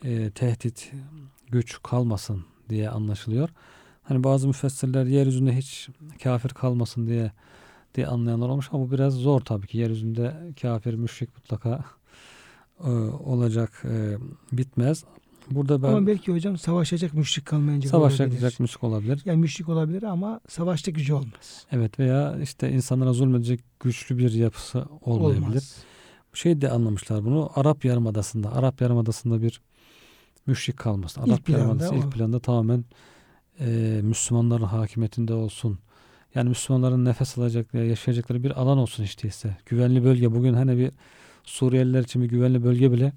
e, 0.05 0.31
tehdit, 0.31 0.93
güç 1.51 1.79
kalmasın 1.83 2.45
diye 2.69 2.91
anlaşılıyor. 2.91 3.49
Hani 4.03 4.25
bazı 4.25 4.47
müfessirler 4.47 5.07
yeryüzünde 5.07 5.57
hiç 5.57 5.89
kafir 6.23 6.49
kalmasın 6.49 7.07
diye 7.07 7.33
diye 7.95 8.07
anlayanlar 8.07 8.49
olmuş 8.49 8.69
ama 8.73 8.87
bu 8.87 8.91
biraz 8.91 9.15
zor 9.15 9.41
tabii 9.41 9.67
ki. 9.67 9.79
Yeryüzünde 9.79 10.53
kafir, 10.63 10.95
müşrik 10.95 11.37
mutlaka 11.37 11.85
e, 12.85 12.91
olacak, 12.91 13.83
e, 13.85 14.17
bitmez. 14.53 15.05
Burada 15.51 15.83
ben 15.83 15.89
Ama 15.89 16.07
belki 16.07 16.33
hocam 16.33 16.59
savaşacak 16.59 17.15
müşrik 17.15 17.47
kalmayınca 17.47 17.89
savaşacak 17.89 18.29
olabilir. 18.29 18.57
müşrik 18.59 18.85
olabilir. 18.85 19.23
Yani 19.25 19.41
müşrik 19.41 19.69
olabilir 19.69 20.03
ama 20.03 20.41
savaşta 20.49 20.91
gücü 20.91 21.13
olmaz. 21.13 21.67
Evet 21.73 21.99
veya 21.99 22.39
işte 22.43 22.73
insanlara 22.73 23.13
zulmedecek 23.13 23.61
güçlü 23.81 24.19
bir 24.19 24.33
yapısı 24.33 24.87
olmayabilir. 25.01 25.47
Olmaz. 25.47 25.77
Şey 26.35 26.61
de 26.61 26.71
anlamışlar 26.71 27.25
bunu 27.25 27.51
Arap 27.55 27.85
Yarımadası'nda. 27.85 28.53
Arap 28.53 28.81
Yarımadası'nda 28.81 29.43
bir 29.43 29.61
müşrik 30.47 30.77
kalmasın. 30.77 31.21
Arap 31.21 31.39
İlk 31.39 31.47
planda 31.47 31.61
Yarımadası 31.61 31.95
o. 31.95 31.99
ilk 31.99 32.13
planda 32.13 32.41
tamamen 32.41 32.85
e, 33.61 34.01
Müslümanların 34.03 34.65
hakimiyetinde 34.65 35.35
olsun. 35.35 35.79
Yani 36.35 36.49
Müslümanların 36.49 37.05
nefes 37.05 37.39
alacakları, 37.39 37.87
yaşayacakları 37.87 38.43
bir 38.43 38.51
alan 38.51 38.79
olsun 38.79 39.03
işte 39.05 39.29
ise. 39.29 39.57
Güvenli 39.67 40.05
bölge. 40.05 40.33
Bugün 40.35 40.55
hani 40.55 40.79
bir 40.79 40.91
Suriyeliler 41.45 42.03
için 42.03 42.23
bir 42.23 42.29
güvenli 42.29 42.65
bölge 42.65 42.93
bile 42.93 43.13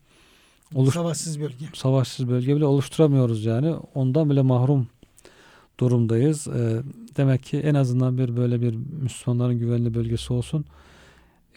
oluş, 0.75 0.93
Savaşsız 0.93 1.39
bölge. 1.39 1.65
savaşsız 1.73 2.29
bölge 2.29 2.55
bile 2.55 2.65
oluşturamıyoruz 2.65 3.45
yani. 3.45 3.75
Ondan 3.93 4.29
bile 4.29 4.41
mahrum 4.41 4.87
durumdayız. 5.79 6.47
Ee, 6.47 6.81
demek 7.17 7.43
ki 7.43 7.57
en 7.57 7.75
azından 7.75 8.17
bir 8.17 8.37
böyle 8.37 8.61
bir 8.61 8.75
Müslümanların 9.01 9.59
güvenli 9.59 9.93
bölgesi 9.93 10.33
olsun. 10.33 10.65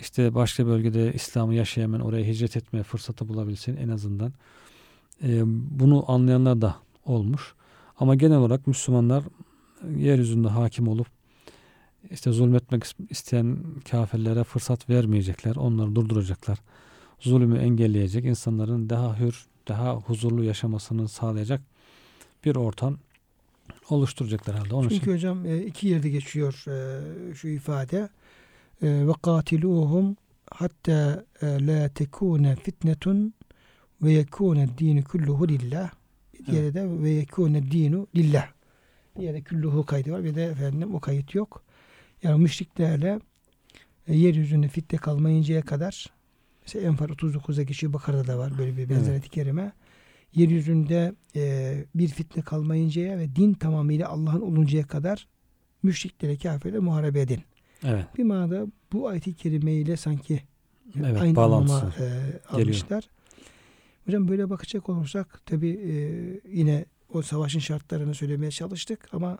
İşte 0.01 0.35
başka 0.35 0.67
bölgede 0.67 1.13
İslam'ı 1.13 1.55
yaşayamayan 1.55 2.05
oraya 2.05 2.25
hicret 2.25 2.57
etmeye 2.57 2.83
fırsatı 2.83 3.29
bulabilsin 3.29 3.77
en 3.77 3.89
azından. 3.89 4.33
Ee, 5.25 5.43
bunu 5.81 6.11
anlayanlar 6.11 6.61
da 6.61 6.77
olmuş. 7.05 7.55
Ama 7.99 8.15
genel 8.15 8.39
olarak 8.39 8.67
Müslümanlar 8.67 9.25
yeryüzünde 9.97 10.49
hakim 10.49 10.89
olup 10.89 11.07
işte 12.11 12.33
zulmetmek 12.33 12.85
isteyen 13.11 13.59
kafirlere 13.91 14.45
fırsat 14.45 14.91
vermeyecekler. 14.91 15.57
Onları 15.57 15.95
durduracaklar. 15.95 16.59
Zulümü 17.21 17.59
engelleyecek, 17.59 18.25
insanların 18.25 18.91
daha 18.91 19.19
hür, 19.19 19.47
daha 19.69 19.95
huzurlu 19.95 20.45
yaşamasını 20.45 21.09
sağlayacak 21.09 21.61
bir 22.45 22.57
ortam 22.57 22.99
oluşturacaklar 23.91 24.57
herhalde. 24.57 24.75
Onun 24.75 24.89
Çünkü 24.89 25.03
için 25.03 25.13
hocam 25.13 25.47
e, 25.47 25.59
iki 25.59 25.89
yerde 25.89 26.09
geçiyor 26.09 26.65
e, 26.69 27.35
şu 27.35 27.49
ifade. 27.49 28.09
E, 28.83 29.07
Ve 29.07 29.13
katiluhum 29.23 30.17
hatta 30.51 31.25
e, 31.43 31.67
la 31.67 31.89
tekune 31.89 32.57
fitnetun 32.57 33.35
ve 34.03 34.13
yekune 34.13 34.69
dinu 34.79 35.05
kulluhu 35.05 35.49
lillah. 35.49 35.91
Bir 36.35 36.47
diğeri 36.47 36.75
de 36.75 37.03
ve 37.03 37.11
yekune 37.11 37.71
dinu 37.71 38.07
lillah. 38.17 38.47
Bir 39.19 39.23
yerde 39.23 39.43
kulluhu 39.45 39.87
kaydı 39.87 40.13
var 40.13 40.25
bir 40.25 40.35
de 40.35 40.45
efendim 40.45 40.95
o 40.95 41.01
kayıt 41.01 41.35
yok. 41.35 41.63
Yani 42.23 42.43
müşriklerle 42.43 43.21
e, 44.07 44.17
yeryüzünde 44.17 44.69
fitne 44.69 44.99
kalmayıncaya 44.99 45.63
kadar 45.63 46.07
mesela 46.63 46.87
Enfal 46.87 47.09
39'da 47.09 47.63
geçiyor 47.63 47.93
Bakara'da 47.93 48.27
da 48.27 48.39
var 48.39 48.59
böyle 48.59 48.77
bir 48.77 48.89
benzer 48.89 49.13
Evet. 49.13 49.29
kerime. 49.29 49.73
Yeryüzünde 50.35 51.15
e, 51.37 51.75
bir 51.95 52.09
fitne 52.09 52.43
kalmayıncaya 52.43 53.19
ve 53.19 53.37
din 53.37 53.53
tamamıyla 53.55 54.09
Allah'ın 54.09 54.41
oluncaya 54.41 54.87
kadar 54.87 55.29
müşriklere, 55.83 56.37
kafirlere 56.39 56.79
muharebe 56.79 57.21
edin. 57.21 57.41
evet, 57.85 58.05
Bir 58.19 58.25
manada 58.25 58.67
bu 58.93 59.09
ayet-i 59.09 59.35
kerimeyle 59.35 59.97
sanki 59.97 60.43
evet 61.01 61.23
aynı 61.23 61.37
bağlantısı. 61.37 61.75
anlama 61.77 61.95
e, 62.01 62.39
almışlar. 62.49 63.05
Hocam 64.07 64.29
böyle 64.29 64.51
bakacak 64.51 64.89
olursak 64.89 65.47
tabi 65.47 65.69
yine 66.53 66.85
o 67.09 67.23
savaşın 67.23 67.59
şartlarını 67.59 68.15
söylemeye 68.15 68.51
çalıştık 68.51 69.09
ama 69.13 69.39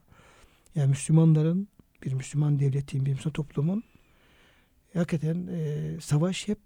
yani 0.75 0.89
Müslümanların 0.91 1.69
bir 2.05 2.13
Müslüman 2.13 2.59
devletin, 2.59 3.07
bir 3.07 3.13
Müslüman 3.13 3.33
toplumun 3.33 3.83
hakikaten 4.95 5.47
e, 5.47 5.97
savaş 6.01 6.49
hep 6.49 6.59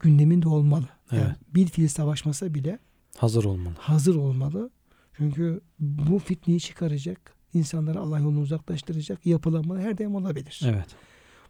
gündeminde 0.00 0.48
olmalı. 0.48 0.88
Yani 1.12 1.22
Evet. 1.26 1.36
bir 1.54 1.66
fiil 1.66 1.88
savaşmasa 1.88 2.54
bile 2.54 2.78
Hazır 3.16 3.44
olmalı. 3.44 3.74
hazır 3.78 4.14
olmalı. 4.16 4.70
Çünkü 5.16 5.60
bu 5.78 6.18
fitneyi 6.18 6.60
çıkaracak, 6.60 7.34
insanları 7.54 8.00
Allah 8.00 8.18
yolunu 8.18 8.40
uzaklaştıracak 8.40 9.26
yapılanmalar 9.26 9.82
her 9.82 9.98
daim 9.98 10.14
olabilir. 10.14 10.60
Evet. 10.64 10.86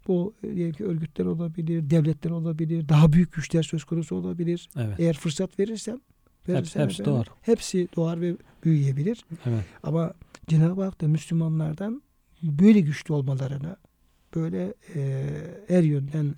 Bu 0.09 0.35
e, 0.43 0.57
diyelim 0.57 0.75
ki 0.75 0.85
örgütler 0.85 1.25
olabilir, 1.25 1.91
devletler 1.91 2.31
olabilir, 2.31 2.89
daha 2.89 3.13
büyük 3.13 3.33
güçler 3.33 3.63
söz 3.63 3.85
konusu 3.85 4.17
olabilir. 4.17 4.69
Evet. 4.77 5.01
Eğer 5.01 5.17
fırsat 5.17 5.59
verirsen, 5.59 6.01
verirsen 6.49 6.85
hepsi 6.85 7.03
efendim, 7.03 7.15
doğar. 7.15 7.29
Hepsi 7.43 7.89
doğar 7.97 8.21
ve 8.21 8.37
büyüyebilir. 8.65 9.25
Evet. 9.47 9.65
Ama 9.83 10.15
Cenab-ı 10.49 10.83
Hak 10.83 11.01
da 11.01 11.09
Müslümanlardan 11.09 12.03
böyle 12.43 12.81
güçlü 12.81 13.15
olmalarını, 13.15 13.77
böyle 14.35 14.75
e, 14.95 15.27
her 15.69 15.83
yönden 15.83 16.35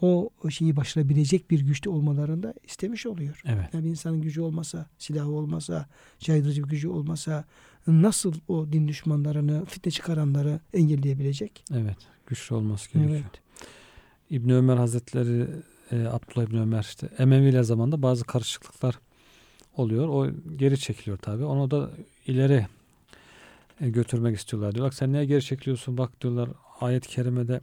o 0.00 0.30
şeyi 0.50 0.76
başarabilecek 0.76 1.50
bir 1.50 1.60
güçte 1.60 1.90
olmalarını 1.90 2.42
da 2.42 2.54
istemiş 2.64 3.06
oluyor. 3.06 3.42
Evet. 3.44 3.74
Yani 3.74 3.84
bir 3.84 3.90
insanın 3.90 4.20
gücü 4.20 4.40
olmasa, 4.40 4.86
silahı 4.98 5.30
olmasa, 5.30 5.86
caydırıcı 6.18 6.64
bir 6.64 6.68
gücü 6.68 6.88
olmasa 6.88 7.44
nasıl 7.86 8.34
o 8.48 8.72
din 8.72 8.88
düşmanlarını, 8.88 9.64
fitne 9.64 9.92
çıkaranları 9.92 10.60
engelleyebilecek? 10.74 11.64
Evet. 11.74 11.96
Güçlü 12.26 12.54
olması 12.54 12.92
gerekiyor. 12.92 13.20
Evet. 13.20 13.40
İbn 14.30 14.50
Ömer 14.50 14.76
Hazretleri 14.76 15.46
e, 15.92 16.06
Abdullah 16.06 16.48
İbn 16.48 16.56
Ömer 16.56 16.80
işte 16.80 17.08
Emeviler 17.18 17.62
zamanında 17.62 18.02
bazı 18.02 18.24
karışıklıklar 18.24 18.98
oluyor. 19.76 20.08
O 20.08 20.30
geri 20.56 20.78
çekiliyor 20.78 21.18
tabi. 21.18 21.44
Onu 21.44 21.70
da 21.70 21.90
ileri 22.26 22.66
e, 23.80 23.90
götürmek 23.90 24.36
istiyorlar. 24.36 24.74
Diyorlar 24.74 24.92
sen 24.92 25.12
niye 25.12 25.24
geri 25.24 25.42
çekiliyorsun? 25.42 25.98
Bak 25.98 26.20
diyorlar 26.20 26.48
ayet-i 26.80 27.08
kerimede 27.08 27.60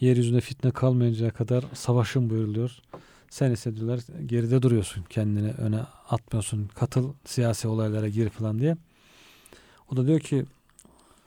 yeryüzünde 0.00 0.40
fitne 0.40 0.70
kalmayıncaya 0.70 1.30
kadar 1.30 1.64
savaşın 1.74 2.30
buyuruluyor. 2.30 2.78
Sen 3.30 3.50
ise 3.50 3.76
diyorlar 3.76 4.00
geride 4.26 4.62
duruyorsun. 4.62 5.04
Kendini 5.08 5.50
öne 5.50 5.80
atmıyorsun. 6.08 6.68
Katıl 6.74 7.12
siyasi 7.24 7.68
olaylara 7.68 8.08
gir 8.08 8.28
falan 8.28 8.58
diye. 8.58 8.76
O 9.92 9.96
da 9.96 10.06
diyor 10.06 10.20
ki 10.20 10.44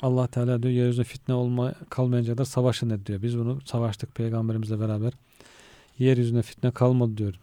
Allah 0.02 0.28
Teala 0.28 0.64
diyor 0.64 0.74
yeryüzünde 0.74 1.04
fitne 1.04 1.34
olma 1.36 1.74
kalmayınca 1.90 2.34
kadar 2.34 2.46
savaşın 2.46 2.90
dedi 2.90 3.06
diyor. 3.06 3.22
Biz 3.22 3.38
bunu 3.38 3.60
savaştık 3.66 4.16
peygamberimizle 4.16 4.80
beraber. 4.80 5.14
Yeryüzünde 6.00 6.42
fitne 6.42 6.72
kalmadı 6.72 7.18
diyor. 7.18 7.40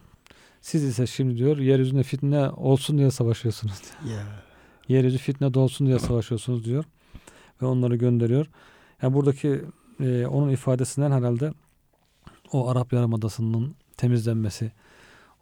Siz 0.61 0.83
ise 0.83 1.07
şimdi 1.07 1.37
diyor 1.37 1.57
yeryüzünde 1.57 2.03
fitne 2.03 2.49
olsun 2.49 2.97
diye 2.97 3.11
savaşıyorsunuz. 3.11 3.81
Ya. 4.09 4.23
Yeryüzü 4.87 5.17
fitne 5.17 5.53
dolsun 5.53 5.87
diye 5.87 5.99
savaşıyorsunuz 5.99 6.65
diyor. 6.65 6.85
Ve 7.61 7.65
onları 7.65 7.95
gönderiyor. 7.95 8.47
Yani 9.01 9.13
buradaki 9.13 9.61
e, 9.99 10.27
onun 10.27 10.49
ifadesinden 10.49 11.11
herhalde 11.11 11.53
o 12.51 12.69
Arap 12.69 12.93
Yarımadası'nın 12.93 13.75
temizlenmesi, 13.97 14.71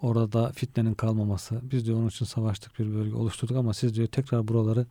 orada 0.01 0.51
fitnenin 0.51 0.93
kalmaması. 0.93 1.62
Biz 1.72 1.86
diyor 1.86 1.97
onun 1.97 2.08
için 2.08 2.26
savaştık 2.26 2.80
bir 2.80 2.93
bölge 2.93 3.16
oluşturduk 3.16 3.58
ama 3.58 3.74
siz 3.74 3.95
diyor 3.95 4.08
tekrar 4.08 4.47
buraları 4.47 4.86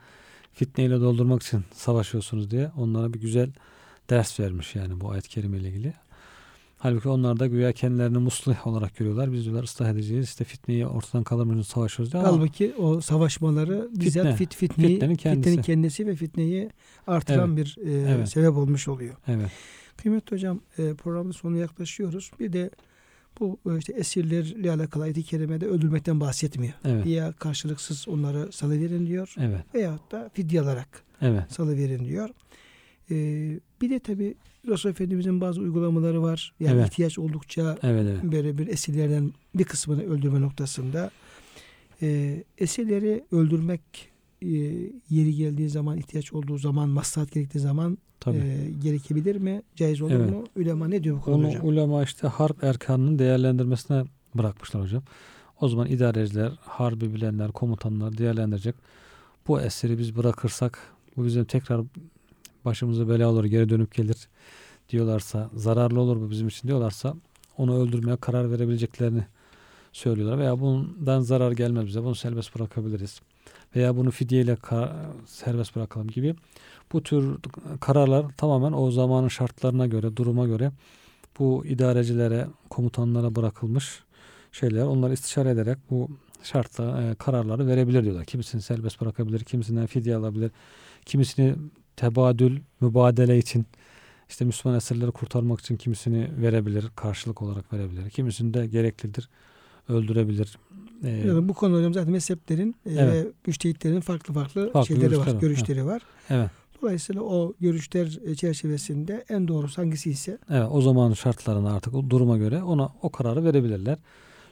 fitneyle 0.53 1.01
doldurmak 1.01 1.43
için 1.43 1.65
savaşıyorsunuz 1.73 2.51
diye 2.51 2.71
onlara 2.77 3.15
bir 3.15 3.21
güzel 3.21 3.53
ders 4.11 4.41
vermiş 4.41 4.75
yani 4.75 5.01
bu 5.01 5.11
ayet-i 5.11 5.29
kerime 5.29 5.59
ile 5.59 5.69
ilgili. 5.69 5.95
Halbuki 6.79 7.09
onlar 7.09 7.39
da 7.39 7.47
güya 7.47 7.73
kendilerini 7.73 8.19
muslih 8.19 8.67
olarak 8.67 8.97
görüyorlar. 8.97 9.33
Biz 9.33 9.45
diyorlar 9.45 9.63
ıslah 9.65 9.91
edeceğiz. 9.91 10.25
İşte 10.25 10.45
fitneyi 10.45 10.87
ortadan 10.87 11.25
kaldırmak 11.25 11.55
için 11.55 11.63
savaşıyoruz 11.73 12.15
ama 12.15 12.29
Halbuki 12.29 12.75
o 12.79 13.01
savaşmaları 13.01 13.89
bizzat 13.93 14.23
Fitne. 14.23 14.37
fit, 14.37 14.55
fitneyi, 14.55 14.95
Fitnenin 14.95 15.15
kendisi. 15.15 15.51
fitnenin 15.51 15.63
kendisi 15.63 16.07
ve 16.07 16.15
fitneyi 16.15 16.71
artıran 17.07 17.49
Evet. 17.57 17.57
bir 17.77 17.87
e, 17.89 17.93
Evet. 18.15 18.29
sebep 18.29 18.57
olmuş 18.57 18.89
oluyor. 18.89 19.15
evet. 19.29 19.51
Kıymetli 19.97 20.37
hocam 20.37 20.61
e, 20.79 20.95
programın 20.95 21.33
sonuna 21.33 21.59
yaklaşıyoruz. 21.59 22.31
Bir 22.41 22.53
de 22.53 22.71
bu 23.41 23.59
e, 23.71 23.79
işte 23.79 23.93
esirlerle 23.93 24.71
alakalı 24.71 25.03
ayet-i 25.05 25.23
kerimede 25.23 25.67
öldürmekten 25.67 26.21
bahsetmiyor. 26.21 26.73
Evet. 26.85 27.07
Ya 27.07 27.33
karşılıksız 27.33 28.09
onları 28.09 28.53
salıverin 28.53 29.07
diyor 29.07 29.35
Evet. 29.39 29.61
veyahut 29.75 30.13
da 30.13 30.31
fidye 30.35 30.61
alarak 30.61 31.03
Evet. 31.21 31.43
salıverin 31.53 32.05
diyor. 32.05 32.31
E, 33.11 33.15
bir 33.81 33.91
de 33.91 33.99
tabi 33.99 34.35
Resul 34.69 34.91
Efendimizin 34.91 35.41
bazı 35.41 35.61
uygulamaları 35.61 36.23
var. 36.23 36.53
Yani 36.61 36.77
Evet. 36.79 36.87
ihtiyaç 36.93 37.19
oldukça 37.19 37.79
Evet. 37.83 38.07
Evet. 38.11 38.33
böyle 38.33 38.59
bir 38.59 38.67
esirlerden 38.67 39.33
bir 39.55 39.65
kısmını 39.65 40.03
öldürme 40.03 40.41
noktasında 40.41 41.11
e, 42.03 42.43
esirleri 42.59 43.25
öldürmek 43.33 43.83
e, 44.43 44.49
yeri 45.11 45.35
geldiği 45.37 45.69
zaman 45.69 45.99
ihtiyaç 45.99 46.33
olduğu 46.33 46.59
zaman 46.59 46.89
maslahat 46.89 47.33
gerektiği 47.33 47.59
zaman 47.59 47.99
Tabii. 48.21 48.37
e, 48.37 48.71
gerekebilir 48.83 49.37
mi? 49.37 49.63
Caiz 49.77 50.03
olur 50.03 50.11
Evet. 50.13 50.31
mu? 50.31 50.45
Ülema 50.57 50.89
ne 50.89 51.05
diyor 51.05 51.17
bu 51.17 51.21
konuda 51.21 51.39
Onu 51.39 51.49
hocam? 51.49 51.67
ulema 51.67 52.03
işte 52.03 52.29
harp 52.29 52.65
erkanının 52.65 53.19
değerlendirmesine 53.19 54.05
bırakmışlar 54.35 54.83
hocam. 54.83 55.03
O 55.61 55.69
zaman 55.69 55.87
idareciler, 55.91 56.53
harbi 56.61 57.15
bilenler, 57.15 57.53
komutanlar 57.53 58.19
değerlendirecek. 58.19 58.75
Bu 59.49 59.61
eseri 59.61 59.99
biz 59.99 60.17
bırakırsak 60.17 60.79
bu 61.17 61.25
bizim 61.25 61.45
tekrar 61.45 61.81
başımıza 62.67 63.09
bela 63.09 63.29
olur, 63.31 63.45
geri 63.45 63.69
dönüp 63.69 63.95
gelir 63.95 64.29
diyorlarsa, 64.89 65.51
zararlı 65.55 66.01
olur 66.01 66.21
bu 66.21 66.31
bizim 66.31 66.49
için 66.49 66.69
diyorlarsa 66.69 67.15
onu 67.57 67.81
öldürmeye 67.81 68.17
karar 68.17 68.51
verebileceklerini 68.51 69.25
söylüyorlar. 69.93 70.39
Veya 70.39 70.61
bundan 70.61 71.21
zarar 71.21 71.53
gelmez 71.53 71.87
bize, 71.87 72.03
bunu 72.03 72.15
serbest 72.15 72.55
bırakabiliriz. 72.55 73.21
Veya 73.77 73.97
bunu 73.97 74.11
fidyeyle 74.11 74.57
serbest 75.27 75.77
bırakalım 75.77 76.09
gibi. 76.09 76.35
Bu 76.93 77.03
tür 77.03 77.37
kararlar 77.81 78.27
tamamen 78.37 78.73
o 78.73 78.91
zamanın 78.91 79.29
şartlarına 79.29 79.87
göre, 79.87 80.17
duruma 80.17 80.47
göre 80.47 80.73
bu 81.39 81.67
idarecilere, 81.67 82.47
komutanlara 82.71 83.35
bırakılmış 83.35 84.03
şeyler. 84.53 84.83
Onları 84.83 85.13
istişare 85.13 85.51
ederek 85.51 85.79
bu 85.91 86.09
şartla 86.43 87.03
e, 87.03 87.15
kararları 87.15 87.67
verebilir 87.67 88.05
diyorlar. 88.05 88.25
Kimisini 88.25 88.63
serbest 88.63 89.01
bırakabilir, 89.01 89.41
kimisinden 89.41 89.87
fidye 89.87 90.17
alabilir, 90.17 90.51
kimisini 91.07 91.55
tebadül, 91.97 92.61
mübadele 92.81 93.39
için 93.39 93.67
işte 94.29 94.45
Müslüman 94.45 94.77
esirleri 94.79 95.11
kurtarmak 95.11 95.61
için 95.61 95.77
kimisini 95.77 96.29
verebilir, 96.43 96.85
karşılık 96.97 97.43
olarak 97.43 97.73
verebilir. 97.73 98.11
Kimisini 98.11 98.55
de 98.55 98.67
gereklidir, 98.67 99.29
öldürebilir. 99.89 100.59
E, 101.05 101.09
Yani 101.09 101.49
bu 101.49 101.55
konu 101.55 101.77
hocam 101.79 101.95
zaten 101.95 102.13
mezheplerin 102.13 102.77
e, 102.87 102.93
Evet. 102.93 103.25
ve 103.27 103.29
müştehitlerin 103.47 104.01
farklı 104.01 104.35
farklı, 104.35 104.73
Farklı 104.73 104.87
şeyleri 104.87 105.11
görüşler 105.11 105.35
var, 105.35 105.41
görüşleri 105.41 105.87
var. 105.87 106.03
evet, 106.31 106.51
Dolayısıyla 106.83 107.23
o 107.23 107.55
görüşler 107.61 108.19
e, 108.27 108.35
çerçevesinde 108.35 109.25
en 109.29 109.49
doğrusu 109.49 109.83
hangisi 109.83 110.11
ise 110.11 110.39
evet, 110.51 110.69
o 110.71 110.81
zamanın 110.81 111.15
şartlarına 111.15 111.73
artık 111.77 111.95
o 111.95 112.11
duruma 112.11 112.39
göre 112.39 112.63
ona 112.63 112.89
o 113.03 113.11
kararı 113.11 113.45
verebilirler. 113.45 113.99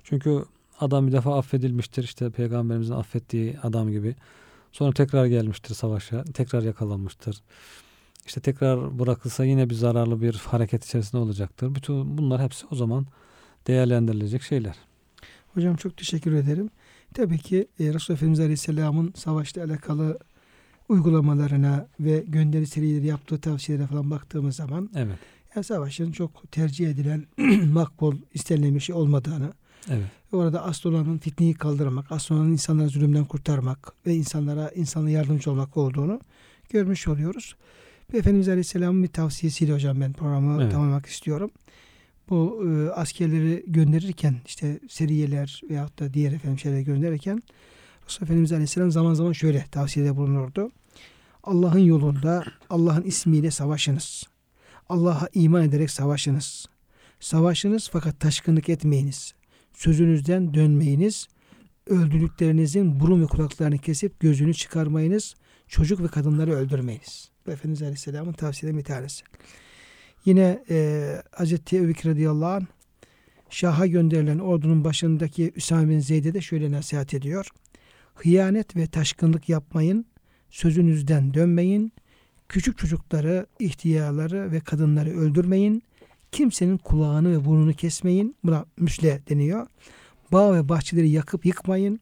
Çünkü 0.05 0.45
adam 0.80 1.07
bir 1.07 1.12
defa 1.12 1.38
affedilmiştir. 1.38 2.05
işte 2.05 2.30
peygamberimizin 2.30 2.95
affettiği 2.95 3.57
adam 3.62 3.90
gibi. 3.90 4.14
Sonra 4.75 4.93
tekrar 4.93 5.27
gelmiştir 5.27 5.75
savaşa. 5.75 6.25
Tekrar 6.25 6.62
yakalanmıştır. 6.62 7.43
İşte 8.27 8.41
tekrar 8.41 8.99
bırakılsa 8.99 9.45
yine 9.45 9.70
bir 9.70 9.75
zararlı 9.75 10.22
bir 10.22 10.35
hareket 10.35 10.85
içerisinde 10.85 11.22
olacaktır. 11.22 11.75
Bütün 11.75 12.18
bunlar 12.18 12.43
hepsi 12.43 12.66
o 12.70 12.75
zaman 12.75 13.07
değerlendirilecek 13.66 14.43
şeyler. 14.43 14.77
Hocam 15.55 15.77
çok 15.77 15.97
teşekkür 15.97 16.33
ederim. 16.33 16.70
Tabii 17.14 17.39
ki 17.39 17.68
e, 17.81 17.95
Resulullah 17.95 18.18
Efendimiz 18.18 18.41
Aleyhisselam'ın 18.41 19.12
savaşla 19.16 19.64
alakalı 19.64 20.18
uygulamalarına 20.89 21.89
ve 22.01 22.25
gönderi 22.29 22.66
serileri 22.66 23.07
yaptığı 23.07 23.41
tavsiyelere 23.41 23.87
falan 23.87 24.11
baktığımız 24.11 24.57
zaman 24.57 24.91
Evet. 24.97 25.18
ya 25.57 25.62
savaşın 25.62 26.12
çok 26.12 26.53
tercih 26.53 26.89
edilen 26.89 27.27
makbul 27.72 28.16
istenilen 28.33 28.75
bir 28.75 28.81
şey 28.81 28.95
olmadığını 28.95 29.53
Evet. 29.91 30.07
ve 30.32 30.37
orada 30.37 30.64
asıl 30.64 30.93
olanın 30.93 31.18
fitneyi 31.18 31.55
kaldırmak, 31.55 32.12
asıl 32.12 32.35
olanın 32.35 32.53
insanları 32.53 32.89
zulümden 32.89 33.24
kurtarmak 33.24 33.93
ve 34.07 34.14
insanlara 34.14 34.68
insanlara 34.68 35.11
yardımcı 35.11 35.51
olmak 35.51 35.76
olduğunu 35.76 36.20
görmüş 36.70 37.09
oluyoruz. 37.09 37.57
Ve 38.12 38.18
Efendimiz 38.18 38.49
Aleyhisselam'ın 38.49 39.03
bir 39.03 39.09
tavsiyesiyle 39.09 39.72
hocam 39.72 40.01
ben 40.01 40.12
programı 40.12 40.62
Evet. 40.62 40.72
tamamlamak 40.72 41.07
istiyorum. 41.07 41.51
Bu 42.28 42.64
e, 42.68 42.91
askerleri 42.91 43.64
gönderirken 43.66 44.37
işte 44.47 44.80
seriyeler 44.89 45.61
veyahut 45.70 45.99
da 45.99 46.14
diğer 46.14 46.32
efendim 46.32 46.59
şeyleri 46.59 46.85
gönderirken 46.85 47.43
Resulullah 48.07 48.26
Efendimiz 48.26 48.53
Aleyhisselam 48.53 48.91
zaman 48.91 49.14
zaman 49.14 49.32
şöyle 49.32 49.64
tavsiyede 49.70 50.16
bulunurdu. 50.16 50.70
Allah'ın 51.45 51.78
yolunda 51.78 52.45
Allah'ın 52.70 53.03
ismiyle 53.03 53.51
savaşınız. 53.51 54.24
Allah'a 54.89 55.28
iman 55.35 55.62
ederek 55.62 55.91
savaşınız. 55.91 56.66
Savaşınız 57.20 57.91
fakat 57.93 58.20
taşkınlık 58.20 58.68
etmeyiniz. 58.68 59.35
Sözünüzden 59.75 60.55
dönmeyiniz. 60.55 61.29
Öldürdüklerinizin 61.87 63.01
burun 63.01 63.22
ve 63.22 63.27
kulaklarını 63.27 63.79
kesip 63.79 64.20
gözünü 64.20 64.55
çıkarmayınız. 64.55 65.35
Çocuk 65.68 66.01
ve 66.03 66.09
kadınları 66.09 66.53
öldürmeyiniz. 66.53 67.31
Bu 67.47 67.51
Efendimiz 67.51 67.83
Aleyhisselam'ın 67.83 68.33
tavsiyelerinden 68.33 68.79
bir 68.79 68.85
tanesi. 68.85 69.25
Yine 70.25 70.64
e, 70.70 71.09
Hazreti 71.33 71.77
Ebu 71.77 71.89
Bekir 71.89 72.11
radıyallahu 72.11 72.51
anh 72.51 72.66
Şah'a 73.51 73.87
gönderilen 73.87 74.39
ordunun 74.39 74.85
başındaki 74.85 75.53
Üsame 75.57 75.89
bin 75.89 76.01
Zeyd'e 76.01 76.35
de 76.35 76.41
şöyle 76.41 76.72
nasihat 76.72 77.14
ediyor. 77.14 77.49
Hıyanet 78.14 78.77
ve 78.77 78.87
taşkınlık 78.87 79.49
yapmayın. 79.49 80.07
Sözünüzden 80.51 81.35
dönmeyin. 81.35 81.93
Küçük 82.49 82.79
çocukları, 82.79 83.47
ihtiyarları 83.59 84.53
ve 84.53 84.61
kadınları 84.61 85.11
öldürmeyin. 85.11 85.83
Kimsenin 86.35 86.78
kulağını 86.78 87.32
ve 87.32 87.45
burnunu 87.45 87.72
kesmeyin. 87.72 88.37
Buna 88.45 88.64
müsle 88.76 89.22
deniyor. 89.28 89.66
Bağ 90.32 90.55
ve 90.55 90.68
bahçeleri 90.68 91.11
yakıp 91.11 91.47
yıkmayın. 91.47 92.01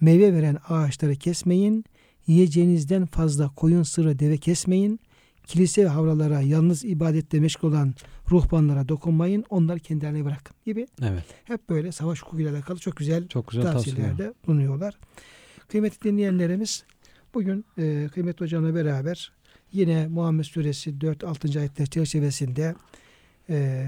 Meyve 0.00 0.34
veren 0.34 0.58
ağaçları 0.68 1.16
kesmeyin. 1.16 1.84
Yiyeceğinizden 2.26 3.06
fazla 3.06 3.48
koyun, 3.48 3.82
sırrı, 3.82 4.18
deve 4.18 4.36
kesmeyin. 4.36 5.00
Kilise 5.46 5.84
ve 5.84 5.88
havralara 5.88 6.40
yalnız 6.40 6.84
ibadetle 6.84 7.40
meşgul 7.40 7.68
olan 7.68 7.94
ruhbanlara 8.30 8.88
dokunmayın. 8.88 9.44
Onları 9.50 9.78
kendilerine 9.80 10.24
bırakın 10.24 10.56
gibi. 10.66 10.86
Evet. 11.02 11.24
Hep 11.44 11.68
böyle 11.68 11.92
savaş 11.92 12.22
hukukuyla 12.22 12.52
alakalı 12.52 12.78
çok 12.78 12.96
güzel 12.96 13.28
Çok 13.28 13.48
güzel 13.48 13.62
tavsiyeler. 13.72 14.02
tavsiyelerde 14.02 14.34
bulunuyorlar. 14.46 14.98
Kıymetli 15.68 16.10
dinleyenlerimiz 16.10 16.84
bugün 17.34 17.64
e, 17.78 18.08
kıymetli 18.14 18.44
hocamla 18.44 18.74
beraber 18.74 19.32
yine 19.72 20.06
Muhammed 20.08 20.44
Suresi 20.44 20.90
4-6. 20.90 21.58
ayetler 21.58 21.86
çerçevesinde 21.86 22.74
e, 23.50 23.86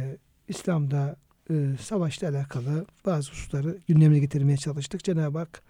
İslam'da 0.49 1.17
e, 1.51 1.55
savaşla 1.81 2.29
alakalı 2.29 2.87
bazı 3.07 3.31
hususları 3.31 3.79
gündemine 3.89 4.19
getirmeye 4.19 4.57
çalıştık. 4.57 5.05
Cenab-ı 5.05 5.39
Hak 5.39 5.63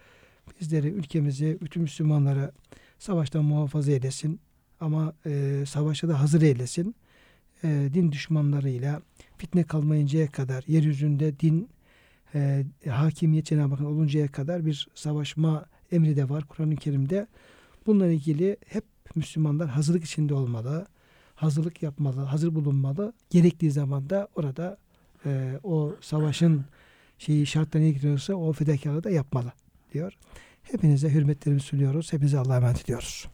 bizleri, 0.60 0.88
ülkemizi, 0.88 1.58
bütün 1.62 1.82
Müslümanları 1.82 2.52
savaştan 2.98 3.44
muhafaza 3.44 3.92
eylesin. 3.92 4.40
Ama 4.80 5.14
e, 5.26 5.64
savaşa 5.66 6.08
da 6.08 6.20
hazır 6.20 6.42
eylesin. 6.42 6.94
E, 7.64 7.90
din 7.94 8.12
düşmanlarıyla 8.12 9.02
fitne 9.38 9.64
kalmayıncaya 9.64 10.26
kadar, 10.26 10.64
yeryüzünde 10.66 11.40
din 11.40 11.68
e, 12.34 12.64
hakimiyet 12.88 13.46
Cenab-ı 13.46 13.70
Hakk'ın 13.74 13.84
oluncaya 13.84 14.28
kadar 14.28 14.66
bir 14.66 14.88
savaşma 14.94 15.66
emri 15.92 16.16
de 16.16 16.28
var 16.28 16.44
Kur'an-ı 16.44 16.76
Kerim'de. 16.76 17.26
Bununla 17.86 18.06
ilgili 18.06 18.56
hep 18.66 18.84
Müslümanlar 19.14 19.68
hazırlık 19.68 20.04
içinde 20.04 20.34
olmalı, 20.34 20.86
hazırlık 21.42 21.82
yapmalı, 21.82 22.20
hazır 22.20 22.54
bulunmalı. 22.54 23.12
Gerektiği 23.30 23.70
zaman 23.70 24.10
da 24.10 24.28
orada 24.34 24.76
e, 25.26 25.60
o 25.62 25.94
savaşın 26.00 26.64
şeyi 27.18 27.46
şartlarına 27.46 27.88
giriyorsa 27.88 28.34
o 28.34 28.52
fedakarlığı 28.52 29.04
da 29.04 29.10
yapmalı 29.10 29.52
diyor. 29.92 30.12
Hepinize 30.62 31.10
hürmetlerimi 31.10 31.60
sunuyoruz. 31.60 32.12
Hepinize 32.12 32.38
Allah'a 32.38 32.56
emanet 32.56 32.82
ediyoruz. 32.82 33.28